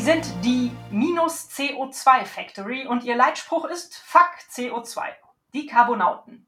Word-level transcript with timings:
Sie 0.00 0.06
sind 0.06 0.32
die 0.42 0.72
Minus 0.90 1.50
CO2 1.50 2.24
Factory 2.24 2.86
und 2.86 3.04
Ihr 3.04 3.16
Leitspruch 3.16 3.66
ist 3.66 3.98
Fuck 3.98 4.30
CO2. 4.50 5.02
Die 5.52 5.66
Carbonauten. 5.66 6.46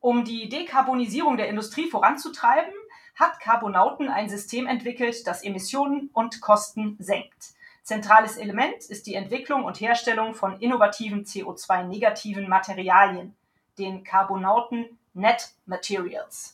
Um 0.00 0.24
die 0.24 0.48
Dekarbonisierung 0.48 1.36
der 1.36 1.48
Industrie 1.48 1.90
voranzutreiben, 1.90 2.72
hat 3.14 3.40
Carbonauten 3.40 4.08
ein 4.08 4.30
System 4.30 4.66
entwickelt, 4.66 5.26
das 5.26 5.44
Emissionen 5.44 6.08
und 6.14 6.40
Kosten 6.40 6.96
senkt. 6.98 7.52
Zentrales 7.82 8.38
Element 8.38 8.86
ist 8.86 9.06
die 9.06 9.16
Entwicklung 9.16 9.64
und 9.64 9.82
Herstellung 9.82 10.32
von 10.32 10.58
innovativen 10.60 11.26
CO2-negativen 11.26 12.48
Materialien, 12.48 13.36
den 13.76 14.02
Carbonauten 14.02 14.98
Net 15.12 15.52
Materials. 15.66 16.53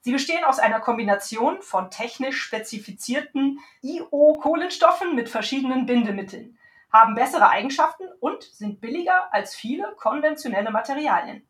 Sie 0.00 0.12
bestehen 0.12 0.44
aus 0.44 0.58
einer 0.58 0.80
Kombination 0.80 1.60
von 1.62 1.90
technisch 1.90 2.40
spezifizierten 2.40 3.60
IO-Kohlenstoffen 3.82 5.14
mit 5.14 5.28
verschiedenen 5.28 5.86
Bindemitteln 5.86 6.56
haben 6.92 7.14
bessere 7.14 7.48
Eigenschaften 7.48 8.08
und 8.20 8.42
sind 8.42 8.80
billiger 8.80 9.32
als 9.32 9.54
viele 9.54 9.94
konventionelle 9.96 10.70
Materialien. 10.70 11.46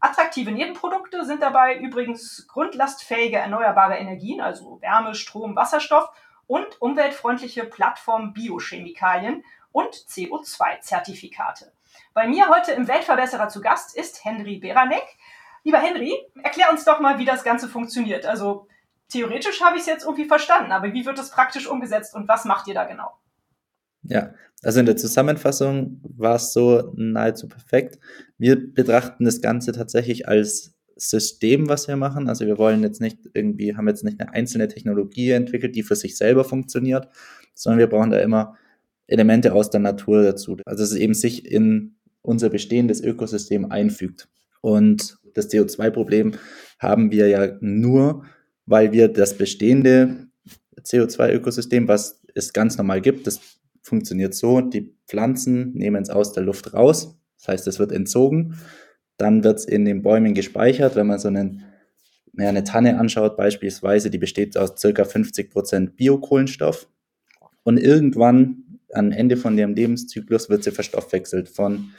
Attraktive 0.00 0.50
Nebenprodukte 0.50 1.24
sind 1.24 1.42
dabei 1.42 1.76
übrigens 1.76 2.48
grundlastfähige 2.48 3.36
erneuerbare 3.36 3.96
Energien, 3.96 4.40
also 4.40 4.80
Wärme, 4.80 5.14
Strom, 5.14 5.54
Wasserstoff 5.54 6.10
und 6.48 6.82
umweltfreundliche 6.82 7.64
Plattform-Biochemikalien 7.64 9.44
und 9.70 9.94
CO2-Zertifikate. 9.94 11.72
Bei 12.14 12.26
mir 12.26 12.48
heute 12.48 12.72
im 12.72 12.88
Weltverbesserer 12.88 13.48
zu 13.48 13.60
Gast 13.60 13.96
ist 13.96 14.24
Henry 14.24 14.58
Beranek. 14.58 15.04
Lieber 15.64 15.78
Henry, 15.78 16.12
erklär 16.42 16.70
uns 16.70 16.84
doch 16.84 17.00
mal, 17.00 17.18
wie 17.18 17.24
das 17.24 17.44
Ganze 17.44 17.68
funktioniert. 17.68 18.26
Also 18.26 18.66
theoretisch 19.08 19.60
habe 19.60 19.76
ich 19.76 19.82
es 19.82 19.86
jetzt 19.86 20.04
irgendwie 20.04 20.24
verstanden, 20.24 20.72
aber 20.72 20.92
wie 20.92 21.06
wird 21.06 21.18
es 21.18 21.30
praktisch 21.30 21.66
umgesetzt 21.66 22.14
und 22.14 22.28
was 22.28 22.44
macht 22.44 22.66
ihr 22.66 22.74
da 22.74 22.84
genau? 22.84 23.12
Ja, 24.02 24.34
also 24.62 24.80
in 24.80 24.86
der 24.86 24.96
Zusammenfassung 24.96 26.00
war 26.02 26.36
es 26.36 26.52
so 26.52 26.92
nahezu 26.96 27.48
perfekt. 27.48 27.98
Wir 28.38 28.56
betrachten 28.56 29.24
das 29.24 29.40
Ganze 29.40 29.72
tatsächlich 29.72 30.28
als 30.28 30.74
System, 30.96 31.68
was 31.68 31.88
wir 31.88 31.96
machen. 31.96 32.28
Also 32.28 32.46
wir 32.46 32.58
wollen 32.58 32.82
jetzt 32.82 33.00
nicht 33.00 33.18
irgendwie, 33.34 33.76
haben 33.76 33.88
jetzt 33.88 34.04
nicht 34.04 34.20
eine 34.20 34.32
einzelne 34.32 34.68
Technologie 34.68 35.30
entwickelt, 35.30 35.74
die 35.76 35.82
für 35.82 35.96
sich 35.96 36.16
selber 36.16 36.44
funktioniert, 36.44 37.08
sondern 37.54 37.78
wir 37.78 37.88
brauchen 37.88 38.10
da 38.10 38.18
immer 38.18 38.56
Elemente 39.06 39.52
aus 39.52 39.70
der 39.70 39.80
Natur 39.80 40.22
dazu. 40.22 40.56
Also 40.64 40.82
dass 40.82 40.92
es 40.92 40.96
eben 40.96 41.14
sich 41.14 41.50
in 41.50 41.96
unser 42.22 42.50
bestehendes 42.50 43.00
Ökosystem 43.00 43.70
einfügt. 43.70 44.28
Und 44.60 45.18
das 45.34 45.50
CO2-Problem 45.50 46.32
haben 46.78 47.10
wir 47.10 47.28
ja 47.28 47.56
nur, 47.60 48.24
weil 48.66 48.92
wir 48.92 49.08
das 49.08 49.36
bestehende 49.36 50.26
CO2-Ökosystem, 50.80 51.88
was 51.88 52.22
es 52.34 52.52
ganz 52.52 52.76
normal 52.76 53.00
gibt, 53.00 53.26
das 53.26 53.40
funktioniert 53.82 54.34
so, 54.34 54.60
die 54.60 54.94
Pflanzen 55.06 55.72
nehmen 55.74 56.02
es 56.02 56.10
aus 56.10 56.32
der 56.32 56.42
Luft 56.42 56.74
raus, 56.74 57.18
das 57.38 57.48
heißt, 57.48 57.66
es 57.66 57.78
wird 57.78 57.92
entzogen, 57.92 58.58
dann 59.16 59.44
wird 59.44 59.58
es 59.58 59.64
in 59.64 59.84
den 59.84 60.02
Bäumen 60.02 60.34
gespeichert, 60.34 60.96
wenn 60.96 61.06
man 61.06 61.18
so 61.18 61.28
einen, 61.28 61.64
ja, 62.38 62.48
eine 62.48 62.64
Tanne 62.64 62.98
anschaut 62.98 63.36
beispielsweise, 63.36 64.10
die 64.10 64.18
besteht 64.18 64.56
aus 64.56 64.74
circa 64.78 65.04
50 65.04 65.50
Prozent 65.50 65.96
Biokohlenstoff 65.96 66.88
und 67.62 67.78
irgendwann 67.78 68.78
am 68.92 69.10
Ende 69.10 69.36
von 69.36 69.56
ihrem 69.56 69.74
Lebenszyklus 69.74 70.48
wird 70.48 70.64
sie 70.64 70.70
verstoffwechselt 70.70 71.48
von 71.48 71.90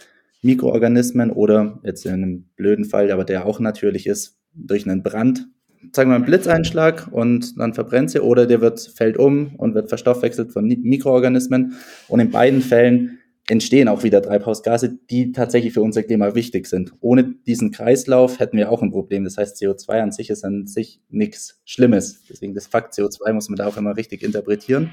Mikroorganismen 0.43 1.31
oder 1.31 1.79
jetzt 1.83 2.05
in 2.05 2.13
einem 2.13 2.45
blöden 2.55 2.85
Fall, 2.85 3.11
aber 3.11 3.25
der 3.25 3.45
auch 3.45 3.59
natürlich 3.59 4.07
ist, 4.07 4.37
durch 4.53 4.85
einen 4.85 5.03
Brand 5.03 5.47
sagen 5.91 6.09
wir 6.09 6.11
mal, 6.11 6.15
einen 6.15 6.25
Blitzeinschlag 6.25 7.09
und 7.11 7.59
dann 7.59 7.73
verbrennt 7.73 8.11
sie 8.11 8.21
oder 8.21 8.45
der 8.45 8.61
wird, 8.61 8.79
fällt 8.79 9.17
um 9.17 9.55
und 9.57 9.75
wird 9.75 9.89
verstoffwechselt 9.89 10.51
von 10.53 10.65
Mikroorganismen. 10.65 11.73
Und 12.07 12.19
in 12.19 12.31
beiden 12.31 12.61
Fällen 12.61 13.19
entstehen 13.49 13.89
auch 13.89 14.03
wieder 14.03 14.21
Treibhausgase, 14.21 14.97
die 15.09 15.33
tatsächlich 15.33 15.73
für 15.73 15.81
unser 15.81 16.03
Klima 16.03 16.33
wichtig 16.35 16.67
sind. 16.67 16.93
Ohne 17.01 17.35
diesen 17.45 17.71
Kreislauf 17.71 18.39
hätten 18.39 18.57
wir 18.57 18.71
auch 18.71 18.81
ein 18.81 18.91
Problem. 18.91 19.25
Das 19.25 19.37
heißt, 19.37 19.61
CO2 19.61 20.01
an 20.01 20.11
sich 20.11 20.29
ist 20.29 20.45
an 20.45 20.67
sich 20.67 21.01
nichts 21.09 21.61
Schlimmes. 21.65 22.23
Deswegen 22.29 22.53
das 22.53 22.67
Fakt 22.67 22.93
CO2 22.93 23.33
muss 23.33 23.49
man 23.49 23.57
da 23.57 23.67
auch 23.67 23.77
immer 23.77 23.97
richtig 23.97 24.23
interpretieren. 24.23 24.91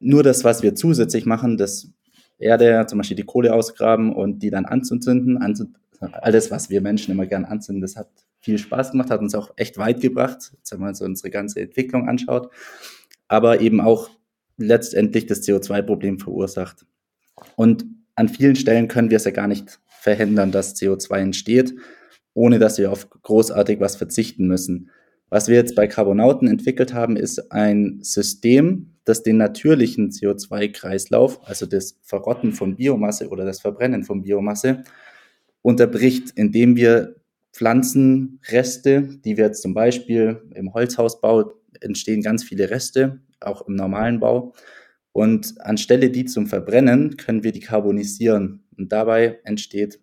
Nur 0.00 0.22
das, 0.22 0.44
was 0.44 0.62
wir 0.62 0.74
zusätzlich 0.74 1.26
machen, 1.26 1.58
das 1.58 1.90
Erde, 2.38 2.86
zum 2.86 2.98
Beispiel 2.98 3.16
die 3.16 3.24
Kohle 3.24 3.52
ausgraben 3.52 4.14
und 4.14 4.40
die 4.40 4.50
dann 4.50 4.64
anzuzünden, 4.64 5.38
alles, 6.12 6.50
was 6.50 6.70
wir 6.70 6.80
Menschen 6.80 7.12
immer 7.12 7.26
gern 7.26 7.44
anzünden, 7.44 7.82
das 7.82 7.96
hat 7.96 8.08
viel 8.40 8.58
Spaß 8.58 8.92
gemacht, 8.92 9.10
hat 9.10 9.20
uns 9.20 9.34
auch 9.34 9.52
echt 9.56 9.78
weit 9.78 10.00
gebracht, 10.00 10.52
wenn 10.70 10.80
man 10.80 10.94
so 10.94 11.04
unsere 11.04 11.30
ganze 11.30 11.60
Entwicklung 11.60 12.08
anschaut, 12.08 12.50
aber 13.26 13.60
eben 13.60 13.80
auch 13.80 14.10
letztendlich 14.56 15.26
das 15.26 15.42
CO2-Problem 15.42 16.18
verursacht. 16.18 16.86
Und 17.56 17.84
an 18.14 18.28
vielen 18.28 18.56
Stellen 18.56 18.88
können 18.88 19.10
wir 19.10 19.16
es 19.16 19.24
ja 19.24 19.30
gar 19.30 19.48
nicht 19.48 19.80
verhindern, 19.86 20.52
dass 20.52 20.76
CO2 20.76 21.18
entsteht, 21.18 21.74
ohne 22.34 22.58
dass 22.58 22.78
wir 22.78 22.92
auf 22.92 23.10
großartig 23.10 23.80
was 23.80 23.96
verzichten 23.96 24.46
müssen. 24.46 24.90
Was 25.30 25.48
wir 25.48 25.56
jetzt 25.56 25.74
bei 25.74 25.86
Carbonauten 25.86 26.48
entwickelt 26.48 26.94
haben, 26.94 27.16
ist 27.16 27.52
ein 27.52 27.98
System, 28.02 28.94
das 29.04 29.22
den 29.22 29.36
natürlichen 29.36 30.10
CO2-Kreislauf, 30.10 31.40
also 31.44 31.66
das 31.66 31.98
Verrotten 32.02 32.52
von 32.52 32.76
Biomasse 32.76 33.28
oder 33.28 33.44
das 33.44 33.60
Verbrennen 33.60 34.04
von 34.04 34.22
Biomasse, 34.22 34.84
unterbricht, 35.62 36.32
indem 36.34 36.76
wir 36.76 37.16
Pflanzenreste, 37.52 39.18
die 39.24 39.36
wir 39.36 39.46
jetzt 39.46 39.62
zum 39.62 39.74
Beispiel 39.74 40.42
im 40.54 40.72
Holzhausbau 40.72 41.54
entstehen 41.80 42.22
ganz 42.22 42.44
viele 42.44 42.70
Reste, 42.70 43.20
auch 43.40 43.66
im 43.66 43.74
normalen 43.74 44.20
Bau. 44.20 44.54
Und 45.12 45.60
anstelle 45.60 46.10
die 46.10 46.26
zum 46.26 46.46
Verbrennen, 46.46 47.16
können 47.16 47.42
wir 47.42 47.52
die 47.52 47.60
karbonisieren. 47.60 48.64
Und 48.76 48.92
dabei 48.92 49.40
entsteht 49.44 50.00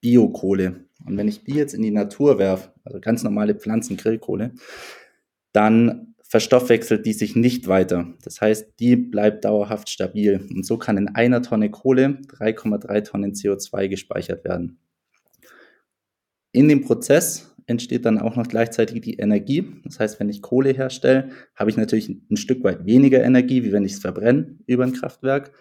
Biokohle. 0.00 0.87
Und 1.04 1.16
wenn 1.16 1.28
ich 1.28 1.44
die 1.44 1.54
jetzt 1.54 1.74
in 1.74 1.82
die 1.82 1.90
Natur 1.90 2.38
werfe, 2.38 2.72
also 2.84 3.00
ganz 3.00 3.22
normale 3.22 3.54
Pflanzengrillkohle, 3.54 4.52
dann 5.52 6.14
verstoffwechselt 6.22 7.06
die 7.06 7.14
sich 7.14 7.36
nicht 7.36 7.68
weiter. 7.68 8.12
Das 8.22 8.40
heißt, 8.40 8.74
die 8.80 8.96
bleibt 8.96 9.44
dauerhaft 9.44 9.88
stabil. 9.88 10.46
Und 10.50 10.66
so 10.66 10.76
kann 10.76 10.98
in 10.98 11.08
einer 11.08 11.40
Tonne 11.40 11.70
Kohle 11.70 12.18
3,3 12.28 13.04
Tonnen 13.04 13.32
CO2 13.32 13.88
gespeichert 13.88 14.44
werden. 14.44 14.78
In 16.52 16.68
dem 16.68 16.82
Prozess 16.82 17.54
entsteht 17.66 18.04
dann 18.04 18.18
auch 18.18 18.36
noch 18.36 18.48
gleichzeitig 18.48 19.00
die 19.00 19.18
Energie. 19.18 19.72
Das 19.84 20.00
heißt, 20.00 20.20
wenn 20.20 20.28
ich 20.28 20.42
Kohle 20.42 20.70
herstelle, 20.70 21.30
habe 21.54 21.70
ich 21.70 21.76
natürlich 21.76 22.08
ein 22.08 22.36
Stück 22.36 22.62
weit 22.64 22.84
weniger 22.84 23.22
Energie, 23.22 23.64
wie 23.64 23.72
wenn 23.72 23.84
ich 23.84 23.92
es 23.92 23.98
verbrenne 23.98 24.58
über 24.66 24.84
ein 24.84 24.92
Kraftwerk. 24.92 25.52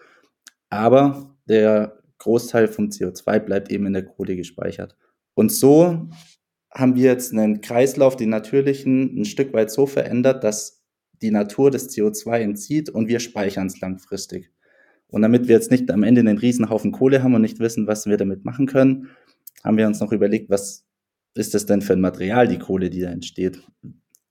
Aber 0.69 1.37
der 1.47 1.99
Großteil 2.17 2.67
vom 2.67 2.87
CO2 2.87 3.39
bleibt 3.39 3.71
eben 3.71 3.85
in 3.85 3.93
der 3.93 4.05
Kohle 4.05 4.35
gespeichert. 4.35 4.97
Und 5.37 5.51
so 5.51 6.09
haben 6.73 6.95
wir 6.95 7.03
jetzt 7.03 7.31
einen 7.31 7.61
Kreislauf, 7.61 8.15
den 8.15 8.29
natürlichen, 8.29 9.19
ein 9.19 9.25
Stück 9.25 9.53
weit 9.53 9.69
so 9.69 9.85
verändert, 9.85 10.43
dass 10.43 10.83
die 11.21 11.29
Natur 11.29 11.69
das 11.69 11.89
CO2 11.91 12.39
entzieht 12.39 12.89
und 12.89 13.07
wir 13.07 13.19
speichern 13.19 13.67
es 13.67 13.79
langfristig. 13.79 14.51
Und 15.05 15.21
damit 15.21 15.47
wir 15.47 15.53
jetzt 15.53 15.69
nicht 15.69 15.91
am 15.91 16.01
Ende 16.01 16.21
einen 16.21 16.39
Riesenhaufen 16.39 16.91
Kohle 16.91 17.21
haben 17.21 17.35
und 17.35 17.43
nicht 17.43 17.59
wissen, 17.59 17.85
was 17.85 18.07
wir 18.07 18.17
damit 18.17 18.45
machen 18.45 18.65
können, 18.65 19.09
haben 19.63 19.77
wir 19.77 19.85
uns 19.85 19.99
noch 19.99 20.11
überlegt, 20.11 20.49
was 20.49 20.87
ist 21.35 21.53
das 21.53 21.67
denn 21.67 21.83
für 21.83 21.93
ein 21.93 22.01
Material, 22.01 22.47
die 22.47 22.57
Kohle, 22.57 22.89
die 22.89 23.01
da 23.01 23.11
entsteht. 23.11 23.61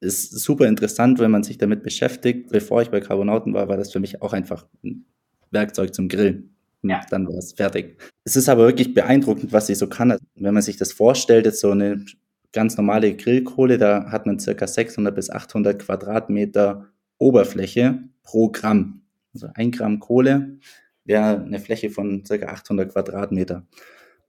Ist 0.01 0.33
super 0.33 0.67
interessant, 0.67 1.21
wenn 1.21 1.31
man 1.31 1.45
sich 1.45 1.57
damit 1.57 1.85
beschäftigt. 1.85 2.51
Bevor 2.51 2.83
ich 2.83 2.91
bei 2.91 2.99
Carbonauten 2.99 3.55
war, 3.55 3.69
war 3.69 3.77
das 3.77 3.93
für 3.93 4.01
mich 4.01 4.23
auch 4.23 4.33
einfach 4.33 4.67
ein 4.83 5.07
Werkzeug 5.53 5.95
zum 5.95 6.09
Grillen. 6.09 6.56
Ja. 6.89 7.01
Dann 7.11 7.27
war 7.29 7.37
es 7.37 7.53
fertig. 7.53 7.99
Es 8.25 8.37
ist 8.37 8.49
aber 8.49 8.67
wirklich 8.67 8.95
beeindruckend, 8.95 9.53
was 9.53 9.67
sie 9.67 9.75
so 9.75 9.89
kann. 9.89 10.17
Wenn 10.35 10.55
man 10.55 10.63
sich 10.63 10.77
das 10.77 10.93
vorstellt, 10.93 11.47
jetzt 11.47 11.61
so 11.61 11.71
eine 11.71 12.05
ganz 12.53 12.77
normale 12.77 13.15
Grillkohle, 13.15 13.79
da 13.79 14.11
hat 14.11 14.27
man 14.27 14.39
circa 14.39 14.67
600 14.67 15.15
bis 15.15 15.31
800 15.31 15.81
Quadratmeter 15.81 16.87
Oberfläche 17.19 18.01
pro 18.23 18.51
Gramm. 18.51 19.03
Also 19.35 19.49
ein 19.55 19.71
Gramm 19.71 20.01
Kohle 20.01 20.59
wäre 21.05 21.43
eine 21.43 21.61
Fläche 21.61 21.91
von 21.91 22.25
circa 22.25 22.47
800 22.47 22.93
Quadratmeter. 22.93 23.67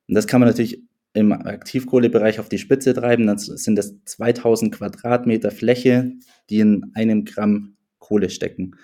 Und 0.08 0.16
das 0.16 0.28
kann 0.28 0.40
man 0.40 0.50
natürlich 0.50 0.84
im 1.14 1.32
Aktivkohlebereich 1.32 2.40
auf 2.40 2.50
die 2.50 2.60
Spitze 2.60 2.94
treiben, 2.94 3.26
dann 3.26 3.40
sind 3.40 3.76
das 3.76 3.96
2000 4.06 4.76
Quadratmeter 4.76 5.50
Fläche, 5.50 6.12
die 6.50 6.60
in 6.60 6.92
einem 6.94 7.26
Gramm 7.26 7.76
Kohle 7.98 8.30
stecken. 8.30 8.76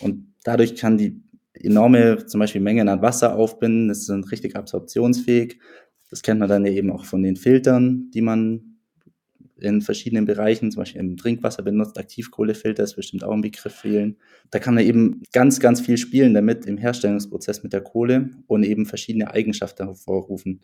Und 0.00 0.34
dadurch 0.44 0.76
kann 0.76 0.98
die 0.98 1.22
enorme 1.62 2.26
zum 2.26 2.40
Beispiel 2.40 2.60
Mengen 2.60 2.88
an 2.88 3.02
Wasser 3.02 3.36
aufbinden, 3.36 3.88
das 3.88 4.06
sind 4.06 4.30
richtig 4.30 4.56
absorptionsfähig. 4.56 5.58
Das 6.10 6.22
kennt 6.22 6.40
man 6.40 6.48
dann 6.48 6.66
eben 6.66 6.90
auch 6.90 7.04
von 7.04 7.22
den 7.22 7.36
Filtern, 7.36 8.10
die 8.12 8.20
man 8.20 8.72
in 9.62 9.80
verschiedenen 9.80 10.24
Bereichen, 10.24 10.70
zum 10.70 10.80
Beispiel 10.80 11.00
im 11.00 11.16
Trinkwasser 11.16 11.62
benutzt. 11.62 11.98
Aktivkohlefilter 11.98 12.82
ist 12.82 12.96
bestimmt 12.96 13.24
auch 13.24 13.32
ein 13.32 13.40
Begriff 13.40 13.74
vielen. 13.74 14.16
Da 14.50 14.58
kann 14.58 14.74
man 14.74 14.84
eben 14.84 15.22
ganz, 15.32 15.60
ganz 15.60 15.80
viel 15.80 15.96
spielen 15.96 16.34
damit 16.34 16.66
im 16.66 16.76
Herstellungsprozess 16.76 17.62
mit 17.62 17.72
der 17.72 17.80
Kohle 17.80 18.30
und 18.46 18.64
eben 18.64 18.86
verschiedene 18.86 19.32
Eigenschaften 19.32 19.86
hervorrufen, 19.86 20.60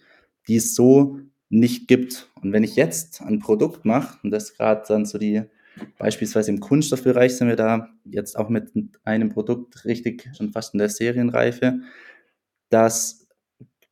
die 0.48 0.56
es 0.56 0.74
so 0.74 1.20
nicht 1.48 1.88
gibt. 1.88 2.28
Und 2.42 2.52
wenn 2.52 2.64
ich 2.64 2.76
jetzt 2.76 3.22
ein 3.22 3.38
Produkt 3.38 3.84
mache, 3.84 4.18
und 4.22 4.30
das 4.30 4.54
gerade 4.54 4.82
dann 4.86 5.06
so 5.06 5.18
die, 5.18 5.44
beispielsweise 5.98 6.50
im 6.50 6.60
Kunststoffbereich 6.60 7.36
sind 7.36 7.48
wir 7.48 7.56
da 7.56 7.88
jetzt 8.04 8.38
auch 8.38 8.48
mit 8.48 8.70
einem 9.04 9.28
Produkt 9.28 9.84
richtig 9.84 10.30
schon 10.36 10.50
fast 10.50 10.74
in 10.74 10.78
der 10.78 10.88
Serienreife, 10.88 11.80
das 12.70 13.26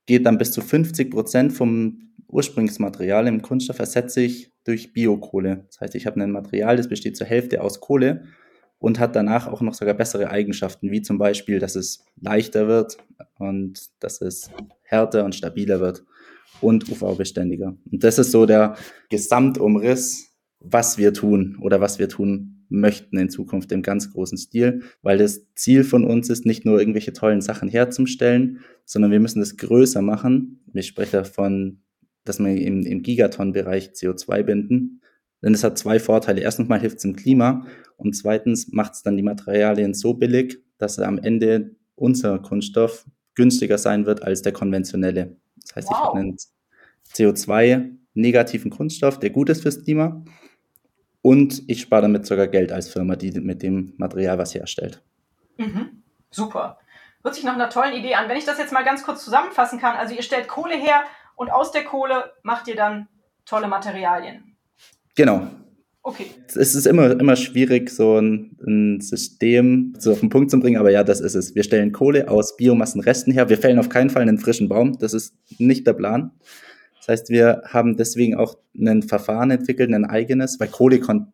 geht 0.06 0.26
dann 0.26 0.38
bis 0.38 0.52
zu 0.52 0.60
50 0.60 1.10
Prozent 1.10 1.52
vom 1.52 2.06
Ursprungsmaterial 2.28 3.26
im 3.26 3.42
Kunststoff 3.42 3.78
ersetze 3.78 4.20
ich 4.20 4.52
durch 4.64 4.92
Biokohle. 4.92 5.64
Das 5.68 5.80
heißt, 5.80 5.94
ich 5.94 6.06
habe 6.06 6.20
ein 6.20 6.32
Material, 6.32 6.76
das 6.76 6.88
besteht 6.88 7.16
zur 7.16 7.26
Hälfte 7.26 7.62
aus 7.62 7.80
Kohle 7.80 8.24
und 8.78 8.98
hat 8.98 9.16
danach 9.16 9.46
auch 9.46 9.60
noch 9.60 9.74
sogar 9.74 9.94
bessere 9.94 10.30
Eigenschaften, 10.30 10.90
wie 10.90 11.02
zum 11.02 11.18
Beispiel, 11.18 11.60
dass 11.60 11.76
es 11.76 12.04
leichter 12.20 12.68
wird 12.68 12.98
und 13.38 13.80
dass 14.00 14.20
es 14.20 14.50
härter 14.82 15.24
und 15.24 15.34
stabiler 15.34 15.80
wird 15.80 16.04
und 16.60 16.88
UV-beständiger. 16.90 17.76
Und 17.90 18.04
das 18.04 18.18
ist 18.18 18.32
so 18.32 18.44
der 18.44 18.76
Gesamtumriss, 19.08 20.25
was 20.70 20.98
wir 20.98 21.12
tun 21.12 21.58
oder 21.60 21.80
was 21.80 21.98
wir 21.98 22.08
tun 22.08 22.64
möchten 22.68 23.16
in 23.16 23.30
Zukunft 23.30 23.70
im 23.70 23.82
ganz 23.82 24.12
großen 24.12 24.38
Stil, 24.38 24.82
weil 25.02 25.18
das 25.18 25.46
Ziel 25.54 25.84
von 25.84 26.04
uns 26.04 26.30
ist, 26.30 26.46
nicht 26.46 26.64
nur 26.64 26.80
irgendwelche 26.80 27.12
tollen 27.12 27.40
Sachen 27.40 27.68
herzustellen, 27.68 28.60
sondern 28.84 29.12
wir 29.12 29.20
müssen 29.20 29.38
das 29.38 29.56
größer 29.56 30.02
machen. 30.02 30.64
Ich 30.74 30.88
spreche 30.88 31.18
davon 31.18 31.78
dass 32.26 32.38
wir 32.38 32.60
im, 32.60 32.82
im 32.82 33.02
Gigaton-Bereich 33.02 33.90
CO2 33.90 34.42
binden. 34.42 35.00
Denn 35.42 35.54
es 35.54 35.64
hat 35.64 35.78
zwei 35.78 35.98
Vorteile. 35.98 36.40
Erstens 36.40 36.68
mal 36.68 36.80
hilft 36.80 36.98
es 36.98 37.04
im 37.04 37.16
Klima 37.16 37.66
und 37.96 38.14
zweitens 38.14 38.68
macht 38.72 38.94
es 38.94 39.02
dann 39.02 39.16
die 39.16 39.22
Materialien 39.22 39.94
so 39.94 40.14
billig, 40.14 40.58
dass 40.78 40.98
am 40.98 41.18
Ende 41.18 41.76
unser 41.94 42.38
Kunststoff 42.38 43.06
günstiger 43.34 43.78
sein 43.78 44.06
wird 44.06 44.22
als 44.22 44.42
der 44.42 44.52
konventionelle. 44.52 45.36
Das 45.62 45.76
heißt, 45.76 45.88
wow. 45.88 45.96
ich 45.96 46.04
habe 46.04 46.18
einen 46.18 46.36
CO2-negativen 47.14 48.70
Kunststoff, 48.70 49.18
der 49.18 49.30
gut 49.30 49.48
ist 49.48 49.62
fürs 49.62 49.82
Klima 49.82 50.24
und 51.26 51.64
ich 51.66 51.80
spare 51.80 52.02
damit 52.02 52.24
sogar 52.24 52.46
Geld 52.46 52.70
als 52.70 52.88
Firma, 52.88 53.16
die 53.16 53.32
mit 53.40 53.60
dem 53.60 53.94
Material 53.96 54.38
was 54.38 54.54
herstellt. 54.54 55.02
Mhm. 55.56 56.04
Super. 56.30 56.78
Hört 57.24 57.34
sich 57.34 57.42
nach 57.42 57.54
einer 57.54 57.68
tollen 57.68 57.94
Idee 57.94 58.14
an. 58.14 58.28
Wenn 58.28 58.36
ich 58.36 58.44
das 58.44 58.58
jetzt 58.58 58.72
mal 58.72 58.84
ganz 58.84 59.02
kurz 59.02 59.24
zusammenfassen 59.24 59.80
kann, 59.80 59.96
also 59.96 60.14
ihr 60.14 60.22
stellt 60.22 60.46
Kohle 60.46 60.76
her 60.76 61.02
und 61.34 61.50
aus 61.50 61.72
der 61.72 61.82
Kohle 61.82 62.30
macht 62.44 62.68
ihr 62.68 62.76
dann 62.76 63.08
tolle 63.44 63.66
Materialien. 63.66 64.56
Genau. 65.16 65.48
Okay. 66.04 66.26
Es 66.54 66.76
ist 66.76 66.86
immer, 66.86 67.18
immer 67.18 67.34
schwierig, 67.34 67.90
so 67.90 68.20
ein, 68.20 68.56
ein, 68.64 69.00
System 69.00 69.94
so 69.98 70.12
auf 70.12 70.20
den 70.20 70.28
Punkt 70.28 70.52
zu 70.52 70.60
bringen, 70.60 70.78
aber 70.78 70.92
ja, 70.92 71.02
das 71.02 71.18
ist 71.18 71.34
es. 71.34 71.56
Wir 71.56 71.64
stellen 71.64 71.90
Kohle 71.90 72.30
aus 72.30 72.56
Biomassenresten 72.56 73.32
her. 73.32 73.48
Wir 73.48 73.58
fällen 73.58 73.80
auf 73.80 73.88
keinen 73.88 74.10
Fall 74.10 74.22
einen 74.22 74.38
frischen 74.38 74.68
Baum. 74.68 74.96
Das 75.00 75.12
ist 75.12 75.34
nicht 75.58 75.88
der 75.88 75.94
Plan. 75.94 76.30
Das 77.06 77.20
heißt, 77.20 77.30
wir 77.30 77.62
haben 77.66 77.96
deswegen 77.96 78.34
auch 78.34 78.58
ein 78.76 79.02
Verfahren 79.04 79.52
entwickelt, 79.52 79.94
ein 79.94 80.04
eigenes, 80.04 80.58
weil 80.58 80.66
Kohle 80.66 80.98
kann, 80.98 81.32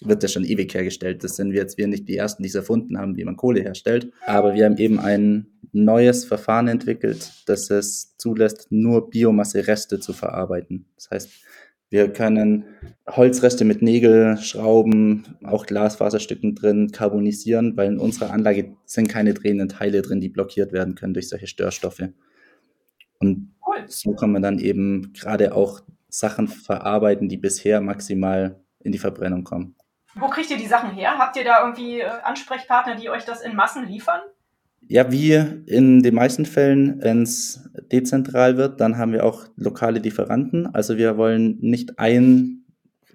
wird 0.00 0.22
ja 0.22 0.28
schon 0.28 0.44
ewig 0.44 0.72
hergestellt. 0.72 1.24
Das 1.24 1.34
sind 1.34 1.50
wir 1.50 1.58
jetzt 1.58 1.78
wir 1.78 1.88
nicht 1.88 2.08
die 2.08 2.16
Ersten, 2.16 2.44
die 2.44 2.48
es 2.48 2.54
erfunden 2.54 2.96
haben, 2.96 3.16
wie 3.16 3.24
man 3.24 3.36
Kohle 3.36 3.60
herstellt. 3.60 4.12
Aber 4.24 4.54
wir 4.54 4.64
haben 4.64 4.76
eben 4.76 5.00
ein 5.00 5.48
neues 5.72 6.24
Verfahren 6.24 6.68
entwickelt, 6.68 7.42
das 7.46 7.70
es 7.70 8.16
zulässt, 8.18 8.68
nur 8.70 9.10
Biomasse-Reste 9.10 9.98
zu 9.98 10.12
verarbeiten. 10.12 10.86
Das 10.94 11.10
heißt, 11.10 11.30
wir 11.90 12.12
können 12.12 12.64
Holzreste 13.08 13.64
mit 13.64 13.82
Nägel, 13.82 14.36
Schrauben, 14.38 15.24
auch 15.42 15.66
Glasfaserstücken 15.66 16.54
drin 16.54 16.92
carbonisieren, 16.92 17.76
weil 17.76 17.88
in 17.88 17.98
unserer 17.98 18.30
Anlage 18.30 18.76
sind 18.84 19.08
keine 19.08 19.34
drehenden 19.34 19.68
Teile 19.68 20.02
drin, 20.02 20.20
die 20.20 20.28
blockiert 20.28 20.72
werden 20.72 20.94
können 20.94 21.14
durch 21.14 21.28
solche 21.28 21.48
Störstoffe. 21.48 22.04
Und 23.18 23.51
cool. 23.72 23.84
so 23.88 24.14
kann 24.14 24.32
man 24.32 24.42
dann 24.42 24.58
eben 24.58 25.12
gerade 25.12 25.54
auch 25.54 25.80
Sachen 26.08 26.48
verarbeiten, 26.48 27.28
die 27.28 27.38
bisher 27.38 27.80
maximal 27.80 28.60
in 28.80 28.92
die 28.92 28.98
Verbrennung 28.98 29.44
kommen. 29.44 29.76
Wo 30.14 30.28
kriegt 30.28 30.50
ihr 30.50 30.58
die 30.58 30.66
Sachen 30.66 30.90
her? 30.90 31.18
Habt 31.18 31.36
ihr 31.36 31.44
da 31.44 31.64
irgendwie 31.64 32.00
äh, 32.00 32.06
Ansprechpartner, 32.22 32.96
die 32.96 33.08
euch 33.08 33.24
das 33.24 33.40
in 33.40 33.56
Massen 33.56 33.86
liefern? 33.86 34.20
Ja, 34.88 35.10
wie 35.10 35.32
in 35.66 36.02
den 36.02 36.14
meisten 36.14 36.44
Fällen, 36.44 37.02
wenn 37.02 37.22
es 37.22 37.70
dezentral 37.90 38.56
wird, 38.56 38.80
dann 38.80 38.98
haben 38.98 39.12
wir 39.12 39.24
auch 39.24 39.46
lokale 39.56 40.00
Lieferanten. 40.00 40.66
Also 40.74 40.98
wir 40.98 41.16
wollen 41.16 41.58
nicht 41.60 41.98
einen 41.98 42.62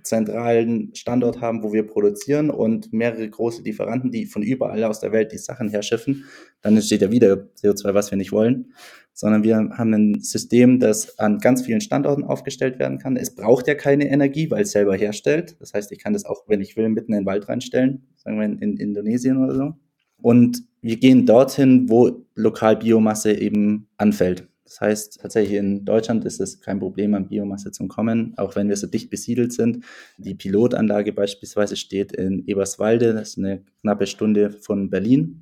zentralen 0.01 0.95
Standort 0.95 1.41
haben, 1.41 1.63
wo 1.63 1.73
wir 1.73 1.85
produzieren 1.85 2.49
und 2.49 2.93
mehrere 2.93 3.29
große 3.29 3.61
Lieferanten, 3.61 4.11
die 4.11 4.25
von 4.25 4.41
überall 4.41 4.83
aus 4.85 5.01
der 5.01 5.11
Welt 5.11 5.33
die 5.33 5.37
Sachen 5.37 5.69
herschiffen. 5.69 6.25
Dann 6.61 6.75
entsteht 6.75 7.01
ja 7.01 7.11
wieder 7.11 7.49
CO2, 7.61 7.93
was 7.93 8.11
wir 8.11 8.17
nicht 8.17 8.31
wollen. 8.31 8.73
Sondern 9.19 9.43
wir 9.43 9.57
haben 9.57 9.93
ein 9.95 10.19
System, 10.21 10.79
das 10.79 11.17
an 11.17 11.39
ganz 11.39 11.63
vielen 11.63 11.81
Standorten 11.81 12.23
aufgestellt 12.23 12.77
werden 12.77 12.99
kann. 12.99 13.17
Es 13.17 13.33
braucht 13.33 13.67
ja 13.67 13.73
keine 13.73 14.07
Energie, 14.07 14.51
weil 14.51 14.61
es 14.61 14.71
selber 14.71 14.95
herstellt. 14.95 15.55
Das 15.59 15.73
heißt, 15.73 15.91
ich 15.91 15.97
kann 15.97 16.13
das 16.13 16.23
auch, 16.23 16.43
wenn 16.47 16.61
ich 16.61 16.77
will, 16.77 16.87
mitten 16.89 17.13
in 17.13 17.21
den 17.21 17.25
Wald 17.25 17.49
reinstellen, 17.49 18.03
sagen 18.15 18.37
wir 18.37 18.45
in, 18.45 18.59
in 18.59 18.77
Indonesien 18.77 19.43
oder 19.43 19.55
so. 19.55 19.73
Und 20.21 20.61
wir 20.81 20.97
gehen 20.97 21.25
dorthin, 21.25 21.89
wo 21.89 22.27
lokal 22.35 22.77
Biomasse 22.77 23.33
eben 23.33 23.87
anfällt. 23.97 24.47
Das 24.67 24.81
heißt, 24.81 25.19
tatsächlich 25.21 25.57
in 25.57 25.85
Deutschland 25.85 26.25
ist 26.25 26.41
es 26.41 26.59
kein 26.59 26.79
Problem, 26.79 27.13
an 27.13 27.29
Biomasse 27.29 27.71
zu 27.71 27.87
kommen, 27.87 28.33
auch 28.37 28.55
wenn 28.55 28.67
wir 28.67 28.75
so 28.75 28.85
dicht 28.85 29.09
besiedelt 29.09 29.53
sind. 29.53 29.85
Die 30.17 30.35
Pilotanlage 30.35 31.13
beispielsweise 31.13 31.77
steht 31.77 32.11
in 32.11 32.45
Eberswalde, 32.45 33.13
das 33.13 33.29
ist 33.29 33.37
eine 33.37 33.63
knappe 33.81 34.05
Stunde 34.05 34.51
von 34.51 34.89
Berlin. 34.89 35.41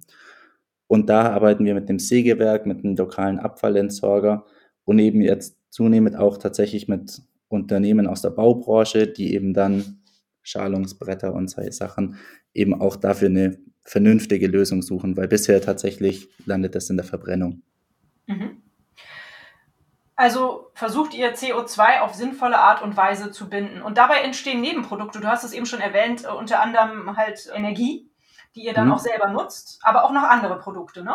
Und 0.87 1.09
da 1.09 1.31
arbeiten 1.31 1.65
wir 1.65 1.73
mit 1.73 1.89
dem 1.89 1.99
Sägewerk, 1.99 2.65
mit 2.65 2.83
einem 2.83 2.95
lokalen 2.95 3.39
Abfallentsorger 3.39 4.45
und 4.83 4.99
eben 4.99 5.21
jetzt 5.21 5.57
zunehmend 5.69 6.15
auch 6.15 6.37
tatsächlich 6.37 6.87
mit 6.87 7.21
Unternehmen 7.47 8.07
aus 8.07 8.21
der 8.21 8.29
Baubranche, 8.29 9.07
die 9.07 9.33
eben 9.33 9.53
dann 9.53 10.01
Schalungsbretter 10.43 11.33
und 11.33 11.49
solche 11.49 11.71
Sachen 11.71 12.17
eben 12.53 12.79
auch 12.79 12.95
dafür 12.95 13.29
eine 13.29 13.57
vernünftige 13.81 14.47
Lösung 14.47 14.81
suchen, 14.81 15.17
weil 15.17 15.27
bisher 15.27 15.61
tatsächlich 15.61 16.29
landet 16.45 16.75
das 16.75 16.89
in 16.89 16.97
der 16.97 17.05
Verbrennung. 17.05 17.61
Mhm. 18.27 18.61
Also 20.15 20.71
versucht 20.73 21.13
ihr 21.13 21.35
CO2 21.35 21.99
auf 21.99 22.13
sinnvolle 22.13 22.57
Art 22.57 22.81
und 22.81 22.95
Weise 22.95 23.31
zu 23.31 23.49
binden. 23.49 23.81
Und 23.81 23.97
dabei 23.97 24.21
entstehen 24.21 24.61
Nebenprodukte. 24.61 25.19
Du 25.19 25.27
hast 25.27 25.43
es 25.43 25.51
eben 25.51 25.65
schon 25.65 25.81
erwähnt, 25.81 26.23
äh, 26.23 26.29
unter 26.29 26.61
anderem 26.61 27.17
halt 27.17 27.49
Energie, 27.53 28.09
die 28.55 28.65
ihr 28.65 28.73
dann 28.73 28.87
mhm. 28.87 28.93
auch 28.93 28.99
selber 28.99 29.29
nutzt, 29.29 29.79
aber 29.83 30.05
auch 30.05 30.11
noch 30.11 30.23
andere 30.23 30.59
Produkte, 30.59 31.03
ne? 31.03 31.13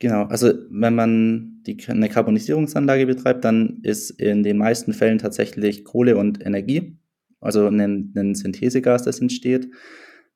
Genau, 0.00 0.24
also 0.24 0.52
wenn 0.70 0.94
man 0.94 1.62
die, 1.66 1.78
eine 1.88 2.08
Karbonisierungsanlage 2.08 3.06
betreibt, 3.06 3.44
dann 3.44 3.78
ist 3.82 4.10
in 4.10 4.42
den 4.42 4.58
meisten 4.58 4.92
Fällen 4.92 5.18
tatsächlich 5.18 5.84
Kohle 5.84 6.16
und 6.16 6.44
Energie, 6.44 6.98
also 7.40 7.68
ein, 7.68 8.12
ein 8.16 8.34
Synthesegas, 8.34 9.04
das 9.04 9.20
entsteht. 9.20 9.70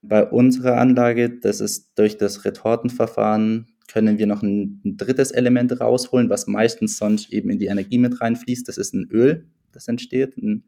Bei 0.01 0.25
unserer 0.25 0.79
Anlage, 0.79 1.29
das 1.29 1.61
ist 1.61 1.99
durch 1.99 2.17
das 2.17 2.45
Retortenverfahren, 2.45 3.67
können 3.89 4.19
wir 4.19 4.27
noch 4.27 4.43
ein, 4.43 4.81
ein, 4.85 4.97
drittes 4.97 5.33
Element 5.33 5.81
rausholen, 5.81 6.31
was 6.31 6.47
meistens 6.47 6.99
sonst 6.99 7.33
eben 7.33 7.51
in 7.51 7.59
die 7.59 7.67
Energie 7.67 7.99
mit 7.99 8.21
reinfließt. 8.21 8.69
Das 8.69 8.79
ist 8.79 8.95
ein 8.95 9.09
Öl, 9.11 9.49
das 9.73 9.89
entsteht, 9.89 10.37
ein 10.37 10.65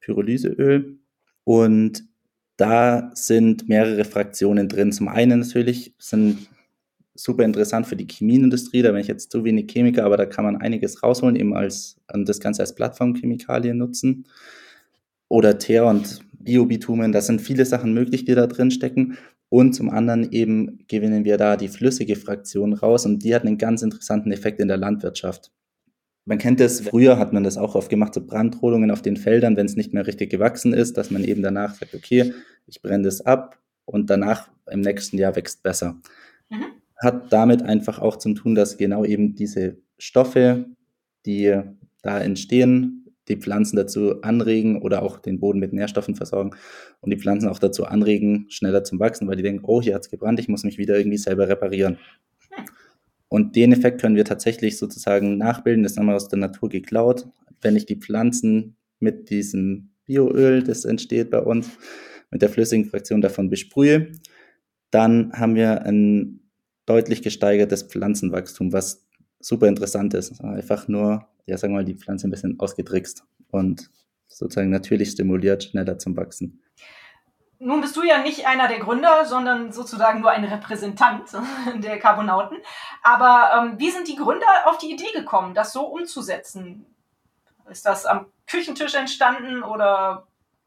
Pyrolyseöl. 0.00 0.98
Und 1.44 2.04
da 2.56 3.10
sind 3.14 3.68
mehrere 3.68 4.04
Fraktionen 4.04 4.68
drin. 4.68 4.92
Zum 4.92 5.08
einen 5.08 5.40
natürlich 5.40 5.94
sind 5.98 6.48
super 7.14 7.44
interessant 7.44 7.86
für 7.86 7.96
die 7.96 8.06
Chemieindustrie, 8.06 8.82
da 8.82 8.92
bin 8.92 9.00
ich 9.00 9.08
jetzt 9.08 9.30
zu 9.30 9.44
wenig 9.44 9.70
Chemiker, 9.70 10.04
aber 10.04 10.16
da 10.16 10.26
kann 10.26 10.44
man 10.44 10.56
einiges 10.56 11.02
rausholen, 11.02 11.36
eben 11.36 11.54
als 11.54 12.00
das 12.12 12.40
Ganze 12.40 12.62
als 12.62 12.74
Plattformchemikalien 12.74 13.76
nutzen. 13.76 14.26
Oder 15.28 15.58
Teer 15.58 15.86
und 15.86 16.20
Biobitumen, 16.32 17.12
da 17.12 17.20
sind 17.20 17.40
viele 17.40 17.64
Sachen 17.64 17.94
möglich, 17.94 18.24
die 18.24 18.34
da 18.34 18.46
drin 18.46 18.70
stecken. 18.70 19.16
Und 19.48 19.74
zum 19.74 19.90
anderen 19.90 20.32
eben 20.32 20.84
gewinnen 20.88 21.24
wir 21.24 21.36
da 21.36 21.56
die 21.56 21.68
flüssige 21.68 22.16
Fraktion 22.16 22.72
raus 22.72 23.04
und 23.06 23.22
die 23.22 23.34
hat 23.34 23.44
einen 23.44 23.58
ganz 23.58 23.82
interessanten 23.82 24.32
Effekt 24.32 24.60
in 24.60 24.68
der 24.68 24.78
Landwirtschaft. 24.78 25.52
Man 26.24 26.38
kennt 26.38 26.60
das, 26.60 26.80
früher 26.80 27.18
hat 27.18 27.32
man 27.32 27.42
das 27.42 27.58
auch 27.58 27.74
oft 27.74 27.88
gemacht, 27.88 28.14
so 28.14 28.24
Brandrodungen 28.24 28.90
auf 28.90 29.02
den 29.02 29.16
Feldern, 29.16 29.56
wenn 29.56 29.66
es 29.66 29.74
nicht 29.74 29.92
mehr 29.92 30.06
richtig 30.06 30.30
gewachsen 30.30 30.72
ist, 30.72 30.96
dass 30.96 31.10
man 31.10 31.24
eben 31.24 31.42
danach 31.42 31.74
sagt, 31.74 31.94
okay, 31.94 32.32
ich 32.66 32.80
brenne 32.80 33.04
das 33.04 33.20
ab 33.22 33.58
und 33.86 34.08
danach 34.08 34.48
im 34.70 34.80
nächsten 34.80 35.18
Jahr 35.18 35.34
wächst 35.34 35.62
besser. 35.62 36.00
Mhm. 36.48 36.64
Hat 36.96 37.32
damit 37.32 37.62
einfach 37.62 37.98
auch 37.98 38.16
zu 38.16 38.32
tun, 38.34 38.54
dass 38.54 38.76
genau 38.76 39.04
eben 39.04 39.34
diese 39.34 39.78
Stoffe, 39.98 40.66
die 41.26 41.60
da 42.02 42.20
entstehen, 42.20 43.02
die 43.28 43.36
Pflanzen 43.36 43.76
dazu 43.76 44.20
anregen 44.22 44.82
oder 44.82 45.02
auch 45.02 45.18
den 45.18 45.38
Boden 45.40 45.60
mit 45.60 45.72
Nährstoffen 45.72 46.14
versorgen 46.14 46.52
und 47.00 47.10
die 47.10 47.18
Pflanzen 47.18 47.48
auch 47.48 47.58
dazu 47.58 47.84
anregen, 47.84 48.46
schneller 48.48 48.84
zum 48.84 48.98
Wachsen, 48.98 49.28
weil 49.28 49.36
die 49.36 49.42
denken, 49.42 49.64
oh, 49.66 49.80
hier 49.80 49.94
hat 49.94 50.02
es 50.02 50.10
gebrannt, 50.10 50.40
ich 50.40 50.48
muss 50.48 50.64
mich 50.64 50.78
wieder 50.78 50.96
irgendwie 50.96 51.18
selber 51.18 51.48
reparieren. 51.48 51.98
Und 53.32 53.56
den 53.56 53.72
Effekt 53.72 53.98
können 53.98 54.14
wir 54.14 54.26
tatsächlich 54.26 54.76
sozusagen 54.76 55.38
nachbilden, 55.38 55.82
das 55.82 55.96
haben 55.96 56.04
wir 56.04 56.14
aus 56.14 56.28
der 56.28 56.38
Natur 56.38 56.68
geklaut. 56.68 57.26
Wenn 57.62 57.76
ich 57.76 57.86
die 57.86 57.96
Pflanzen 57.96 58.76
mit 59.00 59.30
diesem 59.30 59.88
Bioöl, 60.04 60.62
das 60.62 60.84
entsteht 60.84 61.30
bei 61.30 61.40
uns, 61.40 61.70
mit 62.30 62.42
der 62.42 62.50
flüssigen 62.50 62.84
Fraktion 62.84 63.22
davon 63.22 63.48
besprühe, 63.48 64.12
dann 64.90 65.32
haben 65.32 65.54
wir 65.54 65.86
ein 65.86 66.40
deutlich 66.84 67.22
gesteigertes 67.22 67.84
Pflanzenwachstum, 67.84 68.74
was 68.74 69.08
super 69.40 69.66
interessant 69.66 70.12
ist. 70.12 70.38
Einfach 70.42 70.86
nur, 70.86 71.26
ja, 71.46 71.56
sagen 71.56 71.72
wir 71.72 71.78
mal, 71.78 71.86
die 71.86 71.94
Pflanze 71.94 72.28
ein 72.28 72.32
bisschen 72.32 72.60
ausgetrickst 72.60 73.24
und 73.48 73.88
sozusagen 74.26 74.68
natürlich 74.68 75.08
stimuliert, 75.08 75.64
schneller 75.64 75.98
zum 75.98 76.18
Wachsen. 76.18 76.60
Nun 77.64 77.80
bist 77.80 77.96
du 77.96 78.02
ja 78.02 78.20
nicht 78.20 78.44
einer 78.46 78.66
der 78.66 78.80
Gründer, 78.80 79.24
sondern 79.24 79.70
sozusagen 79.70 80.20
nur 80.20 80.32
ein 80.32 80.42
Repräsentant 80.42 81.30
der 81.76 81.98
Carbonauten. 82.00 82.58
Aber 83.04 83.50
ähm, 83.56 83.78
wie 83.78 83.90
sind 83.90 84.08
die 84.08 84.16
Gründer 84.16 84.46
auf 84.66 84.78
die 84.78 84.90
Idee 84.90 85.12
gekommen, 85.14 85.54
das 85.54 85.72
so 85.72 85.82
umzusetzen? 85.82 86.86
Ist 87.70 87.86
das 87.86 88.04
am 88.04 88.26
Küchentisch 88.48 88.94
entstanden 88.94 89.62
oder 89.62 90.26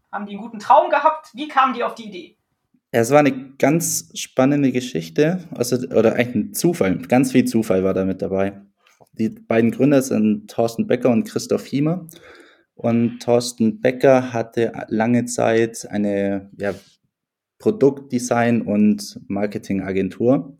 haben 0.09 0.25
die 0.25 0.33
einen 0.33 0.41
guten 0.41 0.59
Traum 0.59 0.89
gehabt? 0.89 1.31
Wie 1.33 1.49
kamen 1.49 1.73
die 1.73 1.83
auf 1.83 1.95
die 1.95 2.05
Idee? 2.05 2.37
Es 2.91 3.11
war 3.11 3.19
eine 3.19 3.49
ganz 3.57 4.11
spannende 4.13 4.71
Geschichte, 4.71 5.43
also, 5.53 5.75
oder 5.89 6.13
eigentlich 6.13 6.35
ein 6.35 6.53
Zufall. 6.53 6.97
Ganz 6.99 7.33
viel 7.33 7.43
Zufall 7.43 7.83
war 7.83 7.93
da 7.93 8.05
mit 8.05 8.21
dabei. 8.21 8.61
Die 9.11 9.27
beiden 9.27 9.71
Gründer 9.71 10.01
sind 10.01 10.49
Thorsten 10.49 10.87
Becker 10.87 11.09
und 11.09 11.25
Christoph 11.25 11.65
Hiemer. 11.65 12.07
Und 12.75 13.19
Thorsten 13.19 13.81
Becker 13.81 14.33
hatte 14.33 14.73
lange 14.89 15.25
Zeit 15.25 15.87
eine 15.89 16.51
ja, 16.57 16.75
Produktdesign- 17.59 18.61
und 18.61 19.19
Marketingagentur 19.27 20.57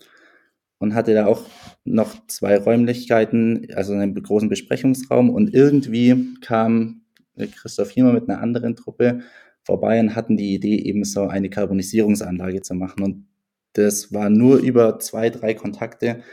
und 0.80 0.96
hatte 0.96 1.14
da 1.14 1.26
auch 1.26 1.44
noch 1.84 2.26
zwei 2.28 2.58
Räumlichkeiten, 2.58 3.68
also 3.76 3.94
einen 3.94 4.16
großen 4.16 4.50
Besprechungsraum. 4.50 5.30
Und 5.30 5.54
irgendwie 5.54 6.34
kam 6.42 7.02
Christoph 7.38 7.92
Hiemer 7.92 8.14
mit 8.14 8.30
einer 8.30 8.42
anderen 8.42 8.76
Truppe 8.76 9.20
vorbei 9.64 10.00
und 10.00 10.16
hatten 10.16 10.38
die 10.38 10.54
Idee, 10.54 10.78
eben 10.78 11.04
so 11.04 11.28
eine 11.28 11.50
Karbonisierungsanlage 11.50 12.62
zu 12.62 12.76
machen. 12.76 13.04
Und 13.04 13.28
das 13.74 14.14
war 14.14 14.30
nur 14.30 14.58
über 14.58 15.00
zwei, 15.00 15.30
drei 15.30 15.54
Kontakte, 15.54 16.24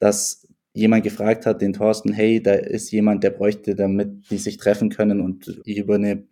dass 0.00 0.48
jemand 0.72 1.04
gefragt 1.04 1.46
hat, 1.46 1.62
den 1.62 1.72
Thorsten, 1.72 2.12
hey, 2.12 2.42
da 2.42 2.52
ist 2.52 2.90
jemand, 2.90 3.24
der 3.24 3.30
bräuchte, 3.30 3.74
damit 3.74 4.30
die 4.30 4.38
sich 4.38 4.56
treffen 4.56 4.88
können 4.88 5.20
und 5.20 5.46
über 5.64 5.96
eine 5.96 6.24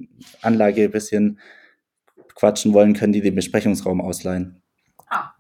Anlage 0.43 0.85
ein 0.85 0.91
bisschen 0.91 1.39
quatschen 2.35 2.73
wollen, 2.73 2.95
können 2.95 3.13
die 3.13 3.21
den 3.21 3.35
Besprechungsraum 3.35 4.01
ausleihen. 4.01 4.63
Ah. 5.09 5.33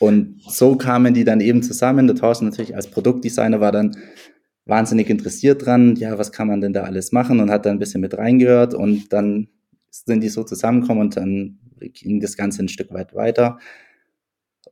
Und 0.00 0.42
so 0.48 0.76
kamen 0.76 1.14
die 1.14 1.24
dann 1.24 1.40
eben 1.40 1.62
zusammen. 1.62 2.08
Der 2.08 2.16
Thorsten 2.16 2.46
natürlich 2.46 2.74
als 2.74 2.88
Produktdesigner 2.88 3.60
war 3.60 3.70
dann 3.70 3.96
wahnsinnig 4.66 5.10
interessiert 5.10 5.64
dran, 5.64 5.96
ja, 5.96 6.18
was 6.18 6.32
kann 6.32 6.48
man 6.48 6.60
denn 6.60 6.72
da 6.72 6.82
alles 6.82 7.12
machen 7.12 7.40
und 7.40 7.50
hat 7.50 7.66
dann 7.66 7.76
ein 7.76 7.78
bisschen 7.78 8.00
mit 8.00 8.16
reingehört 8.16 8.74
und 8.74 9.12
dann 9.12 9.48
sind 9.90 10.22
die 10.22 10.28
so 10.28 10.44
zusammengekommen 10.44 11.02
und 11.02 11.16
dann 11.16 11.58
ging 11.78 12.20
das 12.20 12.36
Ganze 12.36 12.62
ein 12.62 12.68
Stück 12.68 12.92
weit 12.92 13.14
weiter. 13.14 13.58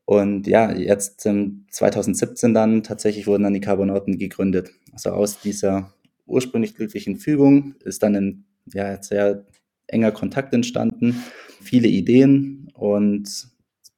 Und 0.08 0.46
ja, 0.46 0.72
jetzt 0.72 1.26
ähm, 1.26 1.66
2017 1.70 2.54
dann 2.54 2.82
tatsächlich 2.82 3.26
wurden 3.26 3.42
dann 3.42 3.52
die 3.52 3.60
Carbonauten 3.60 4.16
gegründet. 4.16 4.70
Also 4.90 5.10
aus 5.10 5.38
dieser 5.42 5.92
ursprünglich 6.24 6.74
glücklichen 6.74 7.16
Fügung 7.16 7.74
ist 7.84 8.02
dann 8.02 8.16
ein 8.16 8.44
ja, 8.72 9.02
sehr 9.02 9.44
enger 9.86 10.10
Kontakt 10.12 10.54
entstanden, 10.54 11.22
viele 11.60 11.88
Ideen 11.88 12.70
und 12.72 13.50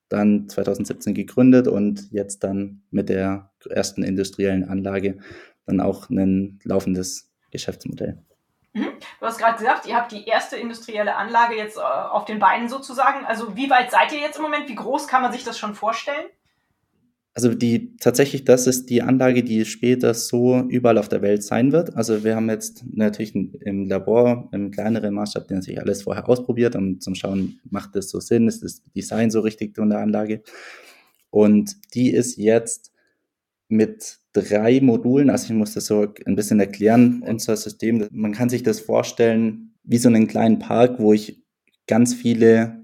dann 0.09 0.49
2017 0.49 1.15
gegründet 1.15 1.69
und 1.69 2.11
jetzt 2.11 2.43
dann 2.43 2.83
mit 2.91 3.09
der 3.09 3.53
ersten 3.69 4.03
industriellen 4.03 4.65
Anlage 4.65 5.19
dann 5.65 5.81
auch 5.81 6.11
ein 6.11 6.59
laufendes 6.65 7.31
Geschäftsmodell. 7.53 8.19
Mhm. 8.73 8.93
Du 9.19 9.27
hast 9.27 9.39
gerade 9.39 9.59
gesagt, 9.59 9.87
ihr 9.87 9.97
habt 9.97 10.13
die 10.13 10.27
erste 10.27 10.57
industrielle 10.57 11.17
Anlage 11.17 11.57
jetzt 11.57 11.77
äh, 11.77 11.81
auf 11.81 12.25
den 12.25 12.39
Beinen 12.39 12.69
sozusagen. 12.69 13.25
Also 13.27 13.57
wie 13.57 13.69
weit 13.71 13.91
seid 13.91 14.13
ihr 14.13 14.21
jetzt 14.21 14.37
im 14.37 14.43
Moment? 14.43 14.69
Wie 14.69 14.75
groß 14.75 15.09
kann 15.09 15.23
man 15.23 15.33
sich 15.33 15.45
das 15.45 15.59
schon 15.59 15.75
vorstellen? 15.75 16.27
Also 17.33 17.55
die 17.55 17.97
tatsächlich, 17.97 18.45
das 18.45 18.67
ist 18.67 18.91
die 18.91 19.03
Anlage, 19.03 19.45
die 19.45 19.65
später 19.65 20.15
so 20.15 20.61
überall 20.69 20.99
auf 20.99 21.09
der 21.09 21.23
Welt 21.23 21.45
sein 21.45 21.71
wird. 21.71 21.97
Also 21.97 22.25
wir 22.25 22.35
haben 22.35 22.51
jetzt 22.51 22.85
natürlich 22.93 23.35
im 23.35 23.87
Labor 23.87 24.49
im 24.53 24.73
kleineren 24.73 25.15
Maßstab 25.15 25.49
natürlich 25.49 25.81
alles 25.81 26.03
vorher 26.03 26.29
ausprobiert, 26.29 26.75
um 26.75 27.01
zu 27.01 27.15
schauen, 27.15 27.61
macht 27.71 27.95
das 27.95 28.11
so 28.11 28.19
Sinn, 28.19 28.49
ist 28.49 28.65
das 28.65 28.83
Design 28.95 29.31
so 29.31 29.41
richtig 29.41 29.77
von 29.77 29.91
der 29.91 30.01
Anlage. 30.01 30.43
Und 31.31 31.77
die 31.95 32.11
ist 32.11 32.37
jetzt 32.37 32.93
mit 33.69 34.20
drei 34.33 34.81
Modulen, 34.81 35.31
also 35.31 35.47
ich 35.47 35.59
muss 35.59 35.75
das 35.75 35.87
so 35.87 36.07
ein 36.27 36.37
bisschen 36.37 36.61
erklären, 36.61 37.23
unser 37.27 37.57
System, 37.57 38.07
man 38.13 38.33
kann 38.33 38.49
sich 38.49 38.63
das 38.63 38.81
vorstellen 38.81 39.75
wie 39.83 39.99
so 39.99 40.09
einen 40.09 40.29
kleinen 40.29 40.59
Park, 40.59 40.99
wo 40.99 41.13
ich 41.13 41.43
ganz 41.87 42.15
viele 42.15 42.81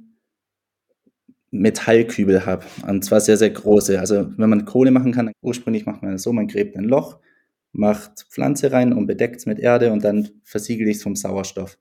Metallkübel 1.50 2.44
habe. 2.44 2.64
Und 2.86 3.04
zwar 3.04 3.20
sehr, 3.20 3.36
sehr 3.36 3.50
große. 3.50 3.98
Also 3.98 4.30
wenn 4.36 4.50
man 4.50 4.64
Kohle 4.64 4.90
machen 4.90 5.12
kann, 5.12 5.32
ursprünglich 5.40 5.86
macht 5.86 6.02
man 6.02 6.12
das 6.12 6.22
so, 6.22 6.32
man 6.32 6.48
gräbt 6.48 6.76
ein 6.76 6.84
Loch, 6.84 7.20
macht 7.72 8.26
Pflanze 8.30 8.72
rein 8.72 8.92
und 8.92 9.06
bedeckt 9.06 9.36
es 9.36 9.46
mit 9.46 9.58
Erde 9.58 9.92
und 9.92 10.04
dann 10.04 10.28
versiegel 10.42 10.88
ich 10.88 10.96
es 10.96 11.02
vom 11.02 11.16
Sauerstoff. 11.16 11.78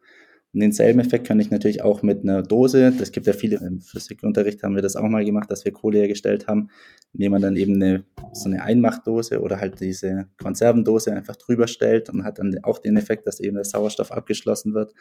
Und 0.54 0.62
denselben 0.62 1.00
Effekt 1.00 1.28
kann 1.28 1.40
ich 1.40 1.52
natürlich 1.52 1.82
auch 1.82 2.02
mit 2.02 2.24
einer 2.24 2.42
Dose, 2.42 2.94
das 2.98 3.12
gibt 3.12 3.28
ja 3.28 3.34
viele, 3.34 3.58
im 3.58 3.82
Physikunterricht 3.82 4.64
haben 4.64 4.76
wir 4.76 4.82
das 4.82 4.96
auch 4.96 5.04
mal 5.04 5.26
gemacht, 5.26 5.52
dass 5.52 5.66
wir 5.66 5.74
Kohle 5.74 6.00
hergestellt 6.00 6.48
haben, 6.48 6.70
indem 7.14 7.34
man 7.34 7.42
dann 7.42 7.58
eben 7.58 7.76
eine, 7.76 8.06
so 8.36 8.50
eine 8.50 8.64
Einmachdose 8.64 9.42
oder 9.42 9.60
halt 9.60 9.80
diese 9.80 10.28
Konservendose 10.42 11.14
einfach 11.14 11.36
drüber 11.36 11.68
stellt 11.68 12.10
und 12.10 12.24
hat 12.24 12.40
dann 12.40 12.58
auch 12.64 12.80
den 12.80 12.98
Effekt, 12.98 13.28
dass 13.28 13.40
eben 13.40 13.56
der 13.56 13.66
Sauerstoff 13.66 14.12
abgeschlossen 14.12 14.74
wird. 14.74 14.94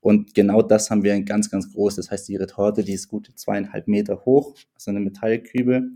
Und 0.00 0.34
genau 0.34 0.62
das 0.62 0.90
haben 0.90 1.02
wir 1.02 1.12
ein 1.14 1.24
ganz, 1.24 1.50
ganz 1.50 1.72
groß. 1.72 1.96
Das 1.96 2.10
heißt, 2.10 2.28
die 2.28 2.36
Retorte, 2.36 2.84
die 2.84 2.92
ist 2.92 3.08
gute 3.08 3.34
zweieinhalb 3.34 3.88
Meter 3.88 4.24
hoch, 4.24 4.54
also 4.74 4.90
eine 4.90 5.00
Metallkübel. 5.00 5.90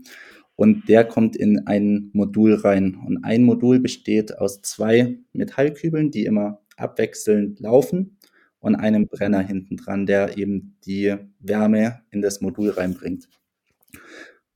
Und 0.55 0.87
der 0.87 1.05
kommt 1.05 1.35
in 1.35 1.65
ein 1.67 2.09
Modul 2.13 2.55
rein. 2.55 2.95
Und 2.95 3.23
ein 3.23 3.43
Modul 3.43 3.79
besteht 3.79 4.37
aus 4.37 4.61
zwei 4.61 5.17
Metallkübeln, 5.31 6.11
die 6.11 6.25
immer 6.25 6.61
abwechselnd 6.77 7.59
laufen 7.59 8.17
und 8.59 8.75
einem 8.75 9.07
Brenner 9.07 9.41
hinten 9.41 9.77
dran, 9.77 10.05
der 10.05 10.37
eben 10.37 10.77
die 10.85 11.15
Wärme 11.39 12.01
in 12.11 12.21
das 12.21 12.41
Modul 12.41 12.69
reinbringt. 12.69 13.27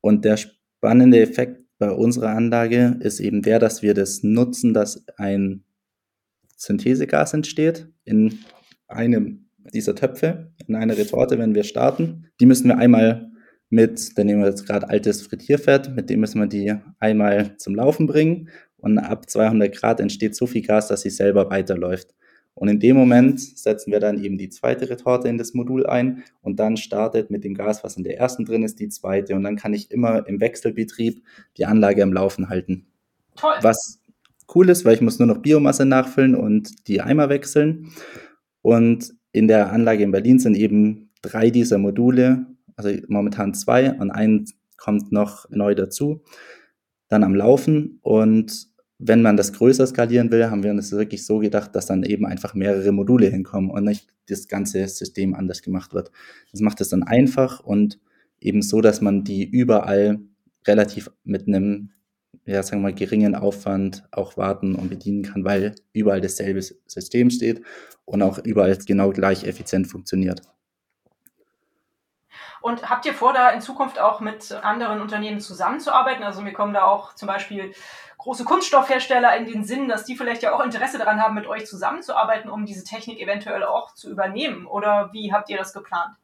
Und 0.02 0.24
der 0.24 0.38
spannende 0.38 1.20
Effekt 1.20 1.67
bei 1.80 1.92
unserer 1.92 2.30
Anlage 2.30 2.98
ist 3.02 3.20
eben 3.20 3.42
der, 3.42 3.60
dass 3.60 3.82
wir 3.82 3.94
das 3.94 4.24
nutzen, 4.24 4.74
dass 4.74 5.06
ein 5.18 5.64
Synthesegas 6.56 7.34
entsteht 7.34 7.88
in 8.04 8.40
einem 8.88 9.50
dieser 9.74 9.96
Töpfe, 9.96 10.52
in 10.66 10.76
einer 10.76 10.98
Retorte, 10.98 11.38
wenn 11.38 11.54
wir 11.54 11.64
starten. 11.64 12.28
Die 12.40 12.46
müssen 12.46 12.70
wir 12.70 12.78
einmal 12.78 13.30
mit, 13.70 14.18
da 14.18 14.24
nehmen 14.24 14.42
wir 14.42 14.50
jetzt 14.50 14.66
gerade 14.66 14.90
altes 14.90 15.22
Frittierfett, 15.22 15.96
mit 15.96 16.10
dem 16.10 16.22
müssen 16.22 16.40
wir 16.40 16.48
die 16.48 16.74
einmal 17.00 17.58
zum 17.58 17.76
Laufen 17.76 18.08
bringen 18.08 18.50
und 18.78 18.98
ab 18.98 19.30
200 19.30 19.76
Grad 19.76 20.00
entsteht 20.00 20.36
so 20.36 20.48
viel 20.48 20.62
Gas, 20.62 20.88
dass 20.88 21.02
sie 21.02 21.10
selber 21.10 21.50
weiterläuft. 21.50 22.16
Und 22.58 22.70
in 22.70 22.80
dem 22.80 22.96
Moment 22.96 23.40
setzen 23.40 23.92
wir 23.92 24.00
dann 24.00 24.24
eben 24.24 24.40
die 24.40 24.50
zweite 24.50 24.90
Retorte 24.90 25.28
in 25.28 25.38
das 25.38 25.54
Modul 25.54 25.86
ein 25.86 26.24
und 26.42 26.60
dann 26.60 26.76
startet 26.76 27.30
mit 27.30 27.44
dem 27.44 27.54
Gas, 27.54 27.84
was 27.84 27.98
in 27.98 28.04
der 28.04 28.18
ersten 28.18 28.46
drin 28.46 28.64
ist, 28.64 28.80
die 28.80 28.90
zweite. 28.90 29.36
Und 29.36 29.44
dann 29.44 29.58
kann 29.58 29.76
ich 29.76 29.92
immer 29.92 30.28
im 30.28 30.42
Wechselbetrieb 30.42 31.22
die 31.58 31.66
Anlage 31.66 32.02
am 32.02 32.12
Laufen 32.12 32.50
halten. 32.50 32.88
Toll. 33.36 33.54
Was 33.62 34.00
cool 34.56 34.70
ist, 34.70 34.86
weil 34.86 34.96
ich 34.96 35.02
muss 35.02 35.20
nur 35.20 35.28
noch 35.28 35.38
Biomasse 35.38 35.86
nachfüllen 35.86 36.34
und 36.34 36.88
die 36.88 37.00
Eimer 37.00 37.30
wechseln. 37.30 37.92
Und 38.64 39.14
in 39.34 39.48
der 39.48 39.72
Anlage 39.72 40.04
in 40.04 40.12
Berlin 40.12 40.40
sind 40.40 40.58
eben 40.58 41.12
drei 41.22 41.52
dieser 41.52 41.78
Module, 41.78 42.48
also 42.76 42.90
momentan 43.08 43.54
zwei 43.54 43.94
und 43.94 44.10
eins 44.10 44.56
kommt 44.78 45.12
noch 45.12 45.48
neu 45.52 45.76
dazu, 45.76 46.24
dann 47.08 47.24
am 47.24 47.36
Laufen. 47.36 48.00
Und 48.02 48.68
wenn 49.00 49.22
man 49.22 49.38
das 49.38 49.54
größer 49.54 49.86
skalieren 49.86 50.32
will, 50.32 50.50
haben 50.50 50.64
wir 50.64 50.72
uns 50.72 50.92
wirklich 50.92 51.26
so 51.26 51.40
gedacht, 51.40 51.76
dass 51.76 51.86
dann 51.86 52.04
eben 52.04 52.26
einfach 52.26 52.54
mehrere 52.54 52.92
Module 52.92 53.28
hinkommen 53.28 53.70
und 53.70 53.84
nicht 53.84 54.08
das 54.28 54.48
ganze 54.48 54.88
System 54.88 55.36
anders 55.36 55.62
gemacht 55.62 55.94
wird. 55.94 56.12
Das 56.52 56.62
macht 56.62 56.82
es 56.82 56.90
dann 56.90 57.04
einfach 57.04 57.60
und 57.60 58.00
eben 58.40 58.62
so, 58.62 58.82
dass 58.82 59.02
man 59.02 59.24
die 59.24 59.48
überall 59.48 60.20
relativ 60.66 61.12
mit 61.24 61.48
einem 61.48 61.92
ja, 62.48 62.64
sagen 62.64 62.82
wir 62.82 62.90
mal, 62.90 62.94
geringen 62.94 63.36
Aufwand 63.36 64.08
auch 64.12 64.38
warten 64.38 64.76
und 64.76 64.90
bedienen 64.90 65.24
kann, 65.24 65.44
weil 65.44 65.76
überall 65.92 66.22
dasselbe 66.22 66.62
System 66.62 67.30
steht 67.30 67.62
und 68.06 68.22
auch 68.22 68.38
überall 68.40 68.76
genau 68.78 69.12
gleich 69.12 69.44
effizient 69.44 69.88
funktioniert. 69.88 70.42
Und 72.62 72.90
habt 72.90 73.06
ihr 73.06 73.14
vor, 73.14 73.34
da 73.34 73.52
in 73.52 73.62
Zukunft 73.62 74.00
auch 74.00 74.20
mit 74.20 74.52
anderen 74.52 75.02
Unternehmen 75.02 75.40
zusammenzuarbeiten? 75.40 76.24
Also 76.24 76.42
mir 76.42 76.54
kommen 76.54 76.74
da 76.74 76.84
auch 76.84 77.14
zum 77.16 77.28
Beispiel 77.28 77.72
große 78.18 78.44
Kunststoffhersteller 78.44 79.36
in 79.38 79.46
den 79.46 79.64
Sinn, 79.64 79.88
dass 79.88 80.06
die 80.06 80.16
vielleicht 80.16 80.44
ja 80.44 80.54
auch 80.54 80.64
Interesse 80.64 80.98
daran 80.98 81.22
haben, 81.22 81.36
mit 81.36 81.48
euch 81.48 81.66
zusammenzuarbeiten, 81.66 82.50
um 82.50 82.66
diese 82.66 82.84
Technik 82.84 83.22
eventuell 83.22 83.64
auch 83.64 83.94
zu 83.94 84.10
übernehmen. 84.10 84.66
Oder 84.66 85.10
wie 85.14 85.32
habt 85.32 85.50
ihr 85.50 85.58
das 85.58 85.74
geplant? 85.74 86.16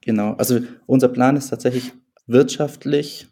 Genau, 0.00 0.34
also 0.34 0.60
unser 0.86 1.08
Plan 1.08 1.36
ist 1.36 1.48
tatsächlich 1.48 1.92
wirtschaftlich 2.26 3.28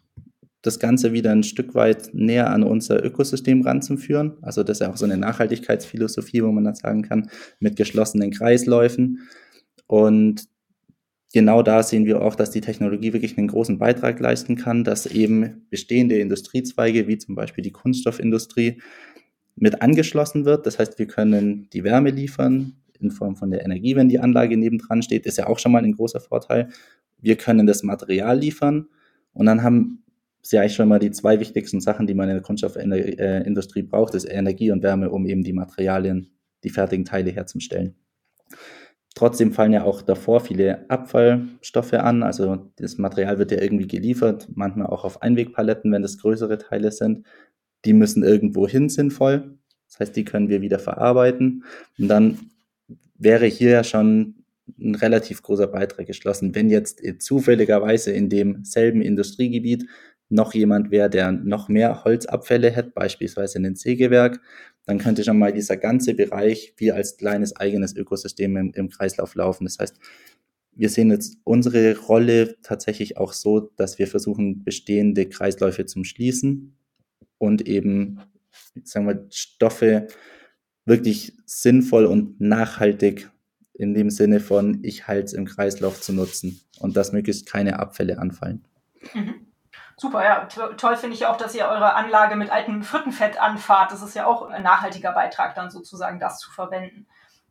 das 0.61 0.79
Ganze 0.79 1.11
wieder 1.11 1.31
ein 1.31 1.43
Stück 1.43 1.73
weit 1.73 2.13
näher 2.13 2.51
an 2.51 2.63
unser 2.63 3.03
Ökosystem 3.03 3.61
ranzuführen. 3.61 4.37
Also 4.41 4.63
das 4.63 4.77
ist 4.77 4.85
ja 4.85 4.91
auch 4.91 4.97
so 4.97 5.05
eine 5.05 5.17
Nachhaltigkeitsphilosophie, 5.17 6.43
wo 6.43 6.51
man 6.51 6.63
dann 6.63 6.75
sagen 6.75 7.01
kann, 7.01 7.29
mit 7.59 7.75
geschlossenen 7.75 8.31
Kreisläufen. 8.31 9.27
Und 9.87 10.47
genau 11.33 11.63
da 11.63 11.83
sehen 11.83 12.05
wir 12.05 12.21
auch, 12.21 12.35
dass 12.35 12.51
die 12.51 12.61
Technologie 12.61 13.13
wirklich 13.13 13.37
einen 13.37 13.47
großen 13.47 13.77
Beitrag 13.77 14.19
leisten 14.19 14.55
kann, 14.55 14.83
dass 14.83 15.05
eben 15.05 15.65
bestehende 15.69 16.19
Industriezweige, 16.19 17.07
wie 17.07 17.17
zum 17.17 17.35
Beispiel 17.35 17.63
die 17.63 17.71
Kunststoffindustrie, 17.71 18.81
mit 19.55 19.81
angeschlossen 19.81 20.45
wird. 20.45 20.65
Das 20.65 20.79
heißt, 20.79 20.97
wir 20.97 21.07
können 21.07 21.69
die 21.73 21.83
Wärme 21.83 22.09
liefern 22.09 22.73
in 22.99 23.11
Form 23.11 23.35
von 23.35 23.51
der 23.51 23.65
Energie, 23.65 23.95
wenn 23.95 24.09
die 24.09 24.19
Anlage 24.19 24.57
nebendran 24.57 25.01
steht, 25.01 25.25
ist 25.25 25.37
ja 25.37 25.47
auch 25.47 25.59
schon 25.59 25.71
mal 25.71 25.83
ein 25.83 25.93
großer 25.93 26.19
Vorteil. 26.19 26.69
Wir 27.19 27.35
können 27.35 27.65
das 27.65 27.83
Material 27.83 28.39
liefern 28.39 28.87
und 29.33 29.45
dann 29.45 29.63
haben 29.63 30.03
sie 30.41 30.57
eigentlich 30.57 30.75
schon 30.75 30.87
mal 30.87 30.99
die 30.99 31.11
zwei 31.11 31.39
wichtigsten 31.39 31.81
Sachen, 31.81 32.07
die 32.07 32.13
man 32.13 32.29
in 32.29 32.35
der 32.35 32.43
Kunststoffindustrie 32.43 33.83
braucht, 33.83 34.15
ist 34.15 34.25
Energie 34.25 34.71
und 34.71 34.83
Wärme, 34.83 35.09
um 35.09 35.25
eben 35.25 35.43
die 35.43 35.53
Materialien, 35.53 36.31
die 36.63 36.69
fertigen 36.69 37.05
Teile 37.05 37.31
herzustellen. 37.31 37.95
Trotzdem 39.13 39.51
fallen 39.51 39.73
ja 39.73 39.83
auch 39.83 40.01
davor 40.01 40.39
viele 40.39 40.89
Abfallstoffe 40.89 41.93
an. 41.93 42.23
Also 42.23 42.71
das 42.77 42.97
Material 42.97 43.37
wird 43.39 43.51
ja 43.51 43.61
irgendwie 43.61 43.87
geliefert, 43.87 44.47
manchmal 44.55 44.87
auch 44.87 45.03
auf 45.03 45.21
Einwegpaletten, 45.21 45.91
wenn 45.91 46.01
das 46.01 46.17
größere 46.17 46.57
Teile 46.57 46.91
sind. 46.91 47.25
Die 47.83 47.93
müssen 47.93 48.23
irgendwo 48.23 48.67
hin 48.67 48.89
sinnvoll. 48.89 49.57
Das 49.89 49.99
heißt, 49.99 50.15
die 50.15 50.23
können 50.23 50.47
wir 50.47 50.61
wieder 50.61 50.79
verarbeiten. 50.79 51.65
Und 51.99 52.07
dann 52.07 52.39
wäre 53.17 53.45
hier 53.45 53.71
ja 53.71 53.83
schon 53.83 54.45
ein 54.79 54.95
relativ 54.95 55.41
großer 55.41 55.67
Beitrag 55.67 56.07
geschlossen. 56.07 56.55
Wenn 56.55 56.69
jetzt 56.69 57.01
zufälligerweise 57.19 58.11
in 58.11 58.29
demselben 58.29 59.01
Industriegebiet 59.01 59.85
noch 60.31 60.53
jemand 60.53 60.91
wäre, 60.91 61.09
der 61.09 61.31
noch 61.31 61.67
mehr 61.69 62.03
Holzabfälle 62.03 62.71
hätte, 62.71 62.91
beispielsweise 62.91 63.57
in 63.57 63.63
den 63.63 63.75
Sägewerk, 63.75 64.41
dann 64.85 64.97
könnte 64.97 65.23
schon 65.23 65.37
mal 65.37 65.53
dieser 65.53 65.77
ganze 65.77 66.13
Bereich 66.13 66.73
wie 66.77 66.91
als 66.91 67.17
kleines 67.17 67.55
eigenes 67.55 67.95
Ökosystem 67.95 68.57
im, 68.57 68.71
im 68.73 68.89
Kreislauf 68.89 69.35
laufen. 69.35 69.65
Das 69.65 69.77
heißt, 69.79 69.99
wir 70.73 70.89
sehen 70.89 71.11
jetzt 71.11 71.37
unsere 71.43 71.97
Rolle 71.97 72.55
tatsächlich 72.63 73.17
auch 73.17 73.33
so, 73.33 73.71
dass 73.75 73.99
wir 73.99 74.07
versuchen, 74.07 74.63
bestehende 74.63 75.27
Kreisläufe 75.27 75.85
zu 75.85 76.03
schließen 76.03 76.75
und 77.37 77.67
eben, 77.67 78.19
sagen 78.83 79.07
wir, 79.07 79.27
Stoffe 79.29 80.07
wirklich 80.85 81.33
sinnvoll 81.45 82.05
und 82.05 82.39
nachhaltig 82.39 83.29
in 83.73 83.93
dem 83.93 84.09
Sinne 84.09 84.39
von, 84.39 84.79
ich 84.83 85.07
halte 85.07 85.25
es 85.25 85.33
im 85.33 85.45
Kreislauf 85.45 86.01
zu 86.01 86.13
nutzen 86.13 86.61
und 86.79 86.95
dass 86.95 87.11
möglichst 87.11 87.45
keine 87.45 87.79
Abfälle 87.79 88.17
anfallen. 88.19 88.63
Mhm. 89.13 89.40
Super, 90.01 90.23
ja. 90.23 90.45
Toll 90.77 90.97
finde 90.97 91.15
ich 91.15 91.27
auch, 91.27 91.37
dass 91.37 91.53
ihr 91.53 91.65
eure 91.65 91.93
Anlage 91.93 92.35
mit 92.35 92.49
altem 92.49 92.81
Frittenfett 92.81 93.39
anfahrt. 93.39 93.91
Das 93.91 94.01
ist 94.01 94.15
ja 94.15 94.25
auch 94.25 94.49
ein 94.49 94.63
nachhaltiger 94.63 95.11
Beitrag, 95.11 95.53
dann 95.53 95.69
sozusagen 95.69 96.19
das 96.19 96.39
zu 96.39 96.49
verwenden. 96.49 97.05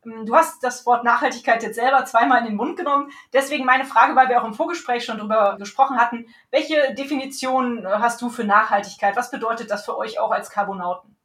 Ähm, 0.05 0.25
du 0.25 0.35
hast 0.35 0.61
das 0.61 0.85
Wort 0.85 1.05
Nachhaltigkeit 1.05 1.63
jetzt 1.63 1.75
selber 1.75 2.03
zweimal 2.03 2.39
in 2.39 2.47
den 2.47 2.57
Mund 2.57 2.75
genommen. 2.75 3.09
Deswegen 3.31 3.63
meine 3.63 3.85
Frage, 3.85 4.17
weil 4.17 4.27
wir 4.27 4.41
auch 4.41 4.45
im 4.45 4.53
Vorgespräch 4.53 5.05
schon 5.05 5.19
drüber 5.19 5.55
gesprochen 5.59 5.95
hatten. 5.95 6.25
Welche 6.51 6.93
Definition 6.93 7.87
hast 7.87 8.21
du 8.21 8.29
für 8.29 8.43
Nachhaltigkeit? 8.43 9.15
Was 9.15 9.31
bedeutet 9.31 9.71
das 9.71 9.85
für 9.85 9.97
euch 9.97 10.19
auch 10.19 10.31
als 10.31 10.49
Carbonauten? 10.49 11.15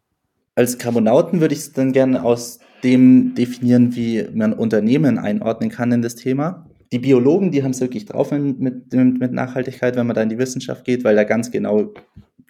Als 0.54 0.78
Carbonauten 0.78 1.40
würde 1.40 1.54
ich 1.54 1.60
es 1.60 1.72
dann 1.72 1.90
gerne 1.92 2.22
aus 2.22 2.60
dem 2.84 3.34
definieren, 3.34 3.96
wie 3.96 4.30
man 4.32 4.52
Unternehmen 4.52 5.18
einordnen 5.18 5.70
kann 5.70 5.90
in 5.90 6.02
das 6.02 6.14
Thema 6.14 6.66
die 6.92 6.98
Biologen, 6.98 7.50
die 7.50 7.62
haben 7.62 7.72
es 7.72 7.80
wirklich 7.80 8.04
drauf 8.04 8.30
mit, 8.30 8.60
mit, 8.60 8.92
mit 8.92 9.32
Nachhaltigkeit, 9.32 9.96
wenn 9.96 10.06
man 10.06 10.14
da 10.14 10.22
in 10.22 10.28
die 10.28 10.38
Wissenschaft 10.38 10.84
geht, 10.84 11.04
weil 11.04 11.16
da 11.16 11.24
ganz 11.24 11.50
genau 11.50 11.92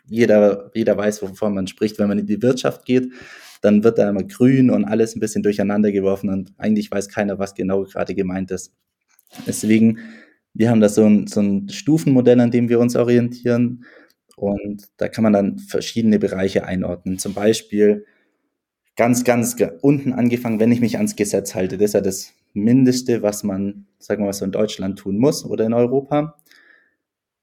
jeder, 0.09 0.71
jeder 0.75 0.97
weiß, 0.97 1.23
wovon 1.23 1.55
man 1.55 1.67
spricht. 1.67 1.99
Wenn 1.99 2.09
man 2.09 2.19
in 2.19 2.27
die 2.27 2.43
Wirtschaft 2.43 2.85
geht, 2.85 3.13
dann 3.63 3.83
wird 3.83 3.99
da 3.99 4.09
immer 4.09 4.23
grün 4.23 4.71
und 4.71 4.85
alles 4.85 5.17
ein 5.17 5.21
bisschen 5.21 5.43
durcheinander 5.43 5.91
geworfen 5.91 6.31
und 6.31 6.53
eigentlich 6.59 6.91
weiß 6.91 7.09
keiner, 7.09 7.39
was 7.39 7.55
genau 7.55 7.85
gerade 7.85 8.15
gemeint 8.15 8.51
ist. 8.51 8.73
Deswegen, 9.47 9.99
wir 10.55 10.71
haben 10.71 10.81
da 10.81 10.89
so 10.89 11.05
ein, 11.05 11.27
so 11.27 11.41
ein 11.41 11.69
Stufenmodell, 11.69 12.41
an 12.41 12.51
dem 12.51 12.69
wir 12.69 12.79
uns 12.79 12.95
orientieren 12.95 13.85
und 14.37 14.85
da 14.99 15.09
kann 15.09 15.25
man 15.25 15.33
dann 15.33 15.59
verschiedene 15.59 16.19
Bereiche 16.19 16.65
einordnen. 16.65 17.19
Zum 17.19 17.35
Beispiel 17.35 18.05
ganz, 18.97 19.25
ganz 19.25 19.57
unten 19.81 20.13
angefangen, 20.13 20.61
wenn 20.61 20.73
ich 20.73 20.81
mich 20.81 20.97
ans 20.97 21.17
Gesetz 21.17 21.55
halte. 21.55 21.79
Das 21.79 21.87
ist 21.87 21.95
ja 21.95 22.01
das 22.01 22.33
Mindeste, 22.57 23.23
was 23.23 23.45
man, 23.45 23.87
sagen 23.99 24.23
wir 24.23 24.27
mal 24.27 24.33
so, 24.33 24.45
in 24.45 24.53
Deutschland 24.53 24.99
tun 24.99 25.19
muss 25.19 25.45
oder 25.45 25.65
in 25.67 25.73
Europa. 25.73 26.37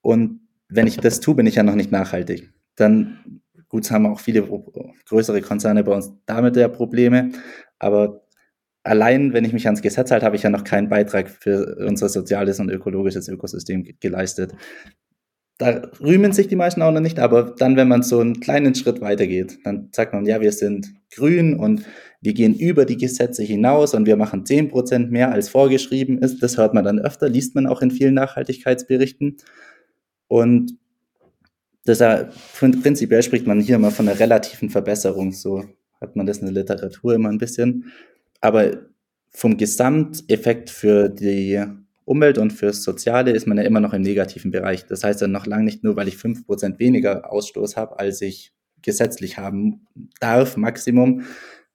Und 0.01 0.41
wenn 0.67 0.87
ich 0.87 0.97
das 0.97 1.19
tue, 1.19 1.35
bin 1.35 1.45
ich 1.45 1.55
ja 1.55 1.63
noch 1.63 1.75
nicht 1.75 1.91
nachhaltig. 1.91 2.51
Dann, 2.75 3.41
gut, 3.69 3.89
haben 3.91 4.05
auch 4.07 4.19
viele 4.19 4.47
größere 5.07 5.41
Konzerne 5.41 5.83
bei 5.83 5.93
uns 5.93 6.11
damit 6.25 6.55
ja 6.55 6.67
Probleme. 6.67 7.31
Aber 7.79 8.23
allein, 8.83 9.33
wenn 9.33 9.45
ich 9.45 9.53
mich 9.53 9.65
ans 9.65 9.81
Gesetz 9.81 10.11
halte, 10.11 10.25
habe 10.25 10.35
ich 10.35 10.43
ja 10.43 10.49
noch 10.49 10.63
keinen 10.63 10.89
Beitrag 10.89 11.29
für 11.29 11.77
unser 11.87 12.09
soziales 12.09 12.59
und 12.59 12.69
ökologisches 12.69 13.27
Ökosystem 13.27 13.87
geleistet. 13.99 14.53
Da 15.57 15.83
rühmen 16.01 16.33
sich 16.33 16.47
die 16.47 16.55
meisten 16.55 16.81
auch 16.81 16.91
noch 16.91 16.99
nicht, 16.99 17.19
aber 17.19 17.53
dann, 17.57 17.77
wenn 17.77 17.87
man 17.87 18.01
so 18.01 18.19
einen 18.19 18.39
kleinen 18.39 18.73
Schritt 18.75 19.01
weitergeht, 19.01 19.59
dann 19.63 19.89
sagt 19.91 20.13
man, 20.13 20.25
ja, 20.25 20.41
wir 20.41 20.51
sind 20.51 20.93
grün 21.11 21.59
und 21.59 21.85
wir 22.23 22.33
gehen 22.33 22.55
über 22.55 22.85
die 22.85 22.95
Gesetze 22.95 23.43
hinaus 23.43 23.93
und 23.93 24.05
wir 24.05 24.15
machen 24.15 24.45
10% 24.45 25.07
mehr 25.07 25.33
als 25.33 25.49
vorgeschrieben 25.49 26.19
ist. 26.19 26.41
Das 26.41 26.57
hört 26.57 26.73
man 26.73 26.85
dann 26.85 26.99
öfter, 26.99 27.27
liest 27.27 27.53
man 27.53 27.67
auch 27.67 27.81
in 27.81 27.91
vielen 27.91 28.13
Nachhaltigkeitsberichten. 28.13 29.37
Und 30.29 30.77
deshalb, 31.85 32.33
prinzipiell 32.57 33.23
spricht 33.23 33.45
man 33.45 33.59
hier 33.59 33.75
immer 33.75 33.91
von 33.91 34.07
einer 34.07 34.17
relativen 34.17 34.69
Verbesserung. 34.69 35.33
So 35.33 35.65
hat 35.99 36.15
man 36.15 36.25
das 36.25 36.37
in 36.37 36.45
der 36.45 36.53
Literatur 36.53 37.13
immer 37.13 37.27
ein 37.27 37.39
bisschen. 37.39 37.91
Aber 38.39 38.71
vom 39.29 39.57
Gesamteffekt 39.57 40.69
für 40.69 41.09
die 41.09 41.61
Umwelt 42.05 42.37
und 42.37 42.53
fürs 42.53 42.83
Soziale 42.83 43.31
ist 43.31 43.47
man 43.47 43.57
ja 43.57 43.63
immer 43.65 43.81
noch 43.81 43.93
im 43.93 44.01
negativen 44.01 44.51
Bereich. 44.51 44.85
Das 44.85 45.03
heißt 45.03 45.19
ja 45.19 45.27
noch 45.27 45.45
lange 45.45 45.65
nicht 45.65 45.83
nur, 45.83 45.97
weil 45.97 46.07
ich 46.07 46.15
5% 46.15 46.79
weniger 46.79 47.29
Ausstoß 47.29 47.75
habe, 47.75 47.99
als 47.99 48.21
ich 48.21 48.53
gesetzlich 48.81 49.37
haben 49.37 49.87
darf, 50.21 50.55
Maximum, 50.55 51.23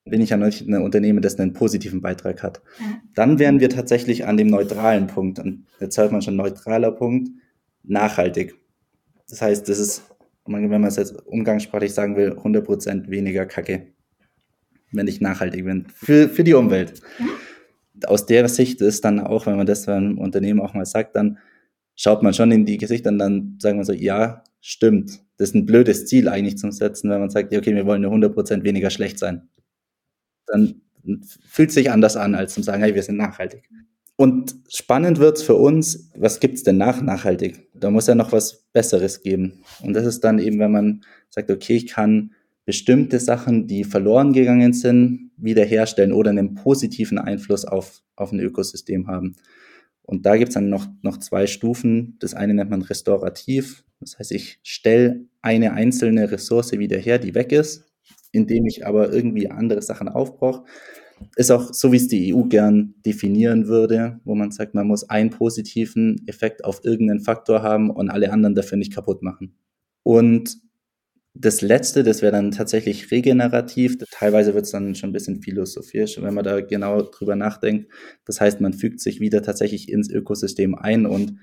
bin 0.09 0.21
ich 0.21 0.31
ja 0.31 0.37
nicht 0.37 0.67
ein 0.67 0.81
Unternehmen, 0.81 1.21
das 1.21 1.39
einen 1.39 1.53
positiven 1.53 2.01
Beitrag 2.01 2.43
hat. 2.43 2.61
Dann 3.15 3.39
wären 3.39 3.59
wir 3.59 3.69
tatsächlich 3.69 4.25
an 4.25 4.37
dem 4.37 4.47
neutralen 4.47 5.07
Punkt. 5.07 5.39
Und 5.39 5.65
jetzt 5.79 5.97
hört 5.97 6.11
man 6.11 6.21
schon 6.21 6.35
neutraler 6.35 6.91
Punkt, 6.91 7.29
nachhaltig. 7.83 8.55
Das 9.29 9.41
heißt, 9.41 9.67
das 9.69 9.79
ist, 9.79 10.03
wenn 10.45 10.69
man 10.69 10.85
es 10.85 10.95
jetzt 10.95 11.15
umgangssprachlich 11.25 11.93
sagen 11.93 12.15
will, 12.15 12.31
100% 12.31 13.09
weniger 13.09 13.45
Kacke, 13.45 13.87
wenn 14.91 15.07
ich 15.07 15.21
nachhaltig 15.21 15.65
bin, 15.65 15.87
für, 15.93 16.29
für 16.29 16.43
die 16.43 16.53
Umwelt. 16.53 17.01
Aus 18.05 18.25
der 18.25 18.47
Sicht 18.47 18.81
ist 18.81 19.05
dann 19.05 19.19
auch, 19.19 19.45
wenn 19.45 19.57
man 19.57 19.67
das 19.67 19.85
beim 19.85 20.17
Unternehmen 20.17 20.61
auch 20.61 20.73
mal 20.73 20.85
sagt, 20.85 21.15
dann 21.15 21.37
schaut 21.95 22.23
man 22.23 22.33
schon 22.33 22.51
in 22.51 22.65
die 22.65 22.77
Gesichter 22.77 23.09
und 23.09 23.19
dann 23.19 23.57
sagen 23.61 23.77
wir 23.77 23.85
so, 23.85 23.93
ja, 23.93 24.43
stimmt. 24.61 25.21
Das 25.37 25.49
ist 25.49 25.55
ein 25.55 25.65
blödes 25.65 26.05
Ziel 26.05 26.27
eigentlich 26.27 26.57
zum 26.57 26.71
Setzen, 26.71 27.09
wenn 27.09 27.19
man 27.19 27.29
sagt, 27.29 27.53
okay, 27.53 27.75
wir 27.75 27.85
wollen 27.85 28.01
nur 28.01 28.13
100% 28.13 28.63
weniger 28.63 28.89
schlecht 28.89 29.19
sein 29.19 29.49
dann 30.51 30.81
fühlt 31.47 31.71
sich 31.71 31.91
anders 31.91 32.17
an, 32.17 32.35
als 32.35 32.53
zu 32.53 32.61
sagen, 32.61 32.81
hey, 32.81 32.95
wir 32.95 33.03
sind 33.03 33.17
nachhaltig. 33.17 33.69
Und 34.15 34.55
spannend 34.67 35.19
wird 35.19 35.37
es 35.37 35.43
für 35.43 35.55
uns, 35.55 36.11
was 36.15 36.41
gibt 36.41 36.55
es 36.55 36.63
denn 36.63 36.77
nach 36.77 37.01
nachhaltig? 37.01 37.69
Da 37.73 37.89
muss 37.89 38.07
ja 38.07 38.15
noch 38.15 38.33
was 38.33 38.65
Besseres 38.73 39.21
geben. 39.21 39.63
Und 39.81 39.93
das 39.93 40.05
ist 40.05 40.21
dann 40.25 40.39
eben, 40.39 40.59
wenn 40.59 40.71
man 40.71 41.01
sagt, 41.29 41.49
okay, 41.49 41.77
ich 41.77 41.87
kann 41.87 42.31
bestimmte 42.65 43.19
Sachen, 43.19 43.67
die 43.67 43.85
verloren 43.85 44.33
gegangen 44.33 44.73
sind, 44.73 45.31
wiederherstellen 45.37 46.11
oder 46.11 46.31
einen 46.31 46.53
positiven 46.53 47.17
Einfluss 47.17 47.63
auf, 47.63 48.01
auf 48.15 48.33
ein 48.33 48.41
Ökosystem 48.41 49.07
haben. 49.07 49.37
Und 50.01 50.25
da 50.25 50.35
gibt 50.35 50.49
es 50.49 50.55
dann 50.55 50.69
noch, 50.69 50.87
noch 51.01 51.17
zwei 51.17 51.47
Stufen. 51.47 52.17
Das 52.19 52.33
eine 52.33 52.53
nennt 52.53 52.71
man 52.71 52.81
restaurativ. 52.81 53.85
Das 54.01 54.19
heißt, 54.19 54.33
ich 54.33 54.59
stelle 54.63 55.25
eine 55.41 55.73
einzelne 55.73 56.29
Ressource 56.29 56.73
wieder 56.73 56.97
her, 56.97 57.19
die 57.19 57.35
weg 57.35 57.51
ist 57.53 57.88
indem 58.31 58.65
ich 58.65 58.85
aber 58.85 59.11
irgendwie 59.11 59.49
andere 59.49 59.81
Sachen 59.81 60.07
aufbrauche. 60.07 60.63
Ist 61.35 61.51
auch 61.51 61.73
so, 61.73 61.91
wie 61.91 61.97
es 61.97 62.07
die 62.07 62.33
EU 62.33 62.43
gern 62.43 62.95
definieren 63.05 63.67
würde, 63.67 64.19
wo 64.23 64.35
man 64.35 64.51
sagt, 64.51 64.73
man 64.73 64.87
muss 64.87 65.09
einen 65.09 65.29
positiven 65.31 66.23
Effekt 66.27 66.63
auf 66.63 66.85
irgendeinen 66.85 67.19
Faktor 67.19 67.61
haben 67.61 67.89
und 67.89 68.09
alle 68.09 68.31
anderen 68.31 68.55
dafür 68.55 68.77
nicht 68.77 68.93
kaputt 68.93 69.21
machen. 69.21 69.55
Und 70.03 70.57
das 71.33 71.61
letzte, 71.61 72.03
das 72.03 72.21
wäre 72.21 72.31
dann 72.31 72.51
tatsächlich 72.51 73.11
regenerativ. 73.11 73.97
Teilweise 74.11 74.53
wird 74.53 74.65
es 74.65 74.71
dann 74.71 74.95
schon 74.95 75.11
ein 75.11 75.13
bisschen 75.13 75.41
philosophisch, 75.41 76.21
wenn 76.21 76.33
man 76.33 76.43
da 76.43 76.61
genau 76.61 77.01
drüber 77.01 77.35
nachdenkt. 77.35 77.91
Das 78.25 78.41
heißt, 78.41 78.61
man 78.61 78.73
fügt 78.73 78.99
sich 78.99 79.19
wieder 79.19 79.41
tatsächlich 79.41 79.89
ins 79.89 80.09
Ökosystem 80.09 80.75
ein 80.75 81.05
und 81.05 81.37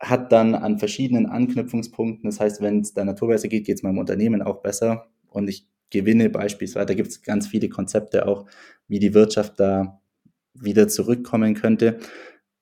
hat 0.00 0.32
dann 0.32 0.54
an 0.54 0.78
verschiedenen 0.78 1.26
Anknüpfungspunkten, 1.26 2.28
das 2.28 2.40
heißt, 2.40 2.60
wenn 2.60 2.80
es 2.80 2.92
der 2.94 3.04
Natur 3.04 3.28
besser 3.28 3.48
geht, 3.48 3.64
geht 3.64 3.76
es 3.76 3.82
meinem 3.82 3.98
Unternehmen 3.98 4.42
auch 4.42 4.60
besser 4.62 5.06
und 5.28 5.48
ich 5.48 5.66
gewinne 5.94 6.28
beispielsweise, 6.28 6.86
da 6.86 6.94
gibt 6.94 7.08
es 7.08 7.22
ganz 7.22 7.46
viele 7.46 7.68
Konzepte 7.68 8.26
auch, 8.26 8.46
wie 8.88 8.98
die 8.98 9.14
Wirtschaft 9.14 9.58
da 9.58 10.00
wieder 10.54 10.88
zurückkommen 10.88 11.54
könnte. 11.54 11.98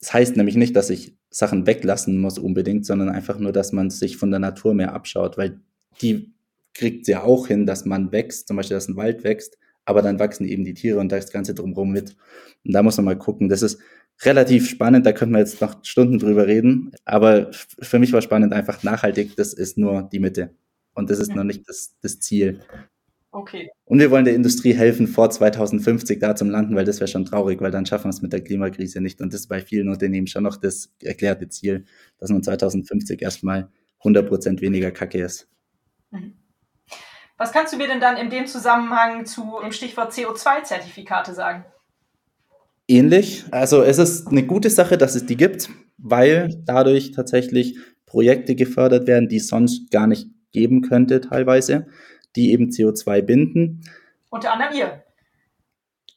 Das 0.00 0.12
heißt 0.12 0.36
nämlich 0.36 0.56
nicht, 0.56 0.76
dass 0.76 0.90
ich 0.90 1.16
Sachen 1.30 1.66
weglassen 1.66 2.18
muss 2.18 2.38
unbedingt, 2.38 2.84
sondern 2.84 3.08
einfach 3.08 3.38
nur, 3.38 3.52
dass 3.52 3.72
man 3.72 3.90
sich 3.90 4.16
von 4.16 4.30
der 4.30 4.40
Natur 4.40 4.74
mehr 4.74 4.92
abschaut, 4.92 5.38
weil 5.38 5.60
die 6.00 6.32
kriegt 6.74 7.08
ja 7.08 7.22
auch 7.22 7.46
hin, 7.46 7.66
dass 7.66 7.84
man 7.84 8.12
wächst, 8.12 8.48
zum 8.48 8.56
Beispiel, 8.56 8.76
dass 8.76 8.88
ein 8.88 8.96
Wald 8.96 9.24
wächst, 9.24 9.58
aber 9.84 10.02
dann 10.02 10.18
wachsen 10.18 10.46
eben 10.46 10.64
die 10.64 10.74
Tiere 10.74 10.98
und 10.98 11.10
das 11.10 11.30
Ganze 11.30 11.54
drumherum 11.54 11.90
mit. 11.90 12.16
Und 12.64 12.72
da 12.72 12.82
muss 12.82 12.96
man 12.96 13.06
mal 13.06 13.18
gucken. 13.18 13.48
Das 13.48 13.62
ist 13.62 13.80
relativ 14.22 14.68
spannend, 14.68 15.06
da 15.06 15.12
könnten 15.12 15.34
wir 15.34 15.40
jetzt 15.40 15.60
noch 15.60 15.84
Stunden 15.84 16.18
drüber 16.18 16.46
reden, 16.46 16.92
aber 17.04 17.50
für 17.52 17.98
mich 17.98 18.12
war 18.12 18.22
spannend 18.22 18.52
einfach 18.52 18.82
nachhaltig, 18.82 19.36
das 19.36 19.52
ist 19.52 19.78
nur 19.78 20.08
die 20.12 20.20
Mitte 20.20 20.54
und 20.94 21.10
das 21.10 21.18
ist 21.18 21.30
ja. 21.30 21.36
noch 21.36 21.44
nicht 21.44 21.68
das, 21.68 21.96
das 22.00 22.20
Ziel. 22.20 22.60
Okay. 23.34 23.70
Und 23.86 23.98
wir 23.98 24.10
wollen 24.10 24.26
der 24.26 24.34
Industrie 24.34 24.74
helfen, 24.74 25.06
vor 25.06 25.30
2050 25.30 26.20
da 26.20 26.36
zum 26.36 26.50
Landen, 26.50 26.76
weil 26.76 26.84
das 26.84 27.00
wäre 27.00 27.08
schon 27.08 27.24
traurig, 27.24 27.62
weil 27.62 27.70
dann 27.70 27.86
schaffen 27.86 28.04
wir 28.04 28.10
es 28.10 28.20
mit 28.20 28.32
der 28.32 28.44
Klimakrise 28.44 29.00
nicht. 29.00 29.22
Und 29.22 29.32
das 29.32 29.40
ist 29.40 29.46
bei 29.48 29.62
vielen 29.62 29.88
Unternehmen 29.88 30.26
schon 30.26 30.42
noch 30.42 30.58
das 30.58 30.92
erklärte 31.02 31.48
Ziel, 31.48 31.86
dass 32.18 32.30
man 32.30 32.42
2050 32.42 33.22
erstmal 33.22 33.70
100 34.00 34.28
Prozent 34.28 34.60
weniger 34.60 34.90
Kacke 34.90 35.22
ist. 35.22 35.48
Mhm. 36.10 36.34
Was 37.38 37.52
kannst 37.52 37.72
du 37.72 37.78
mir 37.78 37.88
denn 37.88 38.00
dann 38.00 38.18
in 38.18 38.28
dem 38.28 38.46
Zusammenhang 38.46 39.24
zu 39.24 39.60
dem 39.62 39.72
Stichwort 39.72 40.12
CO2-Zertifikate 40.12 41.32
sagen? 41.32 41.64
Ähnlich. 42.86 43.44
Also 43.50 43.82
es 43.82 43.98
ist 43.98 44.28
eine 44.28 44.46
gute 44.46 44.68
Sache, 44.68 44.98
dass 44.98 45.14
es 45.14 45.24
die 45.24 45.36
gibt, 45.38 45.70
weil 45.96 46.54
dadurch 46.66 47.12
tatsächlich 47.12 47.78
Projekte 48.04 48.54
gefördert 48.54 49.06
werden, 49.06 49.28
die 49.28 49.36
es 49.36 49.48
sonst 49.48 49.90
gar 49.90 50.06
nicht 50.06 50.28
geben 50.52 50.82
könnte 50.82 51.22
teilweise, 51.22 51.86
die 52.36 52.52
eben 52.52 52.70
CO2 52.70 53.22
binden. 53.22 53.82
Unter 54.30 54.52
anderem 54.52 54.74
ihr. 54.74 55.02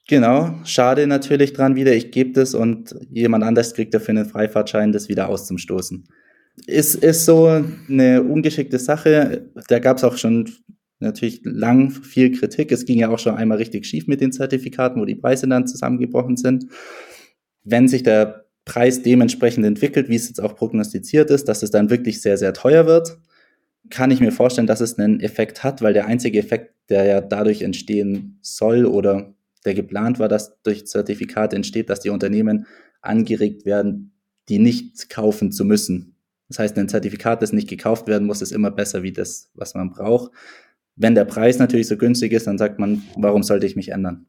Genau, 0.08 0.54
schade 0.66 1.08
natürlich 1.08 1.54
dran 1.54 1.76
wieder, 1.76 1.94
ich 1.94 2.12
gebe 2.12 2.32
das 2.32 2.54
und 2.54 2.96
jemand 3.10 3.44
anders 3.44 3.74
kriegt 3.74 3.94
dafür 3.94 4.10
einen 4.10 4.26
Freifahrtschein, 4.26 4.92
das 4.92 5.10
wieder 5.10 5.30
auszustoßen. 5.30 6.08
Ist, 6.68 6.96
ist 6.96 7.26
so 7.26 7.48
eine 7.90 8.22
ungeschickte 8.22 8.78
Sache. 8.78 9.50
Da 9.68 9.80
gab 9.80 9.98
es 9.98 10.04
auch 10.04 10.18
schon 10.18 10.50
natürlich 11.00 11.42
lang 11.44 11.90
viel 11.90 12.32
Kritik. 12.32 12.72
Es 12.72 12.86
ging 12.86 13.00
ja 13.00 13.10
auch 13.10 13.20
schon 13.20 13.36
einmal 13.36 13.58
richtig 13.58 13.86
schief 13.86 14.08
mit 14.08 14.22
den 14.22 14.32
Zertifikaten, 14.32 15.02
wo 15.02 15.06
die 15.06 15.16
Preise 15.16 15.48
dann 15.48 15.68
zusammengebrochen 15.68 16.38
sind. 16.38 16.66
Wenn 17.64 17.88
sich 17.88 18.04
der 18.04 18.46
Preis 18.64 19.02
dementsprechend 19.02 19.66
entwickelt, 19.66 20.08
wie 20.08 20.16
es 20.16 20.28
jetzt 20.28 20.42
auch 20.42 20.56
prognostiziert 20.56 21.30
ist, 21.30 21.48
dass 21.48 21.64
es 21.64 21.72
dann 21.72 21.90
wirklich 21.90 22.22
sehr, 22.22 22.38
sehr 22.38 22.54
teuer 22.54 22.86
wird, 22.86 23.18
kann 23.90 24.12
ich 24.12 24.20
mir 24.20 24.32
vorstellen, 24.32 24.68
dass 24.68 24.82
es 24.82 24.98
einen 24.98 25.20
Effekt 25.20 25.64
hat, 25.64 25.82
weil 25.82 25.94
der 25.94 26.06
einzige 26.06 26.40
Effekt, 26.40 26.74
der 26.90 27.06
ja 27.06 27.22
dadurch 27.22 27.62
entstehen 27.62 28.40
soll 28.42 28.86
oder 28.86 29.34
der 29.66 29.74
geplant 29.74 30.20
war, 30.20 30.28
dass 30.28 30.62
durch 30.62 30.86
Zertifikate 30.88 31.56
entsteht, 31.56 31.90
dass 31.90 32.00
die 32.00 32.10
Unternehmen 32.10 32.68
angeregt 33.02 33.66
werden, 33.66 34.12
die 34.50 34.60
nicht 34.60 35.10
kaufen 35.10 35.52
zu 35.52 35.66
müssen. 35.66 36.16
Das 36.48 36.60
heißt, 36.60 36.78
ein 36.78 36.90
Zertifikat, 36.90 37.42
das 37.42 37.54
nicht 37.54 37.68
gekauft 37.68 38.08
werden 38.08 38.28
muss, 38.28 38.42
ist 38.42 38.52
immer 38.52 38.70
besser 38.72 39.02
wie 39.02 39.12
das, 39.12 39.50
was 39.56 39.74
man 39.74 39.90
braucht. 39.90 40.32
Wenn 40.96 41.16
der 41.16 41.26
Preis 41.26 41.58
natürlich 41.58 41.88
so 41.88 41.98
günstig 41.98 42.32
ist, 42.32 42.48
dann 42.48 42.58
sagt 42.58 42.80
man, 42.80 43.02
warum 43.16 43.44
sollte 43.44 43.66
ich 43.66 43.76
mich 43.76 43.90
ändern? 43.90 44.28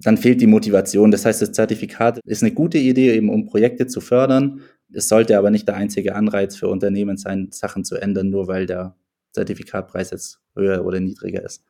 Dann 0.00 0.16
fehlt 0.16 0.40
die 0.40 0.46
Motivation. 0.46 1.10
Das 1.10 1.24
heißt, 1.24 1.40
das 1.40 1.52
Zertifikat 1.52 2.20
ist 2.24 2.42
eine 2.42 2.52
gute 2.52 2.78
Idee, 2.78 3.14
eben 3.14 3.30
um 3.30 3.46
Projekte 3.46 3.86
zu 3.86 4.00
fördern. 4.00 4.62
Es 4.92 5.08
sollte 5.08 5.38
aber 5.38 5.50
nicht 5.50 5.68
der 5.68 5.76
einzige 5.76 6.14
Anreiz 6.14 6.56
für 6.56 6.68
Unternehmen 6.68 7.16
sein, 7.16 7.48
Sachen 7.52 7.84
zu 7.84 7.96
ändern, 7.96 8.30
nur 8.30 8.48
weil 8.48 8.66
der 8.66 8.96
Zertifikatpreis 9.32 10.10
jetzt 10.10 10.40
höher 10.54 10.84
oder 10.84 11.00
niedriger 11.00 11.44
ist. 11.44 11.64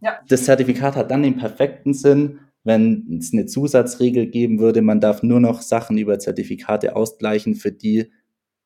Ja. 0.00 0.18
Das 0.28 0.44
Zertifikat 0.44 0.96
hat 0.96 1.10
dann 1.10 1.22
den 1.22 1.36
perfekten 1.36 1.94
Sinn, 1.94 2.40
wenn 2.64 3.18
es 3.18 3.32
eine 3.32 3.46
Zusatzregel 3.46 4.26
geben 4.26 4.58
würde, 4.58 4.82
man 4.82 5.00
darf 5.00 5.22
nur 5.22 5.40
noch 5.40 5.62
Sachen 5.62 5.96
über 5.96 6.18
Zertifikate 6.18 6.94
ausgleichen, 6.94 7.54
für 7.54 7.72
die 7.72 8.12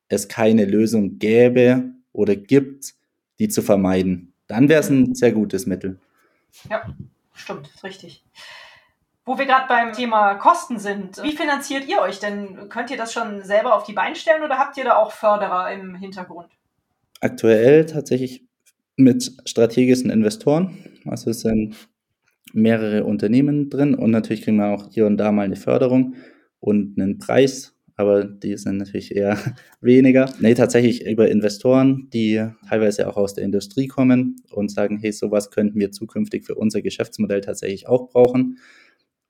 es 0.08 0.28
keine 0.28 0.64
Lösung 0.64 1.18
gäbe 1.18 1.92
oder 2.12 2.36
gibt, 2.36 2.94
die 3.38 3.48
zu 3.48 3.62
vermeiden. 3.62 4.32
Dann 4.46 4.68
wäre 4.68 4.80
es 4.80 4.90
ein 4.90 5.14
sehr 5.14 5.32
gutes 5.32 5.66
Mittel. 5.66 5.98
Ja, 6.68 6.94
stimmt, 7.32 7.70
ist 7.74 7.84
richtig. 7.84 8.24
Wo 9.24 9.38
wir 9.38 9.46
gerade 9.46 9.68
beim 9.68 9.92
Thema 9.92 10.34
Kosten 10.34 10.78
sind, 10.78 11.22
wie 11.22 11.36
finanziert 11.36 11.88
ihr 11.88 12.00
euch 12.00 12.18
denn? 12.18 12.68
Könnt 12.68 12.90
ihr 12.90 12.96
das 12.96 13.12
schon 13.12 13.42
selber 13.42 13.74
auf 13.74 13.84
die 13.84 13.92
Beine 13.92 14.16
stellen 14.16 14.42
oder 14.42 14.58
habt 14.58 14.76
ihr 14.76 14.84
da 14.84 14.96
auch 14.96 15.12
Förderer 15.12 15.72
im 15.72 15.94
Hintergrund? 15.94 16.48
Aktuell 17.20 17.86
tatsächlich 17.86 18.44
mit 18.96 19.32
strategischen 19.44 20.10
Investoren. 20.10 20.76
Also 21.06 21.30
es 21.30 21.40
sind 21.40 21.76
mehrere 22.52 23.04
Unternehmen 23.04 23.70
drin 23.70 23.94
und 23.94 24.10
natürlich 24.10 24.42
kriegen 24.42 24.56
wir 24.56 24.74
auch 24.74 24.88
hier 24.90 25.06
und 25.06 25.16
da 25.18 25.30
mal 25.30 25.42
eine 25.42 25.56
Förderung 25.56 26.16
und 26.58 26.98
einen 26.98 27.18
Preis 27.18 27.72
aber 27.96 28.24
die 28.24 28.56
sind 28.56 28.78
natürlich 28.78 29.14
eher 29.14 29.38
weniger. 29.80 30.32
Nee, 30.40 30.54
tatsächlich 30.54 31.06
über 31.06 31.28
Investoren, 31.28 32.08
die 32.12 32.44
teilweise 32.68 33.08
auch 33.08 33.16
aus 33.16 33.34
der 33.34 33.44
Industrie 33.44 33.86
kommen 33.86 34.42
und 34.50 34.70
sagen, 34.70 34.98
hey, 34.98 35.12
sowas 35.12 35.50
könnten 35.50 35.78
wir 35.78 35.92
zukünftig 35.92 36.44
für 36.44 36.54
unser 36.54 36.82
Geschäftsmodell 36.82 37.40
tatsächlich 37.40 37.88
auch 37.88 38.08
brauchen 38.08 38.58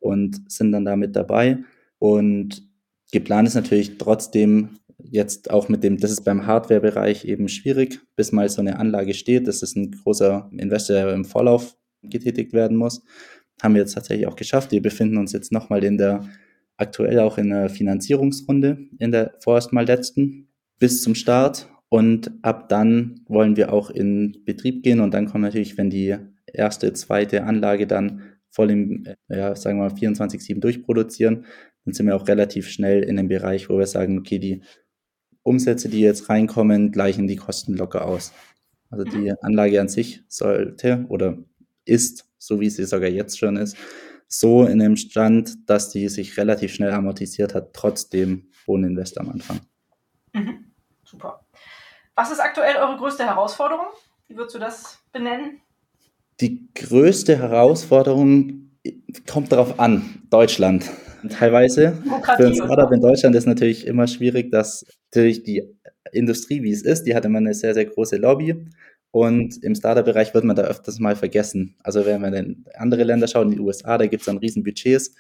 und 0.03 0.51
sind 0.51 0.73
dann 0.73 0.85
damit 0.85 1.17
dabei. 1.17 1.59
Und 1.99 2.69
geplant 3.13 3.49
ist 3.49 3.55
natürlich 3.55 3.99
trotzdem 3.99 4.71
jetzt 4.99 5.51
auch 5.51 5.69
mit 5.69 5.83
dem, 5.85 5.99
das 5.99 6.11
ist 6.11 6.25
beim 6.25 6.47
Hardware-Bereich 6.47 7.25
eben 7.25 7.49
schwierig, 7.49 8.01
bis 8.17 8.33
mal 8.33 8.49
so 8.49 8.61
eine 8.61 8.79
Anlage 8.79 9.15
steht. 9.15 9.47
Das 9.47 9.63
ist 9.63 9.77
ein 9.77 9.93
großer 9.93 10.51
Investor, 10.57 10.97
der 10.97 11.13
im 11.13 11.25
Vorlauf 11.25 11.77
getätigt 12.03 12.53
werden 12.53 12.77
muss. 12.77 13.03
Haben 13.63 13.75
wir 13.75 13.83
jetzt 13.83 13.95
tatsächlich 13.95 14.27
auch 14.27 14.37
geschafft. 14.37 14.73
Wir 14.73 14.83
befinden 14.83 15.19
uns 15.19 15.33
jetzt 15.33 15.53
nochmal 15.53 15.85
in 15.85 15.99
der 15.99 16.25
aktuell 16.77 17.21
auch 17.21 17.39
in 17.39 17.51
der 17.51 17.69
Finanzierungsrunde, 17.69 18.79
in 18.99 19.13
der 19.13 19.35
vorerst 19.41 19.73
mal 19.73 19.87
letzten, 19.87 20.49
bis 20.79 21.03
zum 21.03 21.15
Start. 21.15 21.69
Und 21.89 22.33
ab 22.43 22.69
dann 22.69 23.21
wollen 23.29 23.57
wir 23.57 23.73
auch 23.73 23.91
in 23.91 24.39
Betrieb 24.45 24.83
gehen 24.83 25.01
und 25.01 25.13
dann 25.13 25.27
kommt 25.27 25.43
natürlich, 25.43 25.77
wenn 25.77 25.91
die 25.91 26.17
erste, 26.47 26.93
zweite 26.95 27.45
Anlage 27.45 27.87
dann 27.87 28.23
voll 28.53 28.71
im, 28.71 29.05
ja, 29.29 29.57
sagen 29.57 29.79
wir 29.79 29.89
mal, 29.89 29.95
24-7 29.95 30.61
durchproduzieren, 30.61 31.47
dann 31.85 31.95
sind 31.95 32.07
wir 32.07 32.15
auch 32.15 32.29
relativ 32.29 32.69
schnell 32.69 33.03
in 33.03 33.17
dem 33.17 33.29
Bereich, 33.29 33.69
wo 33.69 33.79
wir 33.79 33.87
sagen, 33.87 34.19
okay, 34.19 34.39
die 34.39 34.63
Umsätze, 35.43 35.89
die 35.89 36.01
jetzt 36.01 36.29
reinkommen, 36.29 36.93
gleichen 36.93 37.27
die 37.27 37.37
Kosten 37.37 37.75
locker 37.75 38.07
aus. 38.07 38.33
Also 38.91 39.05
die 39.05 39.33
Anlage 39.43 39.81
an 39.81 39.89
sich 39.89 40.23
sollte 40.29 41.07
oder 41.09 41.39
ist, 41.85 42.29
so 42.39 42.61
wie 42.61 42.69
sie 42.69 42.85
sogar 42.85 43.09
jetzt 43.09 43.39
schon 43.39 43.57
ist, 43.57 43.77
so 44.29 44.65
in 44.67 44.79
dem 44.79 44.97
Stand, 44.97 45.69
dass 45.69 45.89
die 45.89 46.09
sich 46.09 46.37
relativ 46.37 46.75
schnell 46.75 46.93
amortisiert 46.93 47.55
hat, 47.55 47.73
trotzdem 47.73 48.51
hohen 48.67 48.85
Invest 48.85 49.19
am 49.19 49.31
Anfang. 49.31 49.61
Mhm. 50.35 50.73
Super. 51.05 51.47
Was 52.15 52.31
ist 52.31 52.41
aktuell 52.41 52.77
eure 52.77 52.99
größte 52.99 53.25
Herausforderung? 53.25 53.87
Wie 54.29 54.37
würdest 54.37 54.55
du 54.55 54.59
das 54.59 54.99
benennen? 55.11 55.62
Die 56.43 56.69
größte 56.75 57.39
Herausforderung 57.39 58.73
kommt 59.31 59.53
darauf 59.53 59.79
an, 59.79 60.03
Deutschland. 60.29 60.91
Teilweise. 61.29 62.03
Für 62.37 62.49
ein 62.49 62.55
Startup 62.57 62.91
in 62.91 63.01
Deutschland 63.01 63.37
ist 63.37 63.47
natürlich 63.47 63.87
immer 63.87 64.09
schwierig, 64.09 64.51
dass 64.51 64.85
natürlich 65.07 65.45
die 65.45 65.63
Industrie, 66.11 66.65
wie 66.65 66.73
es 66.73 66.83
ist, 66.83 67.05
die 67.05 67.15
hat 67.15 67.25
immer 67.25 67.39
eine 67.39 67.55
sehr, 67.55 67.75
sehr 67.75 67.85
große 67.85 68.17
Lobby. 68.17 68.67
Und 69.13 69.63
im 69.63 69.77
Startup-Bereich 69.77 70.35
wird 70.35 70.43
man 70.43 70.57
da 70.57 70.63
öfters 70.63 70.99
mal 70.99 71.15
vergessen. 71.15 71.77
Also 71.85 72.05
wenn 72.05 72.21
man 72.21 72.35
in 72.35 72.65
andere 72.75 73.05
Länder 73.05 73.29
schaut, 73.29 73.45
in 73.45 73.53
die 73.53 73.61
USA, 73.61 73.97
da 73.97 74.07
gibt 74.09 74.23
es 74.23 74.27
dann 74.27 74.39
riesen 74.39 74.65
Budgets 74.65 75.15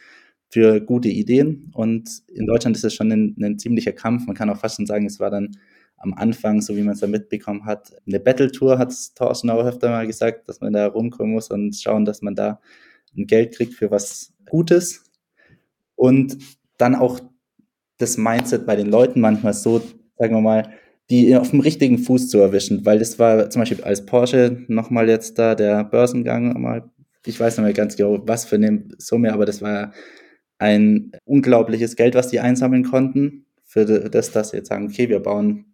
für 0.50 0.80
gute 0.80 1.08
Ideen. 1.08 1.70
Und 1.72 2.11
in 2.35 2.46
Deutschland 2.46 2.76
ist 2.76 2.85
es 2.85 2.94
schon 2.94 3.12
ein, 3.12 3.37
ein, 3.40 3.61
ziemlicher 3.61 3.92
Kampf. 3.92 4.26
Man 4.26 4.35
kann 4.35 4.50
auch 4.50 4.58
fast 4.58 4.76
schon 4.76 4.87
sagen, 4.87 5.06
es 5.06 5.20
war 5.20 5.30
dann 5.30 5.56
am 6.03 6.15
Anfang, 6.15 6.61
so 6.61 6.77
wie 6.77 6.83
man 6.83 6.95
es 6.95 7.01
da 7.01 7.07
mitbekommen 7.07 7.65
hat, 7.65 7.93
eine 8.07 8.21
Battle-Tour, 8.21 8.79
hat 8.79 8.93
Thorsten 9.15 9.51
auch 9.51 9.65
öfter 9.65 9.88
mal 9.88 10.07
gesagt, 10.07 10.49
dass 10.49 10.61
man 10.61 10.73
da 10.73 10.87
rumkommen 10.87 11.33
muss 11.33 11.51
und 11.51 11.75
schauen, 11.77 12.05
dass 12.05 12.23
man 12.23 12.35
da 12.35 12.61
ein 13.17 13.27
Geld 13.27 13.55
kriegt 13.55 13.75
für 13.75 13.91
was 13.91 14.33
Gutes. 14.49 15.05
Und 15.95 16.38
dann 16.77 16.97
auch 16.97 17.21
das 17.99 18.19
Mindset 18.19 18.67
bei 18.67 18.75
den 18.75 18.91
Leuten 18.91 19.21
manchmal 19.21 19.55
so, 19.55 19.81
sagen 20.19 20.35
wir 20.35 20.41
mal, 20.41 20.73
die 21.09 21.37
auf 21.37 21.51
dem 21.51 21.61
richtigen 21.61 21.99
Fuß 21.99 22.29
zu 22.29 22.38
erwischen, 22.38 22.85
weil 22.85 22.99
das 22.99 23.19
war 23.19 23.49
zum 23.51 23.62
Beispiel 23.62 23.85
als 23.85 24.05
Porsche 24.05 24.65
nochmal 24.69 25.09
jetzt 25.09 25.38
da 25.38 25.55
der 25.55 25.85
Börsengang 25.85 26.61
mal, 26.61 26.91
ich 27.25 27.38
weiß 27.38 27.59
nicht 27.59 27.65
mehr 27.65 27.75
ganz 27.75 27.97
genau, 27.97 28.27
was 28.27 28.45
für 28.45 28.57
eine 28.57 28.88
Summe, 28.99 29.33
aber 29.33 29.45
das 29.45 29.62
war 29.62 29.93
ein 30.59 31.12
unglaubliches 31.25 31.97
Geld, 31.97 32.15
was 32.15 32.29
die 32.29 32.41
einsammeln 32.41 32.85
konnten, 32.85 33.47
für 33.65 33.85
das, 33.85 34.33
dass 34.33 34.51
sie 34.51 34.59
jetzt 34.59 34.69
sagen, 34.69 34.87
okay, 34.87 35.09
wir 35.09 35.21
bauen 35.21 35.71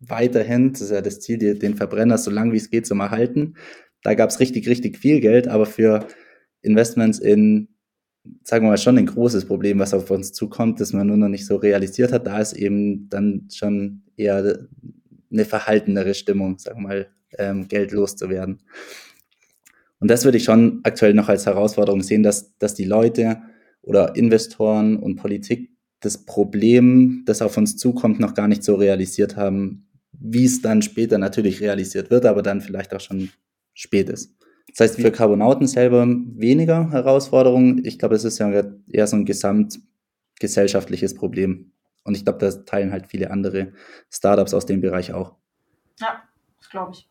weiterhin, 0.00 0.72
das 0.72 0.82
ist 0.82 0.90
ja 0.90 1.00
das 1.00 1.20
Ziel, 1.20 1.38
den 1.38 1.74
Verbrenner 1.74 2.18
so 2.18 2.30
lange 2.30 2.52
wie 2.52 2.56
es 2.56 2.70
geht 2.70 2.86
zu 2.86 2.94
erhalten. 2.94 3.54
Da 4.02 4.14
gab 4.14 4.30
es 4.30 4.40
richtig, 4.40 4.68
richtig 4.68 4.98
viel 4.98 5.20
Geld, 5.20 5.48
aber 5.48 5.66
für 5.66 6.06
Investments 6.62 7.18
in 7.18 7.68
sagen 8.42 8.64
wir 8.64 8.70
mal, 8.70 8.78
schon 8.78 8.98
ein 8.98 9.06
großes 9.06 9.46
Problem, 9.46 9.78
was 9.78 9.94
auf 9.94 10.10
uns 10.10 10.32
zukommt, 10.32 10.80
das 10.80 10.92
man 10.92 11.06
nur 11.06 11.16
noch 11.16 11.28
nicht 11.28 11.46
so 11.46 11.56
realisiert 11.56 12.12
hat. 12.12 12.26
Da 12.26 12.40
ist 12.40 12.52
eben 12.52 13.08
dann 13.08 13.48
schon 13.52 14.02
eher 14.16 14.68
eine 15.30 15.44
verhaltenere 15.44 16.14
Stimmung, 16.14 16.58
sagen 16.58 16.82
wir 16.82 16.88
mal, 16.88 17.08
ähm, 17.38 17.68
Geld 17.68 17.92
loszuwerden. 17.92 18.60
Und 20.00 20.10
das 20.10 20.24
würde 20.24 20.38
ich 20.38 20.44
schon 20.44 20.80
aktuell 20.84 21.14
noch 21.14 21.28
als 21.28 21.46
Herausforderung 21.46 22.02
sehen, 22.02 22.22
dass, 22.22 22.56
dass 22.58 22.74
die 22.74 22.84
Leute 22.84 23.42
oder 23.82 24.16
Investoren 24.16 24.96
und 24.96 25.16
Politik 25.16 25.70
das 26.00 26.24
Problem, 26.24 27.24
das 27.26 27.42
auf 27.42 27.56
uns 27.56 27.76
zukommt, 27.76 28.20
noch 28.20 28.34
gar 28.34 28.46
nicht 28.46 28.62
so 28.62 28.76
realisiert 28.76 29.36
haben, 29.36 29.87
wie 30.20 30.44
es 30.44 30.62
dann 30.62 30.82
später 30.82 31.18
natürlich 31.18 31.60
realisiert 31.60 32.10
wird, 32.10 32.26
aber 32.26 32.42
dann 32.42 32.60
vielleicht 32.60 32.94
auch 32.94 33.00
schon 33.00 33.30
spät 33.74 34.08
ist. 34.08 34.34
Das 34.70 34.80
heißt, 34.80 35.00
für 35.00 35.10
Carbonauten 35.10 35.66
selber 35.66 36.06
weniger 36.06 36.90
Herausforderungen. 36.90 37.84
Ich 37.84 37.98
glaube, 37.98 38.14
es 38.14 38.24
ist 38.24 38.38
ja 38.38 38.50
eher 38.90 39.06
so 39.06 39.16
ein 39.16 39.24
gesamtgesellschaftliches 39.24 41.14
Problem. 41.14 41.72
Und 42.04 42.16
ich 42.16 42.24
glaube, 42.24 42.38
das 42.38 42.64
teilen 42.64 42.92
halt 42.92 43.06
viele 43.06 43.30
andere 43.30 43.72
Startups 44.10 44.54
aus 44.54 44.66
dem 44.66 44.80
Bereich 44.80 45.12
auch. 45.12 45.36
Ja, 46.00 46.22
das 46.58 46.70
glaube 46.70 46.92
ich. 46.92 47.08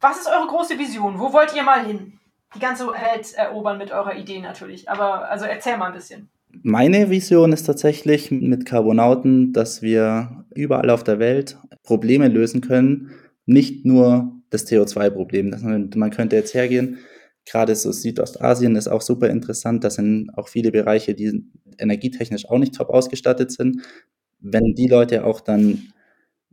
Was 0.00 0.20
ist 0.20 0.28
eure 0.28 0.46
große 0.46 0.78
Vision? 0.78 1.18
Wo 1.18 1.32
wollt 1.32 1.54
ihr 1.54 1.62
mal 1.62 1.84
hin? 1.84 2.20
Die 2.54 2.60
ganze 2.60 2.86
Welt 2.86 3.34
erobern 3.34 3.78
mit 3.78 3.90
eurer 3.90 4.14
Idee 4.14 4.40
natürlich. 4.40 4.88
Aber 4.88 5.28
also 5.28 5.44
erzähl 5.46 5.76
mal 5.76 5.86
ein 5.86 5.94
bisschen. 5.94 6.28
Meine 6.62 7.10
Vision 7.10 7.52
ist 7.52 7.64
tatsächlich 7.64 8.30
mit 8.30 8.66
Carbonauten, 8.66 9.52
dass 9.52 9.82
wir 9.82 10.44
überall 10.54 10.90
auf 10.90 11.04
der 11.04 11.18
Welt 11.18 11.58
Probleme 11.82 12.28
lösen 12.28 12.60
können. 12.60 13.10
Nicht 13.46 13.84
nur 13.84 14.32
das 14.50 14.66
CO2-Problem. 14.66 15.90
Man 15.94 16.10
könnte 16.10 16.36
jetzt 16.36 16.54
hergehen, 16.54 16.98
gerade 17.44 17.74
so 17.74 17.92
Südostasien 17.92 18.76
ist 18.76 18.88
auch 18.88 19.02
super 19.02 19.28
interessant. 19.28 19.84
Das 19.84 19.94
sind 19.94 20.30
auch 20.36 20.48
viele 20.48 20.70
Bereiche, 20.70 21.14
die 21.14 21.44
energietechnisch 21.78 22.48
auch 22.48 22.58
nicht 22.58 22.74
top 22.74 22.90
ausgestattet 22.90 23.50
sind. 23.50 23.82
Wenn 24.40 24.74
die 24.74 24.88
Leute 24.88 25.24
auch 25.24 25.40
dann 25.40 25.82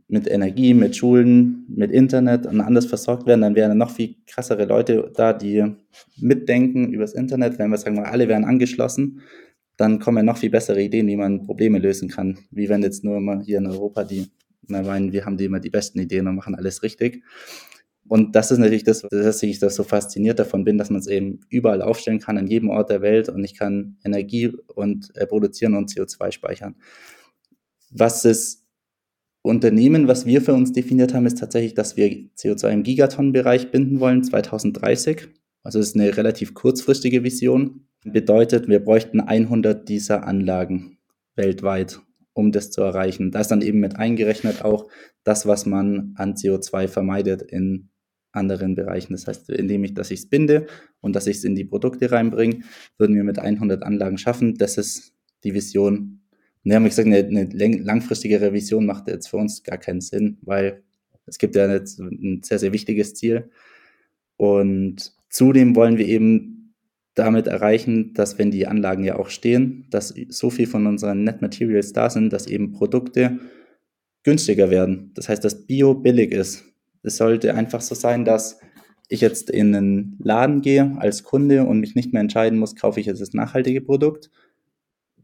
mit 0.08 0.26
Energie, 0.28 0.74
mit 0.74 0.96
Schulen, 0.96 1.64
mit 1.68 1.90
Internet 1.90 2.46
und 2.46 2.60
anders 2.60 2.86
versorgt 2.86 3.26
werden, 3.26 3.40
dann 3.40 3.54
wären 3.54 3.78
noch 3.78 3.90
viel 3.90 4.16
krassere 4.26 4.66
Leute 4.66 5.10
da, 5.14 5.32
die 5.32 5.64
mitdenken 6.18 6.92
übers 6.92 7.14
Internet. 7.14 7.58
Wenn 7.58 7.70
wir 7.70 7.78
sagen, 7.78 7.96
wir 7.96 8.10
alle 8.10 8.28
wären 8.28 8.44
angeschlossen, 8.44 9.20
dann 9.82 9.98
kommen 9.98 10.24
noch 10.24 10.36
viel 10.36 10.50
bessere 10.50 10.80
Ideen, 10.80 11.08
wie 11.08 11.16
man 11.16 11.42
Probleme 11.42 11.80
lösen 11.80 12.08
kann. 12.08 12.38
Wie 12.52 12.68
wenn 12.68 12.82
jetzt 12.82 13.02
nur 13.02 13.20
mal 13.20 13.42
hier 13.42 13.58
in 13.58 13.66
Europa 13.66 14.04
die 14.04 14.30
immer 14.68 14.82
meinen, 14.82 15.12
wir 15.12 15.24
haben 15.24 15.36
die 15.36 15.46
immer 15.46 15.58
die 15.58 15.70
besten 15.70 15.98
Ideen 15.98 16.28
und 16.28 16.36
machen 16.36 16.54
alles 16.54 16.84
richtig. 16.84 17.24
Und 18.06 18.36
das 18.36 18.52
ist 18.52 18.58
natürlich 18.58 18.84
das, 18.84 19.02
dass 19.10 19.42
ich 19.42 19.58
das 19.58 19.74
so 19.74 19.82
fasziniert 19.82 20.38
davon 20.38 20.62
bin, 20.62 20.78
dass 20.78 20.90
man 20.90 21.00
es 21.00 21.08
eben 21.08 21.40
überall 21.48 21.82
aufstellen 21.82 22.20
kann, 22.20 22.38
an 22.38 22.46
jedem 22.46 22.70
Ort 22.70 22.90
der 22.90 23.02
Welt 23.02 23.28
und 23.28 23.42
ich 23.42 23.58
kann 23.58 23.96
Energie 24.04 24.52
und 24.72 25.10
äh, 25.16 25.26
produzieren 25.26 25.74
und 25.74 25.90
CO2 25.90 26.30
speichern. 26.30 26.76
Was 27.90 28.22
das 28.22 28.64
Unternehmen, 29.42 30.06
was 30.06 30.26
wir 30.26 30.42
für 30.42 30.54
uns 30.54 30.70
definiert 30.70 31.12
haben, 31.12 31.26
ist 31.26 31.38
tatsächlich, 31.38 31.74
dass 31.74 31.96
wir 31.96 32.08
CO2 32.38 32.68
im 32.68 32.82
Gigatonnenbereich 32.84 33.72
binden 33.72 33.98
wollen 33.98 34.22
2030. 34.22 35.28
Also 35.62 35.78
das 35.78 35.88
ist 35.88 35.96
eine 35.96 36.16
relativ 36.16 36.54
kurzfristige 36.54 37.22
Vision. 37.22 37.86
Bedeutet, 38.04 38.68
wir 38.68 38.80
bräuchten 38.80 39.20
100 39.20 39.88
dieser 39.88 40.26
Anlagen 40.26 40.98
weltweit, 41.36 42.00
um 42.32 42.50
das 42.52 42.70
zu 42.70 42.82
erreichen. 42.82 43.30
Da 43.30 43.40
ist 43.40 43.50
dann 43.50 43.62
eben 43.62 43.80
mit 43.80 43.96
eingerechnet 43.96 44.64
auch 44.64 44.88
das, 45.24 45.46
was 45.46 45.66
man 45.66 46.14
an 46.16 46.34
CO2 46.34 46.88
vermeidet 46.88 47.42
in 47.42 47.90
anderen 48.32 48.74
Bereichen. 48.74 49.12
Das 49.12 49.26
heißt, 49.26 49.50
indem 49.50 49.84
ich, 49.84 49.94
dass 49.94 50.10
ich 50.10 50.20
es 50.20 50.28
binde 50.28 50.66
und 51.00 51.14
dass 51.14 51.26
ich 51.26 51.36
es 51.36 51.44
in 51.44 51.54
die 51.54 51.64
Produkte 51.64 52.10
reinbringe, 52.10 52.60
würden 52.98 53.14
wir 53.14 53.24
mit 53.24 53.38
100 53.38 53.82
Anlagen 53.82 54.18
schaffen. 54.18 54.54
Das 54.54 54.78
ist 54.78 55.12
die 55.44 55.54
Vision. 55.54 56.22
Und 56.64 56.70
wir 56.70 56.76
haben 56.76 56.84
gesagt, 56.84 57.06
eine, 57.06 57.18
eine 57.18 57.78
langfristige 57.78 58.40
Revision 58.40 58.86
macht 58.86 59.08
jetzt 59.08 59.28
für 59.28 59.36
uns 59.36 59.62
gar 59.62 59.78
keinen 59.78 60.00
Sinn, 60.00 60.38
weil 60.42 60.82
es 61.26 61.38
gibt 61.38 61.54
ja 61.54 61.70
jetzt 61.70 62.00
ein 62.00 62.40
sehr, 62.42 62.58
sehr 62.58 62.72
wichtiges 62.72 63.14
Ziel. 63.14 63.50
Und 64.36 65.12
zudem 65.32 65.74
wollen 65.74 65.98
wir 65.98 66.06
eben 66.06 66.74
damit 67.14 67.46
erreichen, 67.46 68.14
dass 68.14 68.38
wenn 68.38 68.50
die 68.50 68.66
Anlagen 68.66 69.02
ja 69.02 69.16
auch 69.18 69.28
stehen, 69.28 69.86
dass 69.90 70.14
so 70.28 70.50
viel 70.50 70.66
von 70.66 70.86
unseren 70.86 71.24
Net 71.24 71.42
Materials 71.42 71.92
da 71.92 72.08
sind, 72.08 72.32
dass 72.32 72.46
eben 72.46 72.72
Produkte 72.72 73.40
günstiger 74.22 74.70
werden. 74.70 75.10
Das 75.14 75.28
heißt, 75.28 75.44
dass 75.44 75.66
Bio 75.66 75.94
billig 75.94 76.32
ist. 76.32 76.64
Es 77.02 77.16
sollte 77.16 77.54
einfach 77.54 77.80
so 77.80 77.94
sein, 77.94 78.24
dass 78.24 78.60
ich 79.08 79.20
jetzt 79.20 79.50
in 79.50 79.74
einen 79.74 80.18
Laden 80.22 80.62
gehe 80.62 80.96
als 80.98 81.22
Kunde 81.22 81.64
und 81.64 81.80
mich 81.80 81.94
nicht 81.94 82.12
mehr 82.12 82.22
entscheiden 82.22 82.58
muss, 82.58 82.76
kaufe 82.76 83.00
ich 83.00 83.06
jetzt 83.06 83.20
das 83.20 83.34
nachhaltige 83.34 83.80
Produkt, 83.80 84.30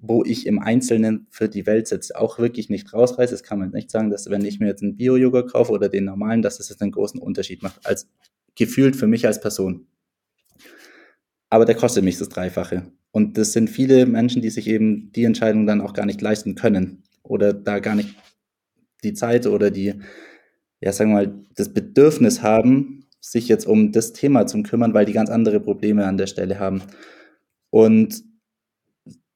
wo 0.00 0.24
ich 0.24 0.46
im 0.46 0.58
Einzelnen 0.58 1.26
für 1.30 1.48
die 1.48 1.64
Welt 1.64 1.90
jetzt 1.90 2.14
auch 2.14 2.38
wirklich 2.38 2.68
nicht 2.68 2.92
rausreiße. 2.92 3.32
Das 3.32 3.42
kann 3.42 3.58
man 3.58 3.70
nicht 3.70 3.90
sagen, 3.90 4.10
dass 4.10 4.28
wenn 4.28 4.44
ich 4.44 4.60
mir 4.60 4.66
jetzt 4.66 4.82
einen 4.82 4.96
Bio-Joghurt 4.96 5.52
kaufe 5.52 5.72
oder 5.72 5.88
den 5.88 6.04
normalen, 6.04 6.42
dass 6.42 6.60
es 6.60 6.68
das 6.68 6.80
einen 6.80 6.92
großen 6.92 7.20
Unterschied 7.20 7.62
macht, 7.62 7.86
als 7.86 8.08
gefühlt 8.56 8.96
für 8.96 9.06
mich 9.06 9.26
als 9.26 9.40
Person. 9.40 9.86
Aber 11.50 11.64
der 11.64 11.74
kostet 11.74 12.04
mich 12.04 12.18
das 12.18 12.28
Dreifache. 12.28 12.92
Und 13.10 13.38
das 13.38 13.52
sind 13.52 13.70
viele 13.70 14.06
Menschen, 14.06 14.42
die 14.42 14.50
sich 14.50 14.68
eben 14.68 15.12
die 15.12 15.24
Entscheidung 15.24 15.66
dann 15.66 15.80
auch 15.80 15.94
gar 15.94 16.06
nicht 16.06 16.20
leisten 16.20 16.54
können 16.54 17.04
oder 17.22 17.52
da 17.52 17.78
gar 17.78 17.94
nicht 17.94 18.14
die 19.02 19.14
Zeit 19.14 19.46
oder 19.46 19.70
die 19.70 19.94
ja, 20.80 20.92
sagen 20.92 21.10
wir 21.10 21.14
mal, 21.14 21.44
das 21.56 21.72
Bedürfnis 21.72 22.42
haben, 22.42 23.04
sich 23.20 23.48
jetzt 23.48 23.66
um 23.66 23.92
das 23.92 24.12
Thema 24.12 24.46
zu 24.46 24.62
kümmern, 24.62 24.94
weil 24.94 25.06
die 25.06 25.12
ganz 25.12 25.30
andere 25.30 25.60
Probleme 25.60 26.06
an 26.06 26.16
der 26.16 26.26
Stelle 26.26 26.58
haben. 26.58 26.82
Und 27.70 28.22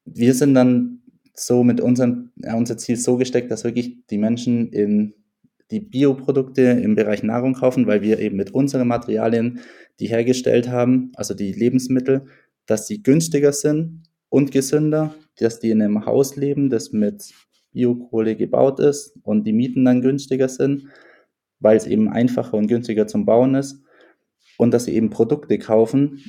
wir 0.05 0.35
sind 0.35 0.55
dann 0.55 1.03
so 1.35 1.65
mit 1.65 1.81
unserem, 1.81 2.31
ja, 2.37 2.55
unser 2.55 2.77
Ziel 2.77 2.97
so 2.97 3.17
gesteckt, 3.17 3.51
dass 3.51 3.65
wirklich 3.65 4.07
die 4.07 4.19
Menschen 4.19 4.69
in 4.73 5.15
die 5.73 5.81
Bioprodukte 5.81 6.63
im 6.63 6.95
Bereich 6.95 7.23
Nahrung 7.25 7.55
kaufen, 7.55 7.87
weil 7.87 8.03
wir 8.03 8.21
eben 8.21 8.37
mit 8.37 8.53
unseren 8.53 8.87
Materialien 8.87 9.61
die 9.99 10.07
hergestellt 10.07 10.69
haben, 10.69 11.11
also 11.17 11.35
die 11.35 11.53
Lebensmittel, 11.53 12.27
dass 12.67 12.87
sie 12.87 13.03
günstiger 13.03 13.53
sind 13.53 14.05
und 14.29 14.53
gesünder, 14.53 15.15
dass 15.39 15.59
die 15.59 15.71
in 15.71 15.83
einem 15.83 16.07
Haus 16.07 16.37
leben, 16.37 16.71
das 16.71 16.93
mit 16.93 17.33
Biokohle 17.73 18.37
gebaut 18.37 18.79
ist 18.79 19.19
und 19.25 19.45
die 19.47 19.53
Mieten 19.53 19.85
dann 19.85 20.01
günstiger 20.01 20.49
sind 20.49 20.87
weil 21.63 21.77
es 21.77 21.87
eben 21.87 22.09
einfacher 22.09 22.55
und 22.55 22.67
günstiger 22.67 23.07
zum 23.07 23.25
Bauen 23.25 23.55
ist 23.55 23.83
und 24.59 24.75
dass 24.75 24.85
sie 24.85 24.95
eben 24.95 25.11
Produkte 25.11 25.59
kaufen, 25.59 26.21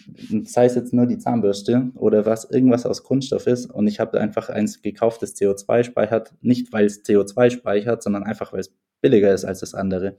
sei 0.46 0.66
es 0.66 0.76
jetzt 0.76 0.94
nur 0.94 1.08
die 1.08 1.18
Zahnbürste 1.18 1.92
oder 1.96 2.26
was 2.26 2.50
irgendwas 2.50 2.86
aus 2.86 3.04
Kunststoff 3.04 3.48
ist 3.48 3.66
und 3.66 3.88
ich 3.88 4.00
habe 4.00 4.20
einfach 4.20 4.50
eins 4.50 4.82
gekauft, 4.82 5.22
das 5.22 5.36
CO2 5.36 5.84
speichert, 5.84 6.34
nicht 6.42 6.72
weil 6.72 6.86
es 6.86 7.04
CO2 7.04 7.50
speichert, 7.50 8.04
sondern 8.04 8.24
einfach 8.24 8.54
weil 8.54 8.62
es 8.62 8.74
billiger 9.04 9.32
ist 9.32 9.46
als 9.46 9.60
das 9.60 9.76
andere. 9.76 10.18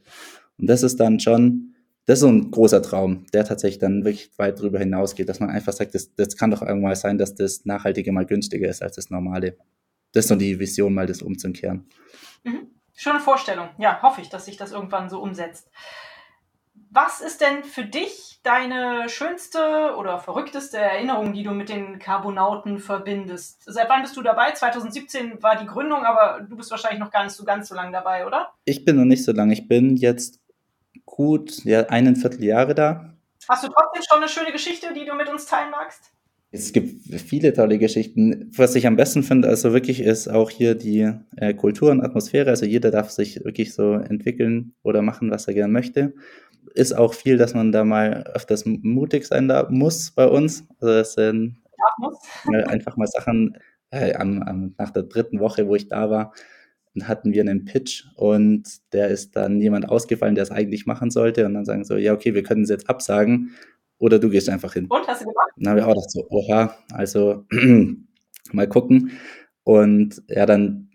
Und 0.58 0.68
das 0.68 0.84
ist 0.84 1.00
dann 1.00 1.18
schon, 1.18 1.74
das 2.06 2.20
ist 2.20 2.24
ein 2.24 2.50
großer 2.52 2.82
Traum, 2.82 3.26
der 3.32 3.44
tatsächlich 3.44 3.80
dann 3.80 4.04
wirklich 4.04 4.30
weit 4.36 4.60
darüber 4.60 4.78
hinausgeht, 4.78 5.28
dass 5.28 5.40
man 5.40 5.50
einfach 5.50 5.72
sagt, 5.72 5.96
das, 5.96 6.14
das 6.14 6.36
kann 6.36 6.52
doch 6.52 6.62
irgendwann 6.62 6.94
sein, 6.94 7.18
dass 7.18 7.34
das 7.34 7.64
Nachhaltige 7.64 8.12
mal 8.12 8.26
günstiger 8.26 8.68
ist 8.68 8.82
als 8.82 8.96
das 8.96 9.10
Normale. 9.10 9.56
Das 10.12 10.26
ist 10.26 10.28
so 10.28 10.36
die 10.36 10.60
Vision, 10.60 10.94
mal 10.94 11.06
das 11.06 11.22
umzukehren. 11.22 11.88
Mhm. 12.44 12.68
Schöne 12.96 13.18
Vorstellung. 13.18 13.70
Ja, 13.78 14.00
hoffe 14.02 14.20
ich, 14.20 14.28
dass 14.28 14.44
sich 14.44 14.56
das 14.56 14.70
irgendwann 14.70 15.08
so 15.08 15.20
umsetzt. 15.20 15.68
Was 16.96 17.20
ist 17.20 17.40
denn 17.40 17.64
für 17.64 17.85
dich 17.85 18.38
deine 18.44 19.09
schönste 19.09 19.96
oder 19.98 20.20
verrückteste 20.20 20.78
Erinnerung, 20.78 21.33
die 21.33 21.42
du 21.42 21.50
mit 21.50 21.68
den 21.68 21.98
Carbonauten 21.98 22.78
verbindest? 22.78 23.64
Seit 23.66 23.88
wann 23.88 24.02
bist 24.02 24.16
du 24.16 24.22
dabei? 24.22 24.52
2017 24.52 25.42
war 25.42 25.57
die 25.57 25.66
Gründung, 25.66 26.04
aber 26.04 26.46
du 26.48 26.57
bist 26.57 26.70
wahrscheinlich 26.70 27.00
noch 27.00 27.11
gar 27.11 27.24
nicht 27.24 27.33
so 27.33 27.42
ganz 27.44 27.66
so 27.66 27.74
lange 27.74 27.90
dabei, 27.90 28.24
oder? 28.24 28.52
Ich 28.64 28.85
bin 28.85 28.94
noch 28.94 29.07
nicht 29.07 29.24
so 29.24 29.33
lange. 29.33 29.54
Ich 29.54 29.66
bin 29.66 29.96
jetzt 29.96 30.38
gut 31.04 31.64
ja, 31.64 31.80
einen 31.87 32.14
Vierteljahre 32.14 32.76
da. 32.76 33.12
Hast 33.48 33.64
du 33.64 33.68
trotzdem 33.68 34.02
schon 34.09 34.18
eine 34.18 34.28
schöne 34.28 34.52
Geschichte, 34.52 34.94
die 34.94 35.04
du 35.04 35.16
mit 35.16 35.28
uns 35.28 35.46
teilen 35.46 35.72
magst? 35.72 36.12
Es 36.52 36.72
gibt 36.72 37.12
viele 37.20 37.52
tolle 37.52 37.80
Geschichten. 37.80 38.52
Was 38.57 38.76
ich 38.76 38.87
am 38.87 38.94
besten 38.94 39.24
finde, 39.24 39.48
also 39.48 39.72
wirklich 39.72 39.98
ist 39.98 40.28
auch 40.28 40.48
hier 40.48 40.76
die 40.76 41.11
äh, 41.35 41.54
Kultur 41.54 41.90
und 41.90 42.00
Atmosphäre. 42.00 42.50
Also 42.50 42.66
jeder 42.66 42.92
darf 42.92 43.11
sich 43.11 43.44
wirklich 43.44 43.74
so 43.74 43.94
entwickeln 43.94 44.74
oder 44.85 45.02
machen, 45.02 45.33
was 45.33 45.48
er 45.48 45.54
gern 45.54 45.72
möchte. 45.72 46.14
Ist 46.74 46.96
auch 46.96 47.14
viel, 47.14 47.37
dass 47.37 47.55
man 47.55 47.72
da 47.72 47.85
mal 47.85 48.24
öfters 48.35 48.64
mutig 48.66 49.27
sein 49.27 49.48
da 49.48 49.68
muss 49.70 50.11
bei 50.11 50.27
uns. 50.27 50.64
Also 50.81 50.94
das 50.94 51.14
sind 51.14 51.62
ja, 52.50 52.61
einfach 52.66 52.96
mal 52.96 53.07
Sachen. 53.07 53.59
Äh, 53.90 54.14
am, 54.14 54.42
am, 54.42 54.74
nach 54.77 54.90
der 54.90 55.05
dritten 55.05 55.38
Woche, 55.38 55.68
wo 55.68 55.77
ich 55.77 55.88
da 55.88 56.11
war, 56.11 56.33
hatten 57.03 57.33
wir 57.33 57.42
einen 57.42 57.64
Pitch 57.64 58.05
und 58.16 58.64
der 58.92 59.09
ist 59.09 59.37
dann 59.37 59.61
jemand 59.61 59.88
ausgefallen, 59.88 60.35
der 60.35 60.42
es 60.42 60.50
eigentlich 60.50 60.87
machen 60.87 61.11
sollte. 61.11 61.46
Und 61.46 61.55
dann 61.55 61.64
sagen 61.64 61.85
so, 61.85 61.96
ja, 61.96 62.12
okay, 62.12 62.35
wir 62.35 62.42
können 62.42 62.62
es 62.62 62.70
jetzt 62.70 62.88
absagen 62.88 63.53
oder 63.98 64.18
du 64.18 64.31
gehst 64.31 64.48
einfach 64.48 64.72
hin. 64.72 64.87
Und 64.88 65.07
hast 65.07 65.22
du 65.22 65.27
gemacht? 65.27 65.50
Dann 65.57 65.70
habe 65.70 65.81
ich 65.81 65.87
auch 65.87 65.90
gedacht, 65.90 66.11
so, 66.11 66.27
oha, 66.29 66.77
also 66.92 67.44
mal 68.53 68.68
gucken. 68.68 69.12
Und 69.64 70.22
ja, 70.29 70.46
dann 70.46 70.90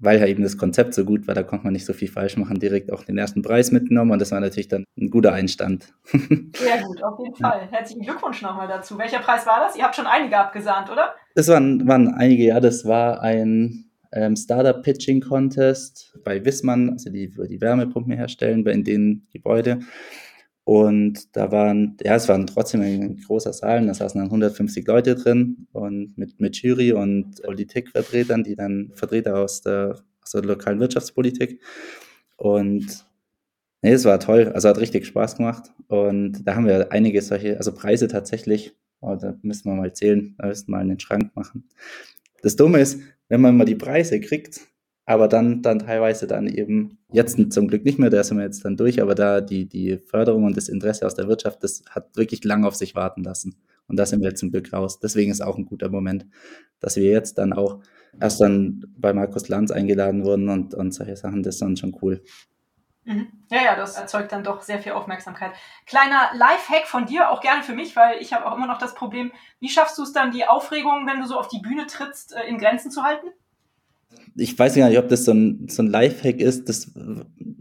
weil 0.00 0.18
ja 0.18 0.26
eben 0.26 0.42
das 0.42 0.56
Konzept 0.56 0.94
so 0.94 1.04
gut 1.04 1.28
war, 1.28 1.34
da 1.34 1.42
konnte 1.42 1.64
man 1.64 1.74
nicht 1.74 1.84
so 1.84 1.92
viel 1.92 2.08
falsch 2.08 2.36
machen, 2.36 2.58
direkt 2.58 2.92
auch 2.92 3.04
den 3.04 3.18
ersten 3.18 3.42
Preis 3.42 3.70
mitgenommen 3.70 4.10
und 4.10 4.18
das 4.18 4.32
war 4.32 4.40
natürlich 4.40 4.68
dann 4.68 4.84
ein 4.98 5.10
guter 5.10 5.32
Einstand. 5.32 5.92
Sehr 6.04 6.82
gut, 6.82 7.02
auf 7.02 7.18
jeden 7.22 7.36
Fall. 7.36 7.68
Herzlichen 7.70 8.02
Glückwunsch 8.02 8.42
nochmal 8.42 8.66
dazu. 8.66 8.98
Welcher 8.98 9.20
Preis 9.20 9.46
war 9.46 9.60
das? 9.60 9.76
Ihr 9.76 9.84
habt 9.84 9.94
schon 9.94 10.06
einige 10.06 10.38
abgesahnt, 10.38 10.90
oder? 10.90 11.14
Das 11.34 11.48
waren, 11.48 11.86
waren 11.86 12.08
einige, 12.08 12.44
ja, 12.44 12.60
das 12.60 12.84
war 12.84 13.20
ein 13.20 13.90
ähm, 14.12 14.36
Startup 14.36 14.82
Pitching 14.82 15.20
Contest 15.20 16.18
bei 16.24 16.44
Wissmann, 16.44 16.90
also 16.90 17.10
die, 17.10 17.28
die 17.28 17.60
Wärmepumpen 17.60 18.12
herstellen, 18.12 18.66
in 18.66 18.84
den 18.84 19.26
Gebäude. 19.32 19.80
Und 20.64 21.36
da 21.36 21.50
waren, 21.50 21.96
ja, 22.02 22.14
es 22.16 22.28
waren 22.28 22.46
trotzdem 22.46 22.82
ein 22.82 23.16
großer 23.16 23.52
Saal, 23.52 23.86
da 23.86 23.94
saßen 23.94 24.20
dann 24.20 24.28
150 24.28 24.86
Leute 24.86 25.14
drin 25.14 25.66
und 25.72 26.16
mit, 26.16 26.40
mit 26.40 26.56
Jury 26.56 26.92
und 26.92 27.42
Politikvertretern, 27.42 28.44
die 28.44 28.56
dann 28.56 28.92
Vertreter 28.94 29.38
aus 29.38 29.62
der, 29.62 29.96
aus 30.22 30.30
der 30.32 30.42
lokalen 30.42 30.78
Wirtschaftspolitik. 30.78 31.60
Und 32.36 33.06
nee, 33.82 33.92
es 33.92 34.04
war 34.04 34.20
toll, 34.20 34.48
also 34.48 34.68
hat 34.68 34.78
richtig 34.78 35.06
Spaß 35.06 35.36
gemacht. 35.36 35.72
Und 35.88 36.46
da 36.46 36.54
haben 36.54 36.66
wir 36.66 36.92
einige 36.92 37.20
solche, 37.22 37.56
also 37.56 37.72
Preise 37.72 38.06
tatsächlich, 38.06 38.76
oh, 39.00 39.16
da 39.16 39.36
müssen 39.42 39.70
wir 39.70 39.74
mal 39.74 39.92
zählen, 39.92 40.34
da 40.38 40.46
müssen 40.46 40.68
wir 40.68 40.76
mal 40.76 40.82
in 40.82 40.88
den 40.88 41.00
Schrank 41.00 41.34
machen. 41.34 41.68
Das 42.42 42.56
Dumme 42.56 42.80
ist, 42.80 43.00
wenn 43.28 43.40
man 43.40 43.56
mal 43.56 43.64
die 43.64 43.74
Preise 43.74 44.20
kriegt, 44.20 44.60
aber 45.10 45.26
dann, 45.26 45.60
dann 45.60 45.80
teilweise 45.80 46.28
dann 46.28 46.46
eben, 46.46 46.96
jetzt 47.10 47.36
zum 47.52 47.66
Glück 47.66 47.84
nicht 47.84 47.98
mehr, 47.98 48.10
da 48.10 48.22
sind 48.22 48.36
wir 48.36 48.44
jetzt 48.44 48.64
dann 48.64 48.76
durch, 48.76 49.02
aber 49.02 49.16
da 49.16 49.40
die, 49.40 49.68
die 49.68 49.98
Förderung 49.98 50.44
und 50.44 50.56
das 50.56 50.68
Interesse 50.68 51.04
aus 51.04 51.16
der 51.16 51.26
Wirtschaft, 51.26 51.64
das 51.64 51.82
hat 51.90 52.16
wirklich 52.16 52.44
lang 52.44 52.64
auf 52.64 52.76
sich 52.76 52.94
warten 52.94 53.24
lassen. 53.24 53.56
Und 53.88 53.96
da 53.96 54.06
sind 54.06 54.22
wir 54.22 54.36
zum 54.36 54.52
Glück 54.52 54.72
raus. 54.72 55.00
Deswegen 55.00 55.32
ist 55.32 55.40
auch 55.40 55.58
ein 55.58 55.66
guter 55.66 55.88
Moment, 55.88 56.26
dass 56.78 56.94
wir 56.94 57.10
jetzt 57.10 57.38
dann 57.38 57.52
auch 57.52 57.80
erst 58.20 58.40
dann 58.40 58.84
bei 58.96 59.12
Markus 59.12 59.48
Lanz 59.48 59.72
eingeladen 59.72 60.24
wurden 60.24 60.48
und, 60.48 60.74
und 60.74 60.94
solche 60.94 61.16
Sachen, 61.16 61.42
das 61.42 61.56
ist 61.56 61.62
dann 61.62 61.76
schon 61.76 61.96
cool. 62.00 62.22
Mhm. 63.02 63.32
Ja, 63.50 63.64
ja, 63.64 63.74
das 63.74 63.96
erzeugt 63.96 64.30
dann 64.30 64.44
doch 64.44 64.62
sehr 64.62 64.78
viel 64.78 64.92
Aufmerksamkeit. 64.92 65.50
Kleiner 65.86 66.30
Live-Hack 66.34 66.86
von 66.86 67.06
dir, 67.06 67.30
auch 67.30 67.40
gerne 67.40 67.64
für 67.64 67.74
mich, 67.74 67.96
weil 67.96 68.20
ich 68.20 68.32
habe 68.32 68.46
auch 68.46 68.56
immer 68.56 68.68
noch 68.68 68.78
das 68.78 68.94
Problem, 68.94 69.32
wie 69.58 69.70
schaffst 69.70 69.98
du 69.98 70.04
es 70.04 70.12
dann, 70.12 70.30
die 70.30 70.46
Aufregung, 70.46 71.08
wenn 71.08 71.18
du 71.18 71.26
so 71.26 71.36
auf 71.36 71.48
die 71.48 71.58
Bühne 71.58 71.88
trittst, 71.88 72.32
äh, 72.32 72.44
in 72.44 72.58
Grenzen 72.58 72.92
zu 72.92 73.02
halten? 73.02 73.26
Ich 74.36 74.58
weiß 74.58 74.74
gar 74.76 74.88
nicht, 74.88 74.98
ob 74.98 75.08
das 75.08 75.24
so 75.24 75.32
ein, 75.32 75.66
so 75.68 75.82
ein 75.82 75.88
Lifehack 75.88 76.40
ist. 76.40 76.68
Das, 76.68 76.92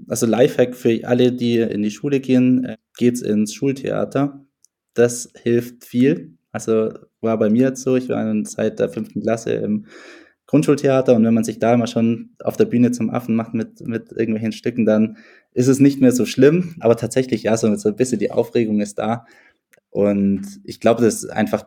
also 0.07 0.25
Lifehack 0.25 0.75
für 0.75 0.99
alle, 1.03 1.31
die 1.31 1.57
in 1.57 1.81
die 1.81 1.91
Schule 1.91 2.19
gehen, 2.19 2.63
äh, 2.65 2.77
geht's 2.97 3.21
ins 3.21 3.53
Schultheater. 3.53 4.45
Das 4.93 5.31
hilft 5.41 5.85
viel. 5.85 6.37
Also 6.51 6.93
war 7.21 7.37
bei 7.37 7.49
mir 7.49 7.69
jetzt 7.69 7.83
so, 7.83 7.95
ich 7.95 8.09
war 8.09 8.33
seit 8.45 8.79
der 8.79 8.89
fünften 8.89 9.21
Klasse 9.21 9.51
im 9.51 9.85
Grundschultheater 10.47 11.15
und 11.15 11.23
wenn 11.23 11.33
man 11.33 11.43
sich 11.43 11.59
da 11.59 11.75
immer 11.75 11.85
schon 11.85 12.31
auf 12.43 12.57
der 12.57 12.65
Bühne 12.65 12.91
zum 12.91 13.11
Affen 13.11 13.35
macht 13.35 13.53
mit, 13.53 13.81
mit 13.81 14.11
irgendwelchen 14.11 14.51
Stücken, 14.51 14.85
dann 14.85 15.17
ist 15.53 15.67
es 15.67 15.79
nicht 15.79 16.01
mehr 16.01 16.11
so 16.11 16.25
schlimm. 16.25 16.75
Aber 16.79 16.95
tatsächlich, 16.95 17.43
ja, 17.43 17.55
so, 17.55 17.73
so 17.75 17.89
ein 17.89 17.95
bisschen 17.95 18.17
die 18.19 18.31
Aufregung 18.31 18.81
ist 18.81 18.97
da. 18.97 19.25
Und 19.91 20.59
ich 20.63 20.79
glaube, 20.79 21.03
das 21.03 21.23
ist 21.23 21.29
einfach 21.29 21.65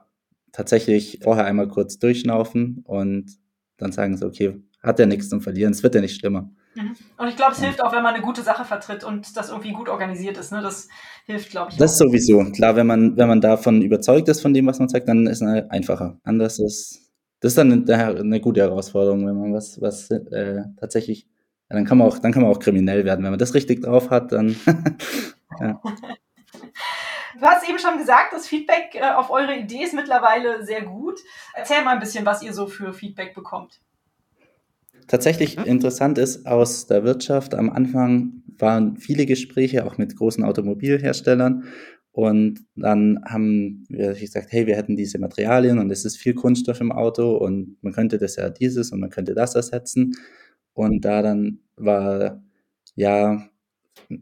tatsächlich 0.51 1.21
vorher 1.23 1.45
einmal 1.45 1.68
kurz 1.68 1.99
durchschnaufen 1.99 2.83
und 2.85 3.38
dann 3.77 3.92
sagen 3.92 4.16
sie, 4.16 4.27
okay, 4.27 4.61
hat 4.83 4.99
ja 4.99 5.07
nichts 5.07 5.29
zum 5.29 5.40
Verlieren, 5.40 5.73
es 5.73 5.83
wird 5.83 5.95
ja 5.95 6.01
nicht 6.01 6.18
schlimmer. 6.18 6.51
Mhm. 6.75 6.97
Und 7.16 7.29
ich 7.29 7.37
glaube, 7.37 7.53
es 7.53 7.61
hilft 7.61 7.83
auch, 7.83 7.92
wenn 7.92 8.03
man 8.03 8.14
eine 8.14 8.23
gute 8.23 8.42
Sache 8.42 8.64
vertritt 8.64 9.05
und 9.05 9.37
das 9.37 9.51
irgendwie 9.51 9.73
gut 9.73 9.88
organisiert 9.88 10.37
ist. 10.38 10.53
Ne? 10.53 10.62
Das 10.62 10.88
hilft, 11.27 11.51
glaube 11.51 11.71
ich. 11.71 11.77
Das 11.77 11.95
auch. 11.95 12.07
sowieso. 12.07 12.45
Klar, 12.53 12.77
wenn 12.77 12.87
man, 12.87 13.16
wenn 13.16 13.29
man 13.29 13.40
davon 13.40 13.83
überzeugt 13.83 14.29
ist, 14.29 14.40
von 14.40 14.55
dem, 14.55 14.66
was 14.66 14.79
man 14.79 14.88
sagt, 14.88 15.09
dann 15.09 15.27
ist 15.27 15.42
es 15.42 15.71
einfacher. 15.71 16.18
Anders 16.25 16.59
ist, 16.59 17.12
das 17.40 17.53
ist 17.53 17.59
dann 17.59 17.88
eine, 17.88 18.18
eine 18.18 18.40
gute 18.40 18.61
Herausforderung, 18.61 19.27
wenn 19.27 19.38
man 19.38 19.53
was, 19.53 19.81
was 19.81 20.11
äh, 20.11 20.62
tatsächlich, 20.81 21.27
ja, 21.71 21.77
dann 21.77 21.85
kann 21.85 21.99
man 21.99 22.09
auch, 22.09 22.18
dann 22.18 22.33
kann 22.33 22.42
man 22.42 22.51
auch 22.51 22.59
kriminell 22.59 23.05
werden. 23.05 23.23
Wenn 23.23 23.33
man 23.33 23.38
das 23.38 23.55
richtig 23.55 23.83
drauf 23.83 24.11
hat, 24.11 24.33
dann. 24.33 24.57
ja. 25.61 25.81
Du 27.38 27.49
hast 27.49 27.68
eben 27.68 27.79
schon 27.79 27.99
gesagt, 27.99 28.33
das 28.33 28.47
Feedback 28.47 28.95
äh, 28.95 29.11
auf 29.12 29.31
eure 29.31 29.57
Idee 29.57 29.83
ist 29.83 29.95
mittlerweile 29.95 30.64
sehr 30.64 30.83
gut. 30.83 31.18
Erzähl 31.55 31.83
mal 31.83 31.92
ein 31.92 32.01
bisschen, 32.01 32.25
was 32.25 32.42
ihr 32.42 32.53
so 32.53 32.66
für 32.66 32.92
Feedback 32.92 33.35
bekommt 33.35 33.81
tatsächlich 35.09 35.59
interessant 35.59 36.19
ist 36.19 36.47
aus 36.47 36.87
der 36.87 37.05
Wirtschaft, 37.05 37.55
am 37.55 37.71
Anfang 37.71 38.43
waren 38.59 38.97
viele 38.97 39.27
Gespräche 39.27 39.85
auch 39.87 39.99
mit 39.99 40.17
großen 40.17 40.45
Automobilherstellern 40.45 41.65
und 42.12 42.61
dann 42.77 43.21
haben 43.25 43.85
wir 43.88 44.12
gesagt, 44.15 44.53
hey, 44.53 44.67
wir 44.67 44.77
hätten 44.77 44.97
diese 44.97 45.19
Materialien 45.19 45.79
und 45.79 45.91
es 45.91 46.05
ist 46.05 46.19
viel 46.19 46.35
Kunststoff 46.35 46.81
im 46.81 46.93
Auto 46.93 47.37
und 47.37 47.77
man 47.83 47.93
könnte 47.95 48.19
das 48.19 48.37
ja 48.37 48.51
dieses 48.51 48.93
und 48.93 49.01
man 49.01 49.11
könnte 49.11 49.35
das 49.35 49.55
ersetzen. 49.55 50.15
Und 50.75 51.05
da 51.05 51.23
dann 51.23 51.61
war, 51.77 52.43
ja, 52.97 53.49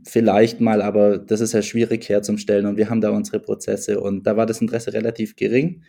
vielleicht 0.06 0.60
mal, 0.60 0.82
aber 0.82 1.18
das 1.18 1.40
ist 1.40 1.52
ja 1.52 1.62
schwierig 1.62 2.08
herzustellen 2.08 2.66
und 2.66 2.76
wir 2.76 2.90
haben 2.90 3.00
da 3.00 3.10
unsere 3.10 3.40
Prozesse 3.40 4.00
und 4.00 4.26
da 4.26 4.36
war 4.36 4.46
das 4.46 4.60
Interesse 4.60 4.92
relativ 4.92 5.36
gering. 5.36 5.82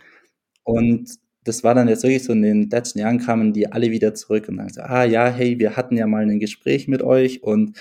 Und 0.64 1.20
das 1.44 1.64
war 1.64 1.74
dann 1.74 1.88
jetzt 1.88 2.04
wirklich 2.04 2.24
so 2.24 2.34
in 2.34 2.42
den 2.42 2.70
letzten 2.70 3.00
Jahren 3.00 3.20
kamen 3.20 3.54
die 3.54 3.72
alle 3.72 3.92
wieder 3.92 4.14
zurück 4.14 4.48
und 4.48 4.58
sagen 4.58 4.74
so, 4.74 4.82
ah 4.82 5.04
ja, 5.04 5.28
hey, 5.28 5.58
wir 5.60 5.76
hatten 5.76 5.98
ja 5.98 6.08
mal 6.08 6.24
ein 6.24 6.40
Gespräch 6.40 6.88
mit 6.88 7.02
euch 7.02 7.44
und 7.44 7.78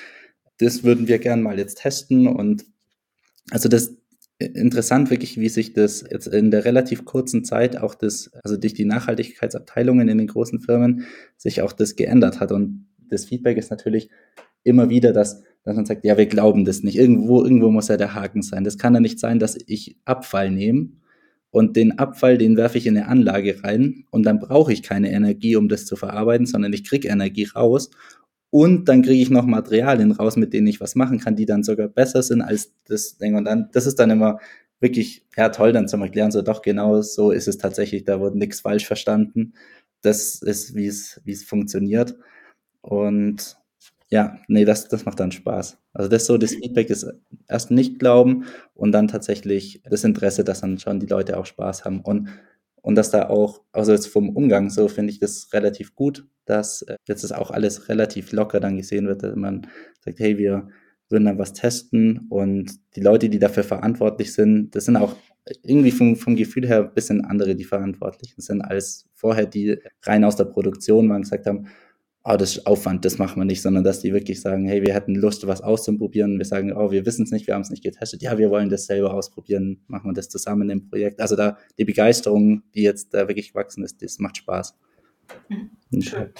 das 0.58 0.82
würden 0.84 1.08
wir 1.08 1.18
gern 1.18 1.42
mal 1.42 1.58
jetzt 1.58 1.80
testen 1.80 2.26
und 2.26 2.64
also 3.50 3.68
das 3.68 3.96
interessant 4.38 5.10
wirklich, 5.10 5.38
wie 5.38 5.50
sich 5.50 5.74
das 5.74 6.04
jetzt 6.10 6.26
in 6.26 6.50
der 6.50 6.64
relativ 6.64 7.04
kurzen 7.04 7.44
Zeit 7.44 7.76
auch 7.76 7.94
das, 7.94 8.30
also 8.42 8.56
durch 8.56 8.72
die 8.72 8.86
Nachhaltigkeitsabteilungen 8.86 10.08
in 10.08 10.16
den 10.16 10.28
großen 10.28 10.60
Firmen 10.60 11.04
sich 11.36 11.60
auch 11.60 11.72
das 11.72 11.96
geändert 11.96 12.40
hat 12.40 12.52
und 12.52 12.86
das 13.10 13.26
Feedback 13.26 13.58
ist 13.58 13.70
natürlich 13.70 14.08
immer 14.62 14.88
wieder, 14.88 15.12
dass, 15.12 15.42
dass 15.64 15.76
man 15.76 15.84
sagt, 15.84 16.04
ja, 16.04 16.16
wir 16.16 16.26
glauben 16.26 16.64
das 16.64 16.82
nicht. 16.82 16.96
Irgendwo, 16.96 17.42
irgendwo 17.42 17.70
muss 17.70 17.88
ja 17.88 17.96
der 17.96 18.14
Haken 18.14 18.42
sein. 18.42 18.62
Das 18.64 18.78
kann 18.78 18.94
ja 18.94 19.00
nicht 19.00 19.18
sein, 19.18 19.38
dass 19.38 19.58
ich 19.66 19.98
Abfall 20.04 20.50
nehme 20.50 20.90
und 21.50 21.76
den 21.76 21.98
Abfall, 21.98 22.38
den 22.38 22.56
werfe 22.56 22.78
ich 22.78 22.86
in 22.86 22.96
eine 22.96 23.08
Anlage 23.08 23.62
rein 23.64 24.04
und 24.10 24.24
dann 24.24 24.38
brauche 24.38 24.72
ich 24.72 24.82
keine 24.82 25.10
Energie, 25.10 25.56
um 25.56 25.68
das 25.68 25.86
zu 25.86 25.96
verarbeiten, 25.96 26.46
sondern 26.46 26.72
ich 26.72 26.84
kriege 26.84 27.08
Energie 27.08 27.44
raus 27.44 27.90
und 28.50 28.88
dann 28.88 29.02
kriege 29.02 29.22
ich 29.22 29.30
noch 29.30 29.46
Materialien 29.46 30.10
raus, 30.12 30.36
mit 30.36 30.52
denen 30.52 30.66
ich 30.66 30.80
was 30.80 30.96
machen 30.96 31.20
kann, 31.20 31.36
die 31.36 31.46
dann 31.46 31.62
sogar 31.62 31.88
besser 31.88 32.22
sind 32.22 32.42
als 32.42 32.72
das 32.86 33.16
Ding. 33.16 33.36
Und 33.36 33.44
dann, 33.44 33.68
das 33.72 33.86
ist 33.86 33.98
dann 34.00 34.10
immer 34.10 34.40
wirklich, 34.80 35.24
ja 35.36 35.50
toll, 35.50 35.72
dann 35.72 35.88
zum 35.88 36.02
Erklären, 36.02 36.32
so 36.32 36.42
doch 36.42 36.62
genau 36.62 37.00
so 37.02 37.30
ist 37.30 37.48
es 37.48 37.58
tatsächlich, 37.58 38.04
da 38.04 38.18
wurde 38.20 38.38
nichts 38.38 38.60
falsch 38.60 38.86
verstanden. 38.86 39.54
Das 40.02 40.42
ist, 40.42 40.74
wie 40.74 40.86
es, 40.86 41.20
wie 41.24 41.32
es 41.32 41.44
funktioniert. 41.44 42.16
Und 42.82 43.56
ja, 44.10 44.38
nee, 44.48 44.64
das, 44.64 44.88
das 44.88 45.04
macht 45.04 45.20
dann 45.20 45.30
Spaß. 45.30 45.78
Also 45.92 46.08
das 46.10 46.26
so, 46.26 46.36
das 46.36 46.54
Feedback 46.54 46.90
ist 46.90 47.06
erst 47.48 47.70
nicht 47.70 47.98
glauben 47.98 48.44
und 48.74 48.92
dann 48.92 49.08
tatsächlich 49.08 49.82
das 49.88 50.04
Interesse, 50.04 50.42
dass 50.42 50.62
dann 50.62 50.78
schon 50.78 50.98
die 50.98 51.06
Leute 51.06 51.38
auch 51.38 51.46
Spaß 51.46 51.84
haben 51.84 52.00
und, 52.00 52.28
und 52.82 52.96
dass 52.96 53.10
da 53.10 53.28
auch, 53.28 53.62
also 53.72 53.92
jetzt 53.92 54.08
vom 54.08 54.30
Umgang 54.30 54.68
so 54.68 54.88
finde 54.88 55.12
ich 55.12 55.20
das 55.20 55.52
relativ 55.52 55.94
gut, 55.94 56.26
dass 56.44 56.82
äh, 56.82 56.96
jetzt 57.06 57.22
ist 57.22 57.32
auch 57.32 57.52
alles 57.52 57.88
relativ 57.88 58.32
locker 58.32 58.58
dann 58.58 58.76
gesehen 58.76 59.06
wird, 59.06 59.22
dass 59.22 59.36
man 59.36 59.68
sagt, 60.04 60.18
hey, 60.18 60.38
wir 60.38 60.68
würden 61.08 61.26
dann 61.26 61.38
was 61.38 61.52
testen 61.52 62.26
und 62.30 62.72
die 62.96 63.00
Leute, 63.00 63.28
die 63.28 63.38
dafür 63.38 63.64
verantwortlich 63.64 64.32
sind, 64.32 64.74
das 64.74 64.86
sind 64.86 64.96
auch 64.96 65.14
irgendwie 65.62 65.90
vom, 65.90 66.16
vom 66.16 66.36
Gefühl 66.36 66.66
her 66.66 66.80
ein 66.80 66.94
bisschen 66.94 67.24
andere, 67.24 67.54
die 67.54 67.64
Verantwortlichen 67.64 68.40
sind, 68.40 68.60
als 68.62 69.08
vorher, 69.14 69.46
die 69.46 69.78
rein 70.02 70.24
aus 70.24 70.36
der 70.36 70.44
Produktion 70.44 71.08
waren, 71.08 71.22
gesagt 71.22 71.46
haben, 71.46 71.66
oh, 72.24 72.36
das 72.36 72.56
ist 72.56 72.66
Aufwand, 72.66 73.04
das 73.04 73.18
machen 73.18 73.40
wir 73.40 73.44
nicht, 73.44 73.62
sondern 73.62 73.84
dass 73.84 74.00
die 74.00 74.12
wirklich 74.12 74.40
sagen, 74.40 74.66
hey, 74.66 74.82
wir 74.82 74.94
hätten 74.94 75.14
Lust, 75.14 75.46
was 75.46 75.62
auszuprobieren. 75.62 76.38
Wir 76.38 76.44
sagen, 76.44 76.72
oh, 76.72 76.90
wir 76.90 77.06
wissen 77.06 77.24
es 77.24 77.30
nicht, 77.30 77.46
wir 77.46 77.54
haben 77.54 77.62
es 77.62 77.70
nicht 77.70 77.82
getestet. 77.82 78.22
Ja, 78.22 78.36
wir 78.38 78.50
wollen 78.50 78.68
das 78.68 78.86
selber 78.86 79.14
ausprobieren, 79.14 79.82
machen 79.86 80.10
wir 80.10 80.14
das 80.14 80.28
zusammen 80.28 80.68
im 80.70 80.88
Projekt. 80.88 81.20
Also 81.20 81.36
da 81.36 81.56
die 81.78 81.84
Begeisterung, 81.84 82.62
die 82.74 82.82
jetzt 82.82 83.14
da 83.14 83.28
wirklich 83.28 83.52
gewachsen 83.52 83.84
ist, 83.84 84.02
das 84.02 84.18
macht 84.18 84.36
Spaß. 84.36 84.76
Mhm. 85.48 86.02
Schön. 86.02 86.32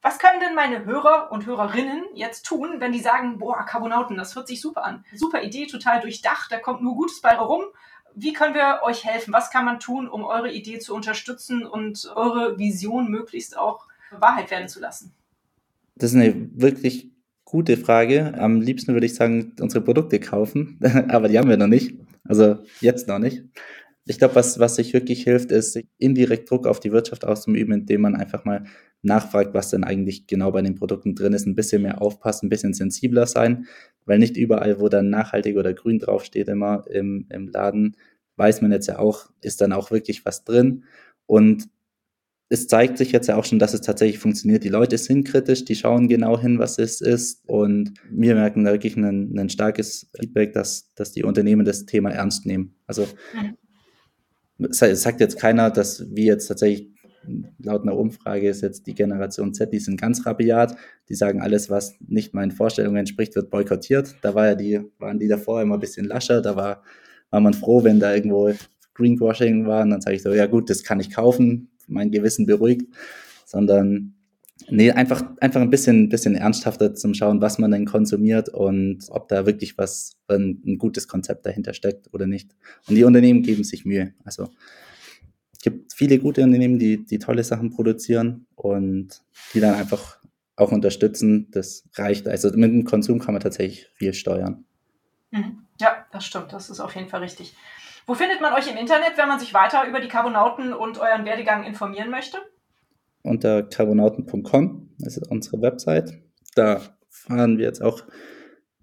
Was 0.00 0.18
können 0.18 0.40
denn 0.40 0.54
meine 0.54 0.84
Hörer 0.84 1.30
und 1.32 1.44
Hörerinnen 1.44 2.04
jetzt 2.14 2.46
tun, 2.46 2.76
wenn 2.78 2.92
die 2.92 3.00
sagen, 3.00 3.38
boah, 3.38 3.64
Carbonauten, 3.66 4.16
das 4.16 4.34
hört 4.36 4.48
sich 4.48 4.60
super 4.60 4.84
an. 4.84 5.04
Super 5.12 5.42
Idee, 5.42 5.66
total 5.66 6.00
durchdacht, 6.00 6.50
da 6.50 6.58
kommt 6.58 6.82
nur 6.82 6.94
Gutes 6.94 7.20
bei 7.20 7.36
rum. 7.36 7.64
Wie 8.14 8.32
können 8.32 8.54
wir 8.54 8.80
euch 8.84 9.04
helfen? 9.04 9.32
Was 9.32 9.50
kann 9.50 9.64
man 9.64 9.80
tun, 9.80 10.08
um 10.08 10.24
eure 10.24 10.50
Idee 10.50 10.78
zu 10.78 10.94
unterstützen 10.94 11.66
und 11.66 12.10
eure 12.14 12.58
Vision 12.58 13.10
möglichst 13.10 13.56
auch 13.56 13.87
Wahrheit 14.10 14.50
werden 14.50 14.68
zu 14.68 14.80
lassen? 14.80 15.14
Das 15.96 16.10
ist 16.10 16.16
eine 16.16 16.50
wirklich 16.54 17.10
gute 17.44 17.76
Frage. 17.76 18.34
Am 18.38 18.60
liebsten 18.60 18.92
würde 18.92 19.06
ich 19.06 19.14
sagen, 19.14 19.52
unsere 19.60 19.82
Produkte 19.82 20.20
kaufen, 20.20 20.78
aber 21.08 21.28
die 21.28 21.38
haben 21.38 21.48
wir 21.48 21.56
noch 21.56 21.66
nicht. 21.66 21.96
Also 22.24 22.58
jetzt 22.80 23.08
noch 23.08 23.18
nicht. 23.18 23.44
Ich 24.04 24.18
glaube, 24.18 24.36
was, 24.36 24.58
was 24.58 24.76
sich 24.76 24.92
wirklich 24.92 25.22
hilft, 25.24 25.50
ist 25.50 25.78
indirekt 25.98 26.50
Druck 26.50 26.66
auf 26.66 26.80
die 26.80 26.92
Wirtschaft 26.92 27.24
auszuüben, 27.24 27.74
indem 27.74 28.02
man 28.02 28.16
einfach 28.16 28.44
mal 28.44 28.64
nachfragt, 29.02 29.54
was 29.54 29.70
denn 29.70 29.84
eigentlich 29.84 30.26
genau 30.26 30.50
bei 30.50 30.62
den 30.62 30.74
Produkten 30.74 31.14
drin 31.14 31.32
ist, 31.32 31.46
ein 31.46 31.54
bisschen 31.54 31.82
mehr 31.82 32.00
aufpassen, 32.02 32.46
ein 32.46 32.48
bisschen 32.48 32.74
sensibler 32.74 33.26
sein, 33.26 33.66
weil 34.06 34.18
nicht 34.18 34.36
überall, 34.36 34.80
wo 34.80 34.88
dann 34.88 35.10
nachhaltig 35.10 35.56
oder 35.56 35.74
grün 35.74 35.98
draufsteht, 35.98 36.48
immer 36.48 36.84
im, 36.88 37.26
im 37.30 37.48
Laden, 37.48 37.96
weiß 38.36 38.62
man 38.62 38.72
jetzt 38.72 38.86
ja 38.86 38.98
auch, 38.98 39.30
ist 39.40 39.60
dann 39.60 39.72
auch 39.72 39.90
wirklich 39.90 40.24
was 40.24 40.44
drin. 40.44 40.84
Und 41.26 41.68
es 42.50 42.66
zeigt 42.66 42.96
sich 42.96 43.12
jetzt 43.12 43.26
ja 43.26 43.36
auch 43.36 43.44
schon, 43.44 43.58
dass 43.58 43.74
es 43.74 43.82
tatsächlich 43.82 44.18
funktioniert. 44.18 44.64
Die 44.64 44.70
Leute 44.70 44.96
sind 44.96 45.24
kritisch, 45.24 45.64
die 45.64 45.74
schauen 45.74 46.08
genau 46.08 46.40
hin, 46.40 46.58
was 46.58 46.78
es 46.78 47.00
ist. 47.02 47.46
Und 47.46 47.92
wir 48.10 48.34
merken 48.34 48.64
da 48.64 48.72
wirklich 48.72 48.96
ein, 48.96 49.38
ein 49.38 49.50
starkes 49.50 50.10
Feedback, 50.18 50.54
dass, 50.54 50.94
dass 50.94 51.12
die 51.12 51.24
Unternehmen 51.24 51.66
das 51.66 51.84
Thema 51.84 52.10
ernst 52.10 52.46
nehmen. 52.46 52.74
Also 52.86 53.06
es 54.58 55.02
sagt 55.02 55.20
jetzt 55.20 55.38
keiner, 55.38 55.70
dass 55.70 56.06
wir 56.10 56.24
jetzt 56.24 56.46
tatsächlich 56.46 56.88
laut 57.58 57.82
einer 57.82 57.96
Umfrage 57.96 58.48
ist 58.48 58.62
jetzt 58.62 58.86
die 58.86 58.94
Generation 58.94 59.52
Z, 59.52 59.70
die 59.70 59.78
sind 59.78 60.00
ganz 60.00 60.24
rabiat. 60.24 60.74
Die 61.10 61.14
sagen, 61.14 61.42
alles, 61.42 61.68
was 61.68 61.96
nicht 62.00 62.32
meinen 62.32 62.52
Vorstellungen 62.52 62.96
entspricht, 62.96 63.36
wird 63.36 63.50
boykottiert. 63.50 64.16
Da 64.22 64.34
war 64.34 64.46
ja 64.46 64.54
die, 64.54 64.80
waren 64.98 65.18
die 65.18 65.28
davor 65.28 65.60
immer 65.60 65.74
ein 65.74 65.80
bisschen 65.80 66.06
lascher. 66.06 66.40
Da 66.40 66.56
war, 66.56 66.82
war 67.28 67.40
man 67.40 67.52
froh, 67.52 67.84
wenn 67.84 68.00
da 68.00 68.14
irgendwo 68.14 68.50
Greenwashing 68.94 69.66
war. 69.66 69.82
Und 69.82 69.90
dann 69.90 70.00
sage 70.00 70.16
ich 70.16 70.22
so, 70.22 70.32
ja 70.32 70.46
gut, 70.46 70.70
das 70.70 70.82
kann 70.82 70.98
ich 70.98 71.10
kaufen 71.10 71.68
mein 71.88 72.10
Gewissen 72.10 72.46
beruhigt, 72.46 72.86
sondern 73.44 74.14
nee, 74.68 74.90
einfach, 74.90 75.24
einfach 75.40 75.60
ein 75.60 75.70
bisschen, 75.70 76.08
bisschen 76.08 76.34
ernsthafter 76.34 76.94
zum 76.94 77.14
Schauen, 77.14 77.40
was 77.40 77.58
man 77.58 77.70
denn 77.70 77.86
konsumiert 77.86 78.48
und 78.48 79.06
ob 79.10 79.28
da 79.28 79.46
wirklich 79.46 79.78
was, 79.78 80.16
ein, 80.28 80.62
ein 80.66 80.78
gutes 80.78 81.08
Konzept 81.08 81.46
dahinter 81.46 81.74
steckt 81.74 82.12
oder 82.12 82.26
nicht. 82.26 82.54
Und 82.88 82.94
die 82.94 83.04
Unternehmen 83.04 83.42
geben 83.42 83.64
sich 83.64 83.84
Mühe. 83.84 84.14
Also 84.24 84.50
es 85.52 85.60
gibt 85.60 85.92
viele 85.92 86.18
gute 86.18 86.42
Unternehmen, 86.42 86.78
die, 86.78 87.04
die 87.04 87.18
tolle 87.18 87.42
Sachen 87.42 87.70
produzieren 87.70 88.46
und 88.54 89.22
die 89.54 89.60
dann 89.60 89.74
einfach 89.74 90.18
auch 90.56 90.72
unterstützen. 90.72 91.48
Das 91.50 91.88
reicht. 91.94 92.28
Also 92.28 92.50
mit 92.50 92.70
dem 92.70 92.84
Konsum 92.84 93.18
kann 93.18 93.34
man 93.34 93.42
tatsächlich 93.42 93.88
viel 93.94 94.14
steuern. 94.14 94.64
Mhm. 95.30 95.58
Ja, 95.80 96.06
das 96.12 96.24
stimmt. 96.24 96.52
Das 96.52 96.70
ist 96.70 96.80
auf 96.80 96.94
jeden 96.94 97.08
Fall 97.08 97.22
richtig. 97.22 97.54
Wo 98.08 98.14
findet 98.14 98.40
man 98.40 98.54
euch 98.54 98.70
im 98.70 98.78
Internet, 98.78 99.18
wenn 99.18 99.28
man 99.28 99.38
sich 99.38 99.52
weiter 99.52 99.86
über 99.86 100.00
die 100.00 100.08
Carbonauten 100.08 100.72
und 100.72 100.98
euren 100.98 101.26
Werdegang 101.26 101.64
informieren 101.64 102.10
möchte? 102.10 102.38
Unter 103.20 103.62
carbonauten.com, 103.62 104.88
das 104.98 105.18
ist 105.18 105.30
unsere 105.30 105.60
Website. 105.60 106.18
Da 106.54 106.80
fahren 107.10 107.58
wir 107.58 107.66
jetzt 107.66 107.82
auch 107.82 108.04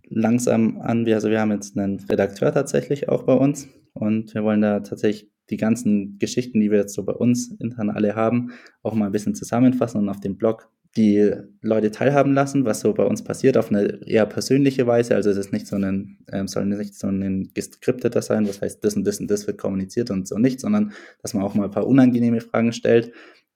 langsam 0.07 0.79
an. 0.79 1.07
Wir, 1.07 1.15
also 1.15 1.31
wir 1.31 1.41
haben 1.41 1.51
jetzt 1.51 1.75
einen 1.75 1.99
Redakteur 2.01 2.53
tatsächlich 2.53 3.09
auch 3.09 3.23
bei 3.23 3.33
uns 3.33 3.67
und 3.93 4.35
wir 4.35 4.43
wollen 4.43 4.61
da 4.61 4.81
tatsächlich 4.81 5.31
die 5.49 5.57
ganzen 5.57 6.19
Geschichten, 6.19 6.59
die 6.61 6.69
wir 6.69 6.77
jetzt 6.77 6.93
so 6.93 7.03
bei 7.03 7.13
uns 7.13 7.49
intern 7.59 7.89
alle 7.89 8.15
haben, 8.15 8.51
auch 8.83 8.93
mal 8.93 9.07
ein 9.07 9.11
bisschen 9.11 9.33
zusammenfassen 9.33 10.01
und 10.01 10.09
auf 10.09 10.19
dem 10.19 10.37
Blog 10.37 10.69
die 10.97 11.33
Leute 11.61 11.91
teilhaben 11.91 12.33
lassen, 12.33 12.63
was 12.63 12.79
so 12.79 12.93
bei 12.93 13.03
uns 13.03 13.23
passiert, 13.23 13.57
auf 13.57 13.69
eine 13.69 14.01
eher 14.07 14.25
persönliche 14.25 14.87
Weise. 14.87 15.15
Also 15.15 15.29
es 15.29 15.37
ist 15.37 15.51
nicht 15.51 15.67
so 15.67 15.75
ein, 15.75 16.19
ähm, 16.31 16.47
soll 16.47 16.65
nicht 16.65 16.95
so 16.95 17.07
ein 17.07 17.51
geskripteter 17.53 18.21
sein, 18.21 18.47
was 18.47 18.61
heißt, 18.61 18.83
das 18.83 18.95
und 18.95 19.05
das 19.05 19.19
und 19.19 19.29
das 19.29 19.45
wird 19.45 19.57
kommuniziert 19.57 20.09
und 20.09 20.27
so 20.27 20.37
nicht, 20.37 20.61
sondern 20.61 20.93
dass 21.21 21.33
man 21.33 21.43
auch 21.43 21.53
mal 21.53 21.65
ein 21.65 21.71
paar 21.71 21.87
unangenehme 21.87 22.39
Fragen 22.39 22.71
stellt. 22.71 23.11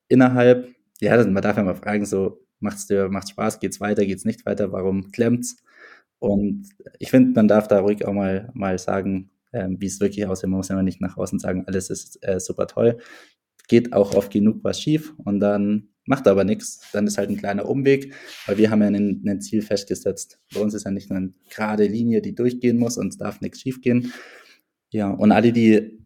Innerhalb, 0.10 0.68
ja, 1.00 1.16
man 1.26 1.42
darf 1.42 1.56
ja 1.58 1.64
mal 1.64 1.76
fragen, 1.76 2.06
so, 2.06 2.46
macht's 2.60 2.88
dir, 2.88 3.10
macht's 3.10 3.32
Spaß, 3.32 3.60
geht's 3.60 3.80
weiter, 3.80 4.06
geht's 4.06 4.26
nicht 4.26 4.46
weiter, 4.46 4.72
warum 4.72 5.12
klemmt's? 5.12 5.58
Und 6.20 6.68
ich 7.00 7.12
finde, 7.12 7.32
man 7.36 7.48
darf 7.48 7.68
da 7.68 7.80
ruhig 7.80 8.06
auch 8.06 8.14
mal, 8.14 8.50
mal 8.54 8.78
sagen, 8.78 9.30
ähm, 9.54 9.78
wie 9.80 9.86
es 9.88 10.00
wirklich 10.02 10.26
aussieht. 10.28 10.50
Man 10.50 10.58
muss 10.58 10.68
ja 10.68 10.82
nicht 10.84 11.02
nach 11.02 11.18
außen 11.18 11.40
sagen, 11.40 11.64
alles 11.68 11.90
ist 11.90 12.20
äh, 12.22 12.40
super 12.40 12.68
toll. 12.68 12.98
Geht 13.68 13.94
auch 13.94 14.14
oft 14.16 14.32
genug 14.32 14.64
was 14.64 14.82
schief 14.82 15.14
und 15.24 15.40
dann 15.40 15.89
macht 16.10 16.28
aber 16.28 16.44
nichts. 16.44 16.82
Dann 16.92 17.08
ist 17.08 17.18
halt 17.18 17.30
ein 17.30 17.38
kleiner 17.38 17.70
Umweg, 17.70 18.14
weil 18.46 18.58
wir 18.58 18.70
haben 18.70 18.82
ja 18.82 18.88
ein, 18.88 19.42
Ziel 19.42 19.62
festgesetzt. 19.62 20.40
Bei 20.54 20.60
uns 20.60 20.74
ist 20.74 20.84
ja 20.84 20.92
nicht 20.92 21.10
nur 21.10 21.18
eine 21.18 21.34
gerade 21.50 21.86
Linie, 21.86 22.22
die 22.22 22.36
durchgehen 22.36 22.78
muss 22.78 22.98
und 22.98 23.08
es 23.10 23.18
darf 23.18 23.40
nichts 23.40 23.62
schiefgehen. 23.62 24.12
Ja, 24.92 25.12
und 25.12 25.32
alle, 25.32 25.54
die, 25.54 26.06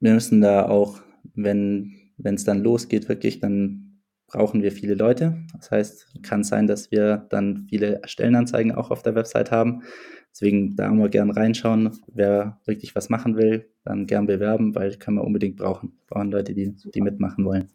wir 0.00 0.14
müssen 0.14 0.40
da 0.40 0.66
auch, 0.66 1.00
wenn 1.34 1.98
wenn 2.18 2.34
es 2.34 2.44
dann 2.44 2.62
losgeht, 2.62 3.08
wirklich, 3.08 3.40
dann 3.40 4.02
brauchen 4.26 4.62
wir 4.62 4.72
viele 4.72 4.94
Leute. 4.94 5.38
Das 5.56 5.70
heißt, 5.70 6.22
kann 6.22 6.44
sein, 6.44 6.66
dass 6.66 6.90
wir 6.90 7.26
dann 7.30 7.66
viele 7.68 8.02
Stellenanzeigen 8.04 8.72
auch 8.72 8.90
auf 8.90 9.02
der 9.02 9.14
Website 9.14 9.50
haben. 9.50 9.82
Deswegen 10.30 10.76
da 10.76 10.90
mal 10.92 11.08
gern 11.08 11.30
reinschauen. 11.30 11.98
Wer 12.08 12.60
wirklich 12.66 12.94
was 12.94 13.08
machen 13.08 13.36
will, 13.36 13.70
dann 13.84 14.06
gern 14.06 14.26
bewerben, 14.26 14.74
weil 14.74 14.96
können 14.96 15.16
wir 15.16 15.24
unbedingt 15.24 15.56
brauchen. 15.56 15.94
Wir 16.06 16.16
brauchen 16.16 16.30
Leute, 16.30 16.52
die, 16.52 16.74
die 16.74 17.00
mitmachen 17.00 17.44
wollen. 17.44 17.68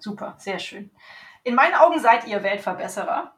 Super, 0.00 0.34
sehr 0.38 0.58
schön. 0.58 0.90
In 1.44 1.54
meinen 1.54 1.74
Augen 1.74 2.00
seid 2.00 2.26
ihr 2.26 2.42
Weltverbesserer. 2.42 3.32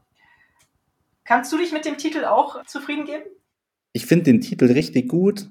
Kannst 1.25 1.53
du 1.53 1.59
dich 1.59 1.73
mit 1.73 1.85
dem 1.85 1.99
Titel 1.99 2.25
auch 2.25 2.65
zufrieden 2.67 3.05
geben? 3.05 3.25
Ich 3.93 4.07
finde 4.07 4.25
den 4.25 4.41
Titel 4.41 4.67
richtig 4.73 5.09
gut, 5.09 5.49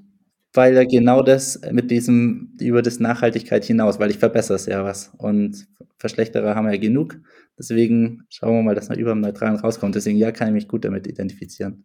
weil 0.53 0.75
er 0.75 0.85
genau 0.85 1.21
das 1.21 1.61
mit 1.71 1.91
diesem 1.91 2.57
über 2.59 2.81
das 2.81 2.99
Nachhaltigkeit 2.99 3.63
hinaus, 3.63 3.99
weil 3.99 4.09
ich 4.09 4.17
verbessere 4.17 4.55
es 4.55 4.65
ja 4.65 4.83
was 4.83 5.13
und 5.17 5.67
Verschlechterer 5.97 6.55
haben 6.55 6.65
wir 6.65 6.73
ja 6.73 6.79
genug. 6.79 7.19
Deswegen 7.57 8.25
schauen 8.29 8.55
wir 8.55 8.63
mal, 8.63 8.75
dass 8.75 8.89
man 8.89 8.97
über 8.97 9.11
dem 9.11 9.21
Neutralen 9.21 9.55
rauskommt. 9.55 9.93
Deswegen 9.93 10.17
ja, 10.17 10.31
kann 10.31 10.47
ich 10.47 10.53
mich 10.53 10.67
gut 10.67 10.83
damit 10.83 11.05
identifizieren. 11.05 11.83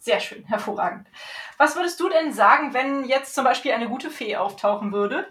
Sehr 0.00 0.18
schön, 0.18 0.44
hervorragend. 0.48 1.06
Was 1.58 1.76
würdest 1.76 2.00
du 2.00 2.08
denn 2.08 2.32
sagen, 2.32 2.72
wenn 2.72 3.04
jetzt 3.04 3.34
zum 3.34 3.44
Beispiel 3.44 3.72
eine 3.72 3.88
gute 3.88 4.10
Fee 4.10 4.36
auftauchen 4.36 4.92
würde? 4.92 5.26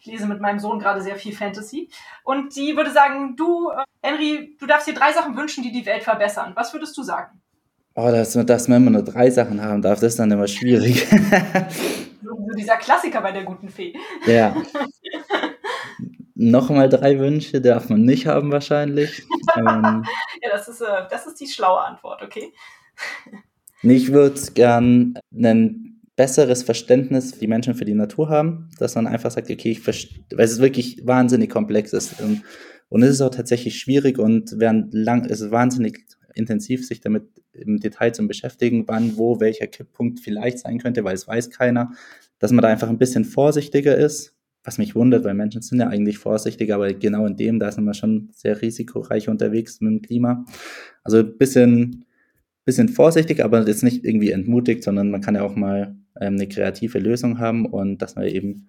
Ich 0.00 0.06
lese 0.06 0.26
mit 0.26 0.40
meinem 0.40 0.58
Sohn 0.58 0.78
gerade 0.78 1.00
sehr 1.02 1.16
viel 1.16 1.34
Fantasy. 1.34 1.88
Und 2.24 2.54
die 2.56 2.76
würde 2.76 2.90
sagen, 2.90 3.36
du, 3.36 3.70
äh, 3.70 3.84
Henry, 4.02 4.56
du 4.58 4.66
darfst 4.66 4.88
dir 4.88 4.94
drei 4.94 5.12
Sachen 5.12 5.36
wünschen, 5.36 5.62
die 5.62 5.72
die 5.72 5.86
Welt 5.86 6.02
verbessern. 6.02 6.52
Was 6.54 6.72
würdest 6.72 6.96
du 6.96 7.02
sagen? 7.02 7.40
Oh, 7.94 8.10
dass, 8.10 8.32
dass 8.32 8.68
man 8.68 8.82
immer 8.82 8.90
nur 8.90 9.02
drei 9.02 9.30
Sachen 9.30 9.62
haben 9.62 9.82
darf, 9.82 10.00
das 10.00 10.12
ist 10.12 10.18
dann 10.18 10.30
immer 10.30 10.46
schwierig. 10.46 11.06
so 12.22 12.36
dieser 12.56 12.76
Klassiker 12.76 13.20
bei 13.20 13.32
der 13.32 13.44
guten 13.44 13.68
Fee. 13.68 13.96
Ja. 14.26 14.54
Nochmal 16.34 16.88
drei 16.88 17.18
Wünsche 17.18 17.60
darf 17.60 17.88
man 17.88 18.02
nicht 18.02 18.26
haben 18.26 18.52
wahrscheinlich. 18.52 19.26
ähm, 19.56 20.04
ja, 20.40 20.50
das 20.50 20.68
ist, 20.68 20.80
äh, 20.80 21.08
das 21.10 21.26
ist 21.26 21.40
die 21.40 21.48
schlaue 21.48 21.80
Antwort, 21.80 22.22
okay? 22.22 22.52
Ich 23.82 24.12
würde 24.12 24.40
gern 24.54 25.14
ein 25.32 26.00
besseres 26.16 26.64
Verständnis 26.64 27.38
die 27.38 27.46
Menschen 27.46 27.74
für 27.74 27.84
die 27.84 27.94
Natur 27.94 28.28
haben, 28.28 28.68
dass 28.78 28.96
man 28.96 29.06
einfach 29.06 29.30
sagt, 29.30 29.50
okay, 29.50 29.70
ich 29.70 29.80
verstehe, 29.80 30.24
weil 30.32 30.46
es 30.46 30.60
wirklich 30.60 31.06
wahnsinnig 31.06 31.48
komplex 31.48 31.92
ist. 31.92 32.20
Und, 32.20 32.42
und 32.88 33.02
es 33.04 33.10
ist 33.10 33.20
auch 33.20 33.30
tatsächlich 33.30 33.78
schwierig 33.78 34.18
und 34.18 34.56
während 34.58 34.92
lang, 34.92 35.24
es 35.26 35.40
ist 35.40 35.52
wahnsinnig 35.52 36.06
intensiv, 36.34 36.86
sich 36.86 37.00
damit 37.00 37.24
im 37.52 37.78
Detail 37.78 38.12
zu 38.12 38.26
beschäftigen, 38.26 38.84
wann, 38.88 39.16
wo, 39.16 39.38
welcher 39.38 39.68
Kipppunkt 39.68 40.18
vielleicht 40.18 40.58
sein 40.58 40.78
könnte, 40.78 41.04
weil 41.04 41.14
es 41.14 41.28
weiß 41.28 41.50
keiner, 41.50 41.92
dass 42.40 42.50
man 42.50 42.62
da 42.62 42.68
einfach 42.68 42.88
ein 42.88 42.98
bisschen 42.98 43.24
vorsichtiger 43.24 43.96
ist, 43.96 44.34
was 44.64 44.78
mich 44.78 44.96
wundert, 44.96 45.24
weil 45.24 45.34
Menschen 45.34 45.62
sind 45.62 45.78
ja 45.78 45.86
eigentlich 45.86 46.18
vorsichtig, 46.18 46.72
aber 46.72 46.92
genau 46.94 47.26
in 47.26 47.36
dem, 47.36 47.60
da 47.60 47.70
sind 47.70 47.84
wir 47.84 47.94
schon 47.94 48.30
sehr 48.32 48.60
risikoreich 48.60 49.28
unterwegs 49.28 49.80
mit 49.80 49.92
dem 49.92 50.02
Klima. 50.02 50.44
Also 51.04 51.18
ein 51.18 51.38
bisschen 51.38 52.04
bisschen 52.68 52.90
vorsichtig, 52.90 53.42
aber 53.42 53.66
jetzt 53.66 53.82
nicht 53.82 54.04
irgendwie 54.04 54.30
entmutigt, 54.30 54.84
sondern 54.84 55.10
man 55.10 55.22
kann 55.22 55.34
ja 55.34 55.42
auch 55.42 55.56
mal 55.56 55.96
ähm, 56.20 56.34
eine 56.34 56.46
kreative 56.46 56.98
Lösung 56.98 57.38
haben 57.38 57.64
und 57.64 58.02
dass 58.02 58.14
man 58.14 58.26
eben, 58.26 58.68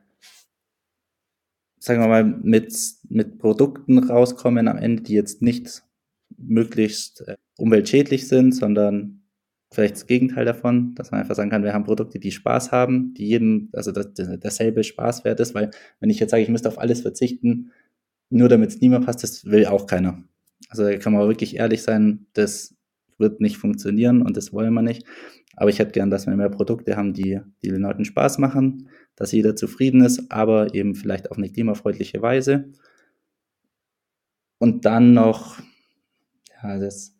sagen 1.80 2.00
wir 2.00 2.08
mal, 2.08 2.24
mit, 2.24 2.74
mit 3.10 3.40
Produkten 3.40 4.00
rauskommen 4.00 4.70
am 4.70 4.78
Ende, 4.78 5.04
die 5.04 5.16
jetzt 5.16 5.42
nicht 5.42 5.84
möglichst 6.38 7.28
äh, 7.28 7.36
umweltschädlich 7.58 8.30
sind, 8.30 8.56
sondern 8.56 9.24
vielleicht 9.70 9.96
das 9.96 10.08
Gegenteil 10.08 10.46
davon, 10.46 10.96
dass 10.96 11.12
man 11.12 11.20
einfach 11.20 11.36
sagen 11.36 11.50
kann, 11.50 11.66
wir 11.66 11.74
haben 11.74 11.84
Produkte, 11.84 12.20
die 12.20 12.32
Spaß 12.32 12.72
haben, 12.72 13.14
die 13.16 13.28
jedem, 13.28 13.68
also 13.74 13.92
das, 13.92 14.14
das, 14.14 14.30
dasselbe 14.40 14.86
Spaß 14.86 15.26
wert 15.26 15.42
ist, 15.42 15.54
weil 15.54 15.72
wenn 16.00 16.10
ich 16.10 16.22
jetzt 16.22 16.32
sage, 16.32 16.42
ich 16.44 16.50
müsste 16.50 16.70
auf 16.70 16.80
alles 16.80 17.02
verzichten, 17.02 17.74
nur 18.30 18.48
damit 18.48 18.70
es 18.70 18.80
niemand 18.80 19.06
passt, 19.06 19.24
das 19.24 19.44
will 19.44 19.66
auch 19.66 19.88
keiner. 19.88 20.24
Also 20.70 20.84
da 20.84 20.96
kann 20.96 21.12
man 21.12 21.28
wirklich 21.28 21.58
ehrlich 21.58 21.82
sein, 21.82 22.28
das 22.32 22.79
wird 23.20 23.42
nicht 23.42 23.58
funktionieren 23.58 24.22
und 24.22 24.38
das 24.38 24.54
wollen 24.54 24.74
wir 24.74 24.82
nicht. 24.82 25.06
Aber 25.56 25.70
ich 25.70 25.80
hätte 25.80 25.92
gern, 25.92 26.10
dass 26.10 26.26
wir 26.26 26.36
mehr 26.36 26.50
Produkte 26.50 26.96
haben, 26.96 27.14
die, 27.14 27.40
die 27.62 27.70
den 27.70 27.82
Leuten 27.82 28.06
Spaß 28.06 28.38
machen, 28.38 28.90
dass 29.16 29.32
jeder 29.32 29.56
zufrieden 29.56 30.02
ist, 30.02 30.32
aber 30.32 30.74
eben 30.74 30.96
vielleicht 30.96 31.30
auf 31.32 31.38
eine 31.38 31.50
klimafreundliche 31.50 32.22
Weise. 32.22 32.72
Und 34.58 34.86
dann 34.86 35.14
noch, 35.14 35.60
ja, 36.64 36.78
das 36.80 37.16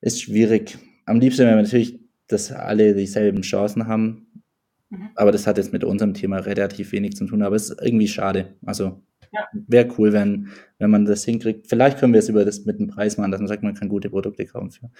ist 0.00 0.22
schwierig. 0.22 0.78
Am 1.04 1.20
liebsten 1.20 1.46
wäre 1.46 1.60
natürlich, 1.60 2.00
dass 2.26 2.52
alle 2.52 2.94
dieselben 2.94 3.42
Chancen 3.42 3.86
haben. 3.86 4.42
Mhm. 4.90 5.10
Aber 5.14 5.32
das 5.32 5.46
hat 5.46 5.58
jetzt 5.58 5.72
mit 5.72 5.84
unserem 5.84 6.14
Thema 6.14 6.38
relativ 6.38 6.92
wenig 6.92 7.16
zu 7.16 7.26
tun, 7.26 7.42
aber 7.42 7.56
es 7.56 7.70
ist 7.70 7.82
irgendwie 7.82 8.08
schade. 8.08 8.56
Also 8.64 9.02
ja. 9.32 9.46
wäre 9.52 9.88
cool, 9.98 10.12
wenn, 10.12 10.48
wenn 10.78 10.90
man 10.90 11.04
das 11.04 11.24
hinkriegt. 11.24 11.66
Vielleicht 11.68 11.98
können 11.98 12.12
wir 12.12 12.20
es 12.20 12.28
über 12.28 12.44
das 12.44 12.64
mit 12.64 12.78
dem 12.78 12.88
Preis 12.88 13.16
machen, 13.16 13.30
dass 13.30 13.40
man 13.40 13.48
sagt, 13.48 13.62
man 13.62 13.74
kann 13.74 13.88
gute 13.88 14.10
Produkte 14.10 14.46
kaufen 14.46 14.70
für, 14.70 14.90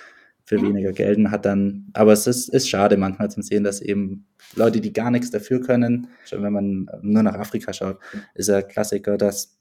für 0.45 0.62
weniger 0.62 0.93
Geld 0.93 1.18
hat 1.31 1.45
dann, 1.45 1.89
aber 1.93 2.12
es 2.12 2.26
ist, 2.26 2.49
ist 2.49 2.68
schade 2.68 2.97
manchmal 2.97 3.31
zu 3.31 3.43
sehen, 3.43 3.64
dass 3.64 3.83
eben 3.83 4.26
Leute, 4.55 4.81
die 4.81 4.93
gar 4.93 5.11
nichts 5.11 5.31
dafür 5.31 5.61
können, 5.61 6.09
schon 6.24 6.43
wenn 6.43 6.53
man 6.53 6.91
nur 7.03 7.22
nach 7.22 7.35
Afrika 7.35 7.72
schaut, 7.72 7.99
ist 8.35 8.49
ja 8.49 8.62
Klassiker, 8.62 9.18
dass 9.18 9.59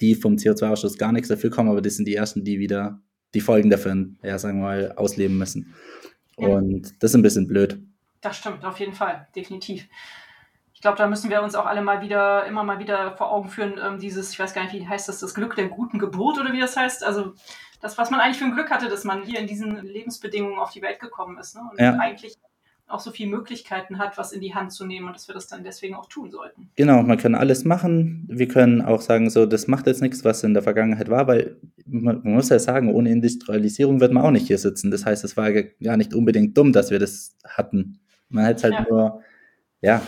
die 0.00 0.14
vom 0.14 0.34
CO2-Ausstoß 0.34 0.98
gar 0.98 1.12
nichts 1.12 1.28
dafür 1.28 1.50
kommen, 1.50 1.70
aber 1.70 1.82
das 1.82 1.96
sind 1.96 2.06
die 2.08 2.14
ersten, 2.14 2.44
die 2.44 2.58
wieder 2.58 3.00
die 3.34 3.40
Folgen 3.40 3.70
davon, 3.70 4.18
ja, 4.22 4.38
sagen 4.38 4.58
wir 4.58 4.64
mal, 4.64 4.92
ausleben 4.92 5.38
müssen. 5.38 5.74
Und 6.36 7.02
das 7.02 7.10
ist 7.10 7.14
ein 7.16 7.22
bisschen 7.22 7.48
blöd. 7.48 7.80
Das 8.20 8.36
stimmt, 8.36 8.64
auf 8.64 8.78
jeden 8.80 8.94
Fall, 8.94 9.28
definitiv. 9.34 9.86
Ich 10.78 10.82
glaube, 10.82 10.96
da 10.96 11.08
müssen 11.08 11.28
wir 11.28 11.42
uns 11.42 11.56
auch 11.56 11.66
alle 11.66 11.82
mal 11.82 12.02
wieder, 12.02 12.46
immer 12.46 12.62
mal 12.62 12.78
wieder 12.78 13.16
vor 13.16 13.32
Augen 13.32 13.48
führen, 13.48 13.80
ähm, 13.84 13.98
dieses, 13.98 14.30
ich 14.30 14.38
weiß 14.38 14.54
gar 14.54 14.62
nicht, 14.62 14.74
wie 14.74 14.86
heißt 14.86 15.08
das, 15.08 15.18
das 15.18 15.34
Glück 15.34 15.56
der 15.56 15.66
guten 15.66 15.98
Geburt 15.98 16.38
oder 16.38 16.52
wie 16.52 16.60
das 16.60 16.76
heißt. 16.76 17.02
Also 17.02 17.32
das, 17.80 17.98
was 17.98 18.12
man 18.12 18.20
eigentlich 18.20 18.38
für 18.38 18.44
ein 18.44 18.54
Glück 18.54 18.70
hatte, 18.70 18.88
dass 18.88 19.02
man 19.02 19.24
hier 19.24 19.40
in 19.40 19.48
diesen 19.48 19.84
Lebensbedingungen 19.84 20.60
auf 20.60 20.70
die 20.70 20.80
Welt 20.80 21.00
gekommen 21.00 21.36
ist. 21.36 21.56
Ne? 21.56 21.62
Und 21.68 21.80
ja. 21.80 21.98
eigentlich 21.98 22.38
auch 22.86 23.00
so 23.00 23.10
viele 23.10 23.28
Möglichkeiten 23.28 23.98
hat, 23.98 24.16
was 24.18 24.30
in 24.30 24.40
die 24.40 24.54
Hand 24.54 24.70
zu 24.70 24.86
nehmen 24.86 25.08
und 25.08 25.16
dass 25.16 25.26
wir 25.26 25.34
das 25.34 25.48
dann 25.48 25.64
deswegen 25.64 25.96
auch 25.96 26.06
tun 26.06 26.30
sollten. 26.30 26.70
Genau, 26.76 27.02
man 27.02 27.18
kann 27.18 27.34
alles 27.34 27.64
machen. 27.64 28.28
Wir 28.30 28.46
können 28.46 28.80
auch 28.80 29.00
sagen, 29.00 29.30
so, 29.30 29.46
das 29.46 29.66
macht 29.66 29.88
jetzt 29.88 30.00
nichts, 30.00 30.24
was 30.24 30.44
in 30.44 30.54
der 30.54 30.62
Vergangenheit 30.62 31.10
war, 31.10 31.26
weil 31.26 31.56
man, 31.86 32.22
man 32.22 32.34
muss 32.34 32.50
ja 32.50 32.60
sagen, 32.60 32.94
ohne 32.94 33.10
Industrialisierung 33.10 33.98
wird 33.98 34.12
man 34.12 34.22
auch 34.22 34.30
nicht 34.30 34.46
hier 34.46 34.58
sitzen. 34.58 34.92
Das 34.92 35.04
heißt, 35.04 35.24
es 35.24 35.36
war 35.36 35.50
gar 35.52 35.96
nicht 35.96 36.14
unbedingt 36.14 36.56
dumm, 36.56 36.72
dass 36.72 36.92
wir 36.92 37.00
das 37.00 37.36
hatten. 37.44 37.98
Man 38.28 38.44
hätte 38.44 38.58
es 38.58 38.62
halt 38.62 38.74
ja. 38.74 38.86
nur, 38.88 39.22
ja, 39.80 40.02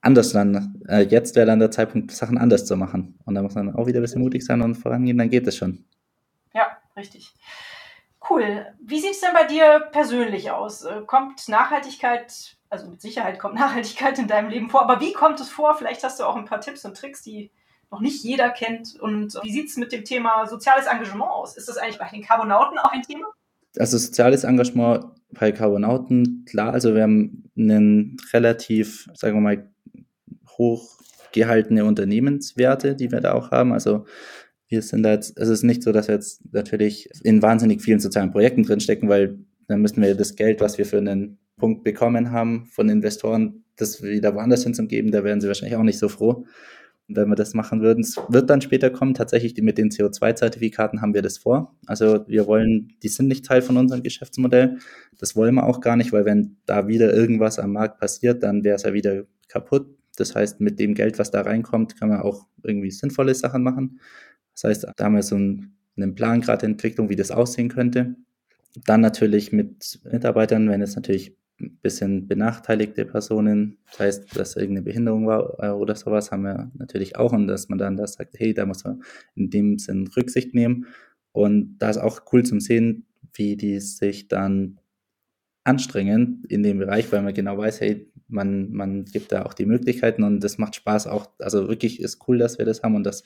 anders 0.00 0.32
dann. 0.32 0.82
Äh, 0.88 1.02
jetzt 1.02 1.36
wäre 1.36 1.46
dann 1.46 1.58
der 1.58 1.70
Zeitpunkt, 1.70 2.10
Sachen 2.12 2.38
anders 2.38 2.64
zu 2.66 2.76
machen. 2.76 3.18
Und 3.24 3.34
da 3.34 3.42
muss 3.42 3.54
man 3.54 3.74
auch 3.74 3.86
wieder 3.86 4.00
ein 4.00 4.02
bisschen 4.02 4.22
mutig 4.22 4.44
sein 4.44 4.62
und 4.62 4.76
vorangehen, 4.76 5.18
dann 5.18 5.30
geht 5.30 5.46
es 5.46 5.56
schon. 5.56 5.84
Ja, 6.54 6.76
richtig. 6.96 7.32
Cool. 8.28 8.66
Wie 8.80 9.00
sieht 9.00 9.12
es 9.12 9.20
denn 9.20 9.32
bei 9.32 9.44
dir 9.44 9.88
persönlich 9.92 10.50
aus? 10.50 10.84
Äh, 10.84 11.02
kommt 11.06 11.48
Nachhaltigkeit, 11.48 12.56
also 12.68 12.88
mit 12.88 13.00
Sicherheit 13.00 13.38
kommt 13.38 13.54
Nachhaltigkeit 13.58 14.18
in 14.18 14.28
deinem 14.28 14.50
Leben 14.50 14.70
vor, 14.70 14.82
aber 14.82 15.00
wie 15.00 15.12
kommt 15.12 15.40
es 15.40 15.48
vor? 15.48 15.76
Vielleicht 15.76 16.02
hast 16.02 16.20
du 16.20 16.24
auch 16.24 16.36
ein 16.36 16.44
paar 16.44 16.60
Tipps 16.60 16.84
und 16.84 16.96
Tricks, 16.96 17.22
die 17.22 17.50
noch 17.90 18.00
nicht 18.00 18.24
jeder 18.24 18.50
kennt. 18.50 18.98
Und 19.00 19.38
wie 19.42 19.52
sieht 19.52 19.68
es 19.68 19.76
mit 19.76 19.92
dem 19.92 20.04
Thema 20.04 20.46
soziales 20.46 20.86
Engagement 20.86 21.30
aus? 21.30 21.56
Ist 21.56 21.68
das 21.68 21.76
eigentlich 21.76 21.98
bei 21.98 22.08
den 22.08 22.22
Carbonauten 22.22 22.78
auch 22.78 22.90
ein 22.90 23.02
Thema? 23.02 23.26
Also 23.78 23.98
soziales 23.98 24.44
Engagement 24.44 25.04
bei 25.30 25.52
Carbonauten, 25.52 26.44
klar, 26.48 26.72
also 26.72 26.94
wir 26.94 27.02
haben 27.02 27.50
einen 27.56 28.16
relativ, 28.32 29.08
sagen 29.14 29.36
wir 29.36 29.40
mal, 29.40 29.70
hochgehaltene 30.58 31.84
Unternehmenswerte, 31.84 32.94
die 32.94 33.10
wir 33.12 33.20
da 33.20 33.32
auch 33.32 33.50
haben. 33.50 33.72
Also 33.72 34.04
wir 34.68 34.82
sind 34.82 35.02
da 35.02 35.12
jetzt, 35.12 35.38
es 35.38 35.48
ist 35.48 35.62
nicht 35.62 35.82
so, 35.82 35.92
dass 35.92 36.08
wir 36.08 36.14
jetzt 36.14 36.42
natürlich 36.52 37.08
in 37.22 37.42
wahnsinnig 37.42 37.82
vielen 37.82 38.00
sozialen 38.00 38.32
Projekten 38.32 38.64
drinstecken, 38.64 39.08
weil 39.08 39.38
dann 39.68 39.80
müssten 39.80 40.02
wir 40.02 40.14
das 40.14 40.34
Geld, 40.36 40.60
was 40.60 40.78
wir 40.78 40.86
für 40.86 40.98
einen 40.98 41.38
Punkt 41.56 41.84
bekommen 41.84 42.30
haben 42.30 42.66
von 42.66 42.88
Investoren, 42.88 43.64
das 43.76 44.02
wieder 44.02 44.34
woanders 44.34 44.64
hinzugeben, 44.64 45.10
da 45.10 45.24
wären 45.24 45.40
sie 45.40 45.48
wahrscheinlich 45.48 45.76
auch 45.76 45.82
nicht 45.82 45.98
so 45.98 46.08
froh, 46.08 46.44
wenn 47.08 47.28
wir 47.28 47.36
das 47.36 47.54
machen 47.54 47.80
würden. 47.80 48.00
Es 48.00 48.16
wird 48.28 48.50
dann 48.50 48.60
später 48.60 48.90
kommen, 48.90 49.14
tatsächlich 49.14 49.56
mit 49.62 49.78
den 49.78 49.90
CO2-Zertifikaten 49.90 51.00
haben 51.00 51.14
wir 51.14 51.22
das 51.22 51.38
vor. 51.38 51.76
Also 51.86 52.24
wir 52.26 52.46
wollen, 52.46 52.92
die 53.02 53.08
sind 53.08 53.28
nicht 53.28 53.44
Teil 53.44 53.62
von 53.62 53.76
unserem 53.76 54.02
Geschäftsmodell. 54.02 54.78
Das 55.18 55.36
wollen 55.36 55.54
wir 55.54 55.66
auch 55.66 55.80
gar 55.80 55.96
nicht, 55.96 56.12
weil 56.12 56.24
wenn 56.24 56.56
da 56.66 56.88
wieder 56.88 57.14
irgendwas 57.14 57.58
am 57.58 57.72
Markt 57.72 58.00
passiert, 58.00 58.42
dann 58.42 58.64
wäre 58.64 58.76
es 58.76 58.82
ja 58.82 58.92
wieder 58.92 59.24
kaputt. 59.48 59.95
Das 60.16 60.34
heißt, 60.34 60.60
mit 60.60 60.78
dem 60.78 60.94
Geld, 60.94 61.18
was 61.18 61.30
da 61.30 61.42
reinkommt, 61.42 61.98
kann 61.98 62.08
man 62.08 62.20
auch 62.20 62.46
irgendwie 62.62 62.90
sinnvolle 62.90 63.34
Sachen 63.34 63.62
machen. 63.62 64.00
Das 64.54 64.64
heißt, 64.64 64.86
da 64.96 65.04
haben 65.04 65.14
wir 65.14 65.22
so 65.22 65.36
einen 65.36 66.14
Plan 66.14 66.40
gerade 66.40 66.66
Entwicklung, 66.66 67.08
wie 67.08 67.16
das 67.16 67.30
aussehen 67.30 67.68
könnte. 67.68 68.16
Dann 68.84 69.00
natürlich 69.00 69.52
mit 69.52 70.00
Mitarbeitern, 70.04 70.68
wenn 70.68 70.82
es 70.82 70.96
natürlich 70.96 71.36
ein 71.60 71.78
bisschen 71.80 72.28
benachteiligte 72.28 73.06
Personen, 73.06 73.78
das 73.90 73.98
heißt, 74.00 74.38
dass 74.38 74.56
irgendeine 74.56 74.82
Behinderung 74.82 75.26
war 75.26 75.56
äh, 75.58 75.70
oder 75.70 75.94
sowas, 75.94 76.30
haben 76.30 76.42
wir 76.42 76.70
natürlich 76.74 77.16
auch 77.16 77.32
und 77.32 77.46
dass 77.46 77.68
man 77.68 77.78
dann 77.78 77.96
da 77.96 78.06
sagt, 78.06 78.38
hey, 78.38 78.52
da 78.52 78.66
muss 78.66 78.84
man 78.84 79.02
in 79.34 79.48
dem 79.48 79.78
Sinn 79.78 80.06
Rücksicht 80.08 80.54
nehmen. 80.54 80.86
Und 81.32 81.78
da 81.78 81.90
ist 81.90 81.98
auch 81.98 82.20
cool 82.32 82.44
zum 82.44 82.60
Sehen, 82.60 83.06
wie 83.34 83.56
die 83.56 83.80
sich 83.80 84.28
dann 84.28 84.78
anstrengen 85.64 86.44
in 86.48 86.62
dem 86.62 86.78
Bereich, 86.78 87.10
weil 87.10 87.22
man 87.22 87.34
genau 87.34 87.58
weiß, 87.58 87.80
hey, 87.80 88.10
man, 88.28 88.72
man 88.72 89.04
gibt 89.04 89.32
da 89.32 89.44
auch 89.44 89.54
die 89.54 89.66
Möglichkeiten 89.66 90.22
und 90.22 90.40
das 90.40 90.58
macht 90.58 90.76
Spaß 90.76 91.06
auch. 91.06 91.28
Also 91.38 91.68
wirklich 91.68 92.00
ist 92.00 92.26
cool, 92.28 92.38
dass 92.38 92.58
wir 92.58 92.64
das 92.64 92.82
haben 92.82 92.94
und 92.94 93.04
dass 93.04 93.24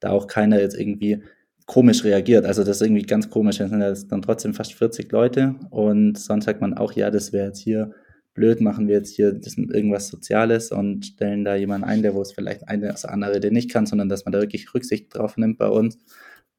da 0.00 0.10
auch 0.10 0.26
keiner 0.26 0.60
jetzt 0.60 0.78
irgendwie 0.78 1.22
komisch 1.66 2.04
reagiert. 2.04 2.44
Also 2.44 2.64
das 2.64 2.76
ist 2.76 2.82
irgendwie 2.82 3.02
ganz 3.02 3.30
komisch. 3.30 3.60
Es 3.60 3.70
sind 3.70 4.12
dann 4.12 4.22
trotzdem 4.22 4.54
fast 4.54 4.74
40 4.74 5.10
Leute 5.12 5.54
und 5.70 6.18
sonst 6.18 6.44
sagt 6.44 6.60
man 6.60 6.74
auch, 6.74 6.92
ja, 6.92 7.10
das 7.10 7.32
wäre 7.32 7.46
jetzt 7.46 7.60
hier 7.60 7.92
blöd, 8.34 8.60
machen 8.60 8.88
wir 8.88 8.96
jetzt 8.96 9.14
hier 9.14 9.38
irgendwas 9.54 10.08
Soziales 10.08 10.72
und 10.72 11.04
stellen 11.04 11.44
da 11.44 11.54
jemanden 11.54 11.86
ein, 11.86 12.02
der 12.02 12.14
wo 12.14 12.22
es 12.22 12.32
vielleicht 12.32 12.68
eine 12.68 12.90
oder 12.90 13.10
andere, 13.10 13.40
der 13.40 13.50
nicht 13.50 13.70
kann, 13.70 13.86
sondern 13.86 14.08
dass 14.08 14.24
man 14.24 14.32
da 14.32 14.40
wirklich 14.40 14.72
Rücksicht 14.74 15.14
drauf 15.14 15.36
nimmt 15.36 15.58
bei 15.58 15.68
uns 15.68 15.98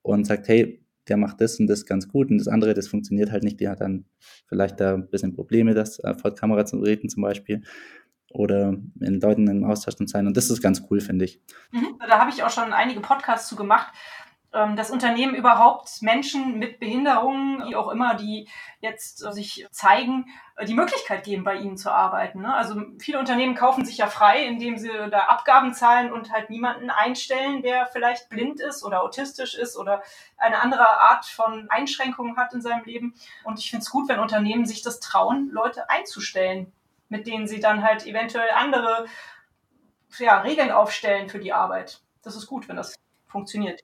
und 0.02 0.26
sagt, 0.26 0.48
hey, 0.48 0.83
der 1.08 1.18
macht 1.18 1.42
das 1.42 1.60
und 1.60 1.68
das 1.68 1.86
ganz 1.86 2.08
gut 2.08 2.30
und 2.32 2.38
das 2.38 2.48
andere, 2.48 2.74
das 2.74 2.88
funktioniert 2.88 3.32
halt 3.32 3.44
nicht, 3.44 3.60
die 3.60 3.68
hat 3.68 3.82
dann 3.82 4.06
vielleicht 4.48 4.80
da 4.80 4.94
ein 4.94 5.10
bisschen 5.10 5.34
Probleme, 5.34 5.74
das 5.74 6.00
äh, 6.00 6.14
vor 6.16 6.34
Kamera 6.34 6.66
zu 6.66 6.78
reden 6.78 7.10
zum 7.10 7.24
Beispiel 7.24 7.62
oder 8.32 8.76
in 9.00 9.20
Leuten 9.20 9.48
im 9.48 9.64
Austausch 9.64 9.96
zu 9.96 10.08
sein 10.08 10.28
und 10.28 10.36
das 10.38 10.50
ist 10.50 10.62
ganz 10.62 10.84
cool, 10.90 11.02
finde 11.02 11.26
ich. 11.26 11.42
Mhm. 11.72 12.00
Da 12.00 12.20
habe 12.20 12.32
ich 12.32 12.44
auch 12.44 12.50
schon 12.50 12.74
einige 12.74 13.00
Podcasts 13.00 13.48
zu 13.48 13.56
gemacht, 13.56 13.94
das 14.54 14.92
Unternehmen 14.92 15.34
überhaupt 15.34 16.02
Menschen 16.02 16.60
mit 16.60 16.80
Behinderungen, 16.80 17.68
wie 17.68 17.76
auch 17.76 17.90
immer, 17.90 18.14
die 18.14 18.48
jetzt 18.82 19.18
sich 19.18 19.66
zeigen, 19.72 20.28
äh, 20.58 20.66
die 20.66 20.76
Möglichkeit 20.76 21.24
geben, 21.24 21.44
bei 21.44 21.56
ihnen 21.56 21.76
zu 21.76 21.92
arbeiten. 21.92 22.42
Ne? 22.42 22.54
Also 22.54 22.80
viele 23.00 23.18
Unternehmen 23.18 23.56
kaufen 23.56 23.84
sich 23.84 23.98
ja 23.98 24.08
frei, 24.08 24.46
indem 24.46 24.78
sie 24.78 24.92
da 25.10 25.22
Abgaben 25.22 25.74
zahlen 25.74 26.14
und 26.14 26.32
halt 26.32 26.52
niemanden 26.52 26.92
einstellen, 26.92 27.64
der 27.64 27.88
vielleicht 27.88 28.30
blind 28.30 28.60
ist 28.60 28.84
oder 28.84 29.02
autistisch 29.02 29.56
ist 29.56 29.76
oder 29.76 30.04
eine 30.38 30.62
andere 30.62 31.02
Art 31.02 31.26
von 31.26 31.68
Einschränkungen 31.72 32.38
hat 32.38 32.54
in 32.54 32.62
seinem 32.62 32.86
Leben. 32.86 33.16
Und 33.44 33.58
ich 33.58 33.72
finde 33.72 33.84
es 33.84 33.90
gut, 33.90 34.08
wenn 34.08 34.20
Unternehmen 34.20 34.68
sich 34.68 34.84
das 34.84 35.00
trauen, 35.00 35.50
Leute 35.52 35.90
einzustellen, 35.90 36.72
mit 37.10 37.26
denen 37.26 37.48
sie 37.48 37.60
dann 37.60 37.84
halt 37.84 38.06
eventuell 38.06 38.52
andere 38.52 39.08
ja, 40.20 40.42
Regeln 40.42 40.72
aufstellen 40.72 41.28
für 41.28 41.40
die 41.40 41.54
Arbeit. 41.54 42.02
Das 42.22 42.36
ist 42.36 42.46
gut, 42.46 42.70
wenn 42.70 42.76
das 42.76 42.96
funktioniert. 43.28 43.82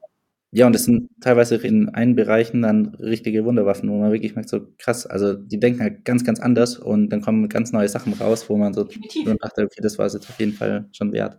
Ja, 0.52 0.66
und 0.66 0.74
das 0.74 0.86
sind 0.86 1.10
teilweise 1.22 1.56
in 1.58 1.90
allen 1.90 2.16
Bereichen 2.16 2.64
dann 2.64 2.96
richtige 2.96 3.46
Wunderwaffen, 3.46 3.88
wo 3.90 4.00
man 4.00 4.12
wirklich 4.12 4.34
merkt, 4.34 4.50
so 4.50 4.62
krass, 4.80 5.06
also 5.06 5.34
die 5.36 5.60
denken 5.60 5.82
halt 5.82 6.06
ganz, 6.06 6.24
ganz 6.24 6.40
anders 6.40 6.78
und 6.78 7.10
dann 7.10 7.22
kommen 7.22 7.50
ganz 7.50 7.72
neue 7.72 7.88
Sachen 7.88 8.14
raus, 8.14 8.50
wo 8.50 8.58
man 8.58 8.74
so 8.74 8.84
dachte, 8.84 9.64
okay, 9.64 9.82
das 9.82 10.00
war 10.00 10.08
es 10.08 10.14
jetzt 10.14 10.28
auf 10.28 10.40
jeden 10.40 10.54
Fall 10.54 10.90
schon 10.92 11.14
wert. 11.14 11.36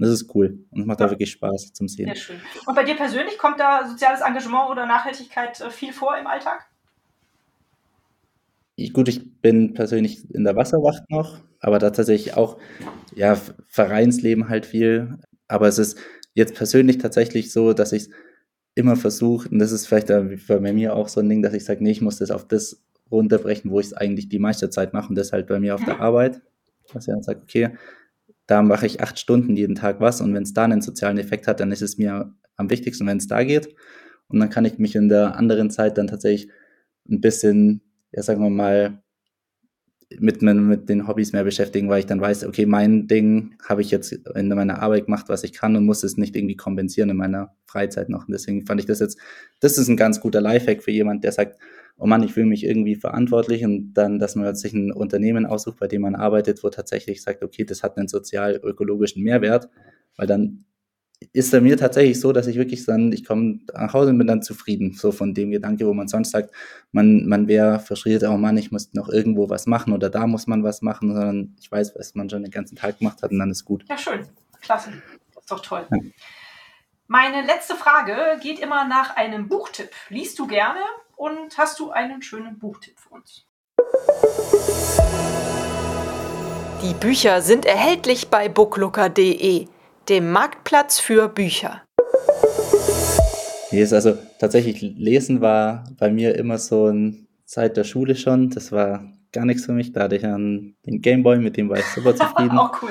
Und 0.00 0.06
das 0.06 0.10
ist 0.10 0.34
cool 0.34 0.64
und 0.70 0.86
macht 0.86 0.98
ja. 0.98 1.06
da 1.06 1.12
wirklich 1.12 1.30
Spaß 1.30 1.74
zum 1.74 1.86
Sehen. 1.86 2.06
Sehr 2.06 2.16
schön. 2.16 2.36
Und 2.66 2.74
bei 2.74 2.82
dir 2.82 2.96
persönlich 2.96 3.38
kommt 3.38 3.60
da 3.60 3.86
soziales 3.86 4.20
Engagement 4.20 4.70
oder 4.70 4.86
Nachhaltigkeit 4.86 5.60
äh, 5.60 5.70
viel 5.70 5.92
vor 5.92 6.16
im 6.16 6.26
Alltag? 6.26 6.66
Ich, 8.74 8.92
gut, 8.92 9.08
ich 9.08 9.40
bin 9.42 9.74
persönlich 9.74 10.28
in 10.34 10.42
der 10.42 10.56
Wasserwacht 10.56 11.08
noch, 11.10 11.38
aber 11.60 11.78
da 11.78 11.90
tatsächlich 11.90 12.34
auch, 12.34 12.58
ja, 13.14 13.36
Vereinsleben 13.68 14.48
halt 14.48 14.64
viel. 14.66 15.18
Aber 15.46 15.68
es 15.68 15.78
ist 15.78 15.98
jetzt 16.34 16.54
persönlich 16.54 16.98
tatsächlich 16.98 17.52
so, 17.52 17.74
dass 17.74 17.92
ich 17.92 18.08
immer 18.74 18.96
versuche, 18.96 19.48
und 19.48 19.58
das 19.58 19.72
ist 19.72 19.86
vielleicht 19.86 20.08
bei 20.08 20.72
mir 20.72 20.94
auch 20.94 21.08
so 21.08 21.20
ein 21.20 21.28
Ding, 21.28 21.42
dass 21.42 21.54
ich 21.54 21.64
sage, 21.64 21.82
nee, 21.82 21.90
ich 21.90 22.00
muss 22.00 22.18
das 22.18 22.30
auf 22.30 22.46
das 22.46 22.82
runterbrechen, 23.10 23.70
wo 23.70 23.80
ich 23.80 23.86
es 23.86 23.92
eigentlich 23.92 24.28
die 24.28 24.38
meiste 24.38 24.70
Zeit 24.70 24.92
mache 24.92 25.08
und 25.08 25.16
das 25.16 25.32
halt 25.32 25.46
bei 25.48 25.58
mir 25.58 25.74
auf 25.74 25.84
der. 25.84 26.00
Arbeit. 26.00 26.40
Was 26.92 27.06
ich 27.06 27.12
dann 27.12 27.22
sage, 27.22 27.40
okay, 27.42 27.70
da 28.46 28.62
mache 28.62 28.86
ich 28.86 29.00
acht 29.00 29.18
Stunden 29.18 29.56
jeden 29.56 29.74
Tag 29.74 30.00
was 30.00 30.20
und 30.20 30.34
wenn 30.34 30.42
es 30.42 30.54
da 30.54 30.64
einen 30.64 30.82
sozialen 30.82 31.18
Effekt 31.18 31.46
hat, 31.46 31.60
dann 31.60 31.72
ist 31.72 31.82
es 31.82 31.98
mir 31.98 32.34
am 32.56 32.70
wichtigsten, 32.70 33.06
wenn 33.06 33.18
es 33.18 33.28
da 33.28 33.44
geht. 33.44 33.74
Und 34.28 34.40
dann 34.40 34.50
kann 34.50 34.64
ich 34.64 34.78
mich 34.78 34.94
in 34.94 35.08
der 35.08 35.36
anderen 35.36 35.70
Zeit 35.70 35.98
dann 35.98 36.06
tatsächlich 36.06 36.50
ein 37.08 37.20
bisschen, 37.20 37.82
ja, 38.12 38.22
sagen 38.22 38.42
wir 38.42 38.50
mal, 38.50 39.02
mit, 40.18 40.42
mit 40.42 40.88
den 40.88 41.06
Hobbys 41.06 41.32
mehr 41.32 41.44
beschäftigen, 41.44 41.88
weil 41.88 42.00
ich 42.00 42.06
dann 42.06 42.20
weiß, 42.20 42.44
okay, 42.44 42.66
mein 42.66 43.06
Ding 43.06 43.54
habe 43.62 43.80
ich 43.80 43.90
jetzt 43.90 44.12
in 44.12 44.48
meiner 44.48 44.82
Arbeit 44.82 45.04
gemacht, 45.04 45.28
was 45.28 45.44
ich 45.44 45.52
kann 45.52 45.76
und 45.76 45.86
muss 45.86 46.02
es 46.02 46.16
nicht 46.16 46.34
irgendwie 46.34 46.56
kompensieren 46.56 47.10
in 47.10 47.16
meiner 47.16 47.54
Freizeit 47.66 48.08
noch. 48.08 48.26
Und 48.26 48.32
deswegen 48.32 48.66
fand 48.66 48.80
ich 48.80 48.86
das 48.86 48.98
jetzt, 48.98 49.18
das 49.60 49.78
ist 49.78 49.88
ein 49.88 49.96
ganz 49.96 50.20
guter 50.20 50.40
Lifehack 50.40 50.82
für 50.82 50.90
jemand, 50.90 51.22
der 51.22 51.32
sagt, 51.32 51.60
oh 51.96 52.06
Mann, 52.06 52.22
ich 52.22 52.32
fühle 52.32 52.46
mich 52.46 52.64
irgendwie 52.64 52.96
verantwortlich 52.96 53.64
und 53.64 53.92
dann, 53.92 54.18
dass 54.18 54.34
man 54.34 54.54
sich 54.54 54.72
ein 54.72 54.90
Unternehmen 54.90 55.46
aussucht, 55.46 55.78
bei 55.78 55.86
dem 55.86 56.02
man 56.02 56.16
arbeitet, 56.16 56.64
wo 56.64 56.70
tatsächlich 56.70 57.22
sagt, 57.22 57.44
okay, 57.44 57.64
das 57.64 57.82
hat 57.82 57.96
einen 57.96 58.08
sozial-ökologischen 58.08 59.22
Mehrwert, 59.22 59.68
weil 60.16 60.26
dann 60.26 60.64
ist 61.32 61.52
bei 61.52 61.60
mir 61.60 61.76
tatsächlich 61.76 62.18
so, 62.18 62.32
dass 62.32 62.46
ich 62.46 62.56
wirklich 62.56 62.84
dann, 62.86 63.12
ich 63.12 63.24
komme 63.24 63.60
nach 63.74 63.92
Hause 63.92 64.10
und 64.10 64.18
bin 64.18 64.26
dann 64.26 64.42
zufrieden, 64.42 64.94
so 64.94 65.12
von 65.12 65.34
dem 65.34 65.50
Gedanke, 65.50 65.86
wo 65.86 65.92
man 65.92 66.08
sonst 66.08 66.30
sagt, 66.30 66.54
man, 66.92 67.26
man 67.26 67.46
wäre 67.46 67.78
verschrieben, 67.78 68.26
oh 68.28 68.36
Mann, 68.36 68.56
ich 68.56 68.72
muss 68.72 68.92
noch 68.94 69.08
irgendwo 69.08 69.48
was 69.50 69.66
machen 69.66 69.92
oder 69.92 70.08
da 70.08 70.26
muss 70.26 70.46
man 70.46 70.64
was 70.64 70.82
machen, 70.82 71.12
sondern 71.12 71.56
ich 71.60 71.70
weiß, 71.70 71.94
was 71.96 72.14
man 72.14 72.30
schon 72.30 72.42
den 72.42 72.50
ganzen 72.50 72.76
Tag 72.76 72.98
gemacht 72.98 73.22
hat 73.22 73.30
und 73.30 73.38
dann 73.38 73.50
ist 73.50 73.64
gut. 73.64 73.84
Ja, 73.88 73.98
schön. 73.98 74.26
Klasse. 74.60 74.90
Das 75.34 75.44
ist 75.44 75.50
doch 75.50 75.60
toll. 75.60 75.86
Ja. 75.90 75.98
Meine 77.06 77.46
letzte 77.46 77.74
Frage 77.74 78.14
geht 78.42 78.58
immer 78.58 78.86
nach 78.86 79.16
einem 79.16 79.48
Buchtipp. 79.48 79.90
Liest 80.08 80.38
du 80.38 80.46
gerne 80.46 80.80
und 81.16 81.58
hast 81.58 81.78
du 81.80 81.90
einen 81.90 82.22
schönen 82.22 82.58
Buchtipp 82.58 82.98
für 82.98 83.14
uns? 83.14 83.44
Die 86.82 86.94
Bücher 86.94 87.42
sind 87.42 87.66
erhältlich 87.66 88.28
bei 88.28 88.48
booklooker.de 88.48 89.66
dem 90.10 90.32
Marktplatz 90.32 90.98
für 90.98 91.28
Bücher. 91.28 91.82
Hier 93.70 93.84
ist 93.84 93.92
also 93.92 94.18
tatsächlich 94.40 94.82
Lesen 94.82 95.40
war 95.40 95.84
bei 95.98 96.10
mir 96.10 96.34
immer 96.34 96.58
so 96.58 96.88
ein 96.88 97.28
seit 97.44 97.76
der 97.76 97.84
Schule 97.84 98.16
schon. 98.16 98.50
Das 98.50 98.72
war 98.72 99.04
gar 99.30 99.44
nichts 99.44 99.66
für 99.66 99.72
mich. 99.72 99.92
Da 99.92 100.02
hatte 100.02 100.16
ich 100.16 100.24
einen, 100.26 100.76
den 100.84 101.00
Gameboy, 101.00 101.38
mit 101.38 101.56
dem 101.56 101.68
war 101.68 101.78
ich 101.78 101.84
super 101.84 102.16
zufrieden. 102.16 102.58
Auch 102.58 102.82
cool. 102.82 102.90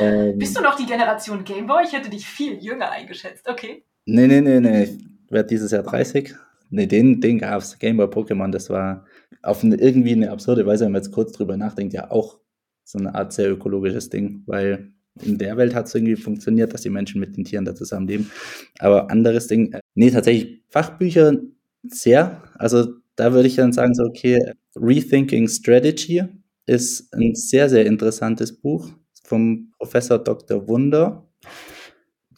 Ähm, 0.00 0.38
Bist 0.38 0.58
du 0.58 0.60
noch 0.60 0.74
die 0.74 0.86
Generation 0.86 1.44
Gameboy? 1.44 1.84
Ich 1.84 1.92
hätte 1.92 2.10
dich 2.10 2.26
viel 2.26 2.54
jünger 2.54 2.90
eingeschätzt. 2.90 3.48
Okay. 3.48 3.84
Nee, 4.04 4.26
nee, 4.26 4.40
nee, 4.40 4.58
nee. 4.58 4.82
Ich 4.82 5.30
werde 5.30 5.48
dieses 5.48 5.70
Jahr 5.70 5.84
30. 5.84 6.34
Nee, 6.70 6.86
den, 6.86 7.20
den 7.20 7.38
gab 7.38 7.62
es. 7.62 7.78
Gameboy 7.78 8.06
Pokémon, 8.06 8.50
das 8.50 8.68
war 8.68 9.06
auf 9.42 9.62
eine, 9.62 9.76
irgendwie 9.76 10.12
eine 10.12 10.32
absurde 10.32 10.66
Weise, 10.66 10.86
wenn 10.86 10.92
man 10.92 11.02
jetzt 11.02 11.12
kurz 11.12 11.30
drüber 11.30 11.56
nachdenkt, 11.56 11.94
ja 11.94 12.10
auch 12.10 12.40
so 12.82 12.98
eine 12.98 13.14
Art 13.14 13.32
sehr 13.32 13.48
ökologisches 13.52 14.10
Ding, 14.10 14.42
weil 14.46 14.92
in 15.22 15.38
der 15.38 15.56
Welt 15.56 15.74
hat 15.74 15.86
es 15.86 15.94
irgendwie 15.94 16.16
funktioniert, 16.16 16.72
dass 16.72 16.82
die 16.82 16.90
Menschen 16.90 17.20
mit 17.20 17.36
den 17.36 17.44
Tieren 17.44 17.64
da 17.64 17.74
zusammenleben. 17.74 18.30
Aber 18.78 19.10
anderes 19.10 19.46
Ding, 19.46 19.72
äh, 19.72 19.80
nee, 19.94 20.10
tatsächlich 20.10 20.62
Fachbücher 20.68 21.36
sehr. 21.82 22.42
Also 22.54 22.88
da 23.16 23.32
würde 23.32 23.48
ich 23.48 23.56
dann 23.56 23.72
sagen, 23.72 23.94
so, 23.94 24.04
okay, 24.04 24.52
Rethinking 24.76 25.48
Strategy 25.48 26.22
ist 26.66 27.12
ein 27.14 27.34
sehr, 27.34 27.68
sehr 27.68 27.86
interessantes 27.86 28.52
Buch 28.52 28.90
vom 29.24 29.72
Professor 29.78 30.18
Dr. 30.18 30.68
Wunder, 30.68 31.28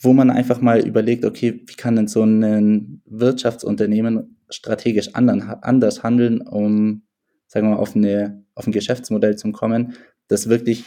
wo 0.00 0.12
man 0.12 0.30
einfach 0.30 0.60
mal 0.60 0.86
überlegt, 0.86 1.24
okay, 1.24 1.62
wie 1.66 1.74
kann 1.74 1.96
denn 1.96 2.08
so 2.08 2.22
ein 2.22 3.02
Wirtschaftsunternehmen 3.06 4.36
strategisch 4.48 5.14
anders 5.14 6.02
handeln, 6.02 6.40
um, 6.40 7.02
sagen 7.46 7.68
wir 7.68 7.74
mal, 7.74 7.80
auf, 7.80 7.94
eine, 7.94 8.44
auf 8.54 8.66
ein 8.66 8.72
Geschäftsmodell 8.72 9.36
zu 9.36 9.52
kommen, 9.52 9.94
das 10.28 10.48
wirklich 10.48 10.84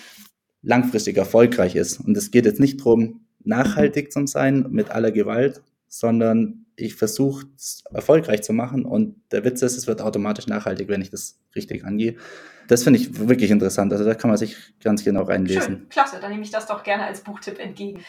langfristig 0.64 1.18
erfolgreich 1.18 1.76
ist. 1.76 2.00
Und 2.00 2.18
es 2.18 2.32
geht 2.32 2.46
jetzt 2.46 2.60
nicht 2.60 2.80
darum, 2.80 3.22
nachhaltig 3.44 4.12
zu 4.12 4.26
sein 4.26 4.66
mit 4.70 4.90
aller 4.90 5.12
Gewalt, 5.12 5.62
sondern 5.88 6.66
ich 6.76 6.96
versuche 6.96 7.46
es 7.56 7.84
erfolgreich 7.94 8.42
zu 8.42 8.54
machen 8.54 8.86
und 8.86 9.16
der 9.32 9.44
Witz 9.44 9.62
ist, 9.62 9.78
es 9.78 9.86
wird 9.86 10.02
automatisch 10.02 10.48
nachhaltig, 10.48 10.88
wenn 10.88 11.02
ich 11.02 11.12
das 11.12 11.40
richtig 11.56 11.86
angehe. 11.86 12.16
Das 12.68 12.84
finde 12.84 13.00
ich 13.00 13.20
wirklich 13.28 13.52
interessant. 13.52 13.92
Also 13.92 14.04
da 14.04 14.16
kann 14.16 14.30
man 14.30 14.38
sich 14.38 14.56
ganz 14.82 15.04
genau 15.04 15.24
reinlesen. 15.24 15.76
Schön, 15.76 15.90
klasse, 15.90 16.20
dann 16.20 16.32
nehme 16.32 16.44
ich 16.44 16.50
das 16.50 16.66
doch 16.66 16.84
gerne 16.84 17.06
als 17.06 17.22
Buchtipp 17.22 17.60
entgegen. 17.60 18.00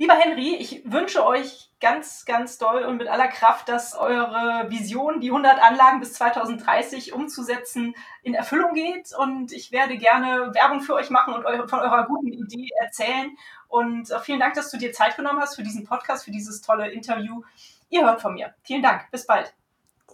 Lieber 0.00 0.14
Henry, 0.14 0.54
ich 0.54 0.80
wünsche 0.90 1.26
euch 1.26 1.68
ganz, 1.78 2.24
ganz 2.24 2.56
doll 2.56 2.84
und 2.84 2.96
mit 2.96 3.08
aller 3.08 3.28
Kraft, 3.28 3.68
dass 3.68 3.94
eure 3.94 4.70
Vision, 4.70 5.20
die 5.20 5.28
100 5.28 5.60
Anlagen 5.62 6.00
bis 6.00 6.14
2030 6.14 7.12
umzusetzen, 7.12 7.94
in 8.22 8.32
Erfüllung 8.32 8.72
geht. 8.72 9.10
Und 9.14 9.52
ich 9.52 9.72
werde 9.72 9.98
gerne 9.98 10.54
Werbung 10.54 10.80
für 10.80 10.94
euch 10.94 11.10
machen 11.10 11.34
und 11.34 11.42
von 11.68 11.80
eurer 11.80 12.06
guten 12.06 12.32
Idee 12.32 12.70
erzählen. 12.80 13.36
Und 13.68 14.10
äh, 14.10 14.18
vielen 14.20 14.40
Dank, 14.40 14.54
dass 14.54 14.70
du 14.70 14.78
dir 14.78 14.94
Zeit 14.94 15.18
genommen 15.18 15.38
hast 15.38 15.56
für 15.56 15.62
diesen 15.62 15.84
Podcast, 15.84 16.24
für 16.24 16.30
dieses 16.30 16.62
tolle 16.62 16.90
Interview. 16.90 17.42
Ihr 17.90 18.06
hört 18.06 18.22
von 18.22 18.32
mir. 18.32 18.54
Vielen 18.62 18.82
Dank. 18.82 19.10
Bis 19.10 19.26
bald. 19.26 19.52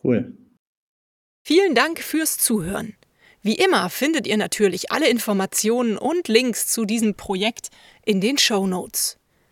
Cool. 0.03 0.37
Vielen 1.45 1.76
Dank 1.76 2.01
fürs 2.01 2.39
Zuhören. 2.39 2.97
Wie 3.41 3.55
immer 3.55 3.89
findet 3.89 4.26
ihr 4.26 4.37
natürlich 4.37 4.91
alle 4.91 5.09
Informationen 5.09 5.97
und 5.97 6.26
Links 6.26 6.66
zu 6.66 6.87
diesem 6.87 7.14
Projekt 7.14 7.70
in 8.05 8.20
den 8.20 8.37
Show 8.37 8.66
Notes. 8.66 9.20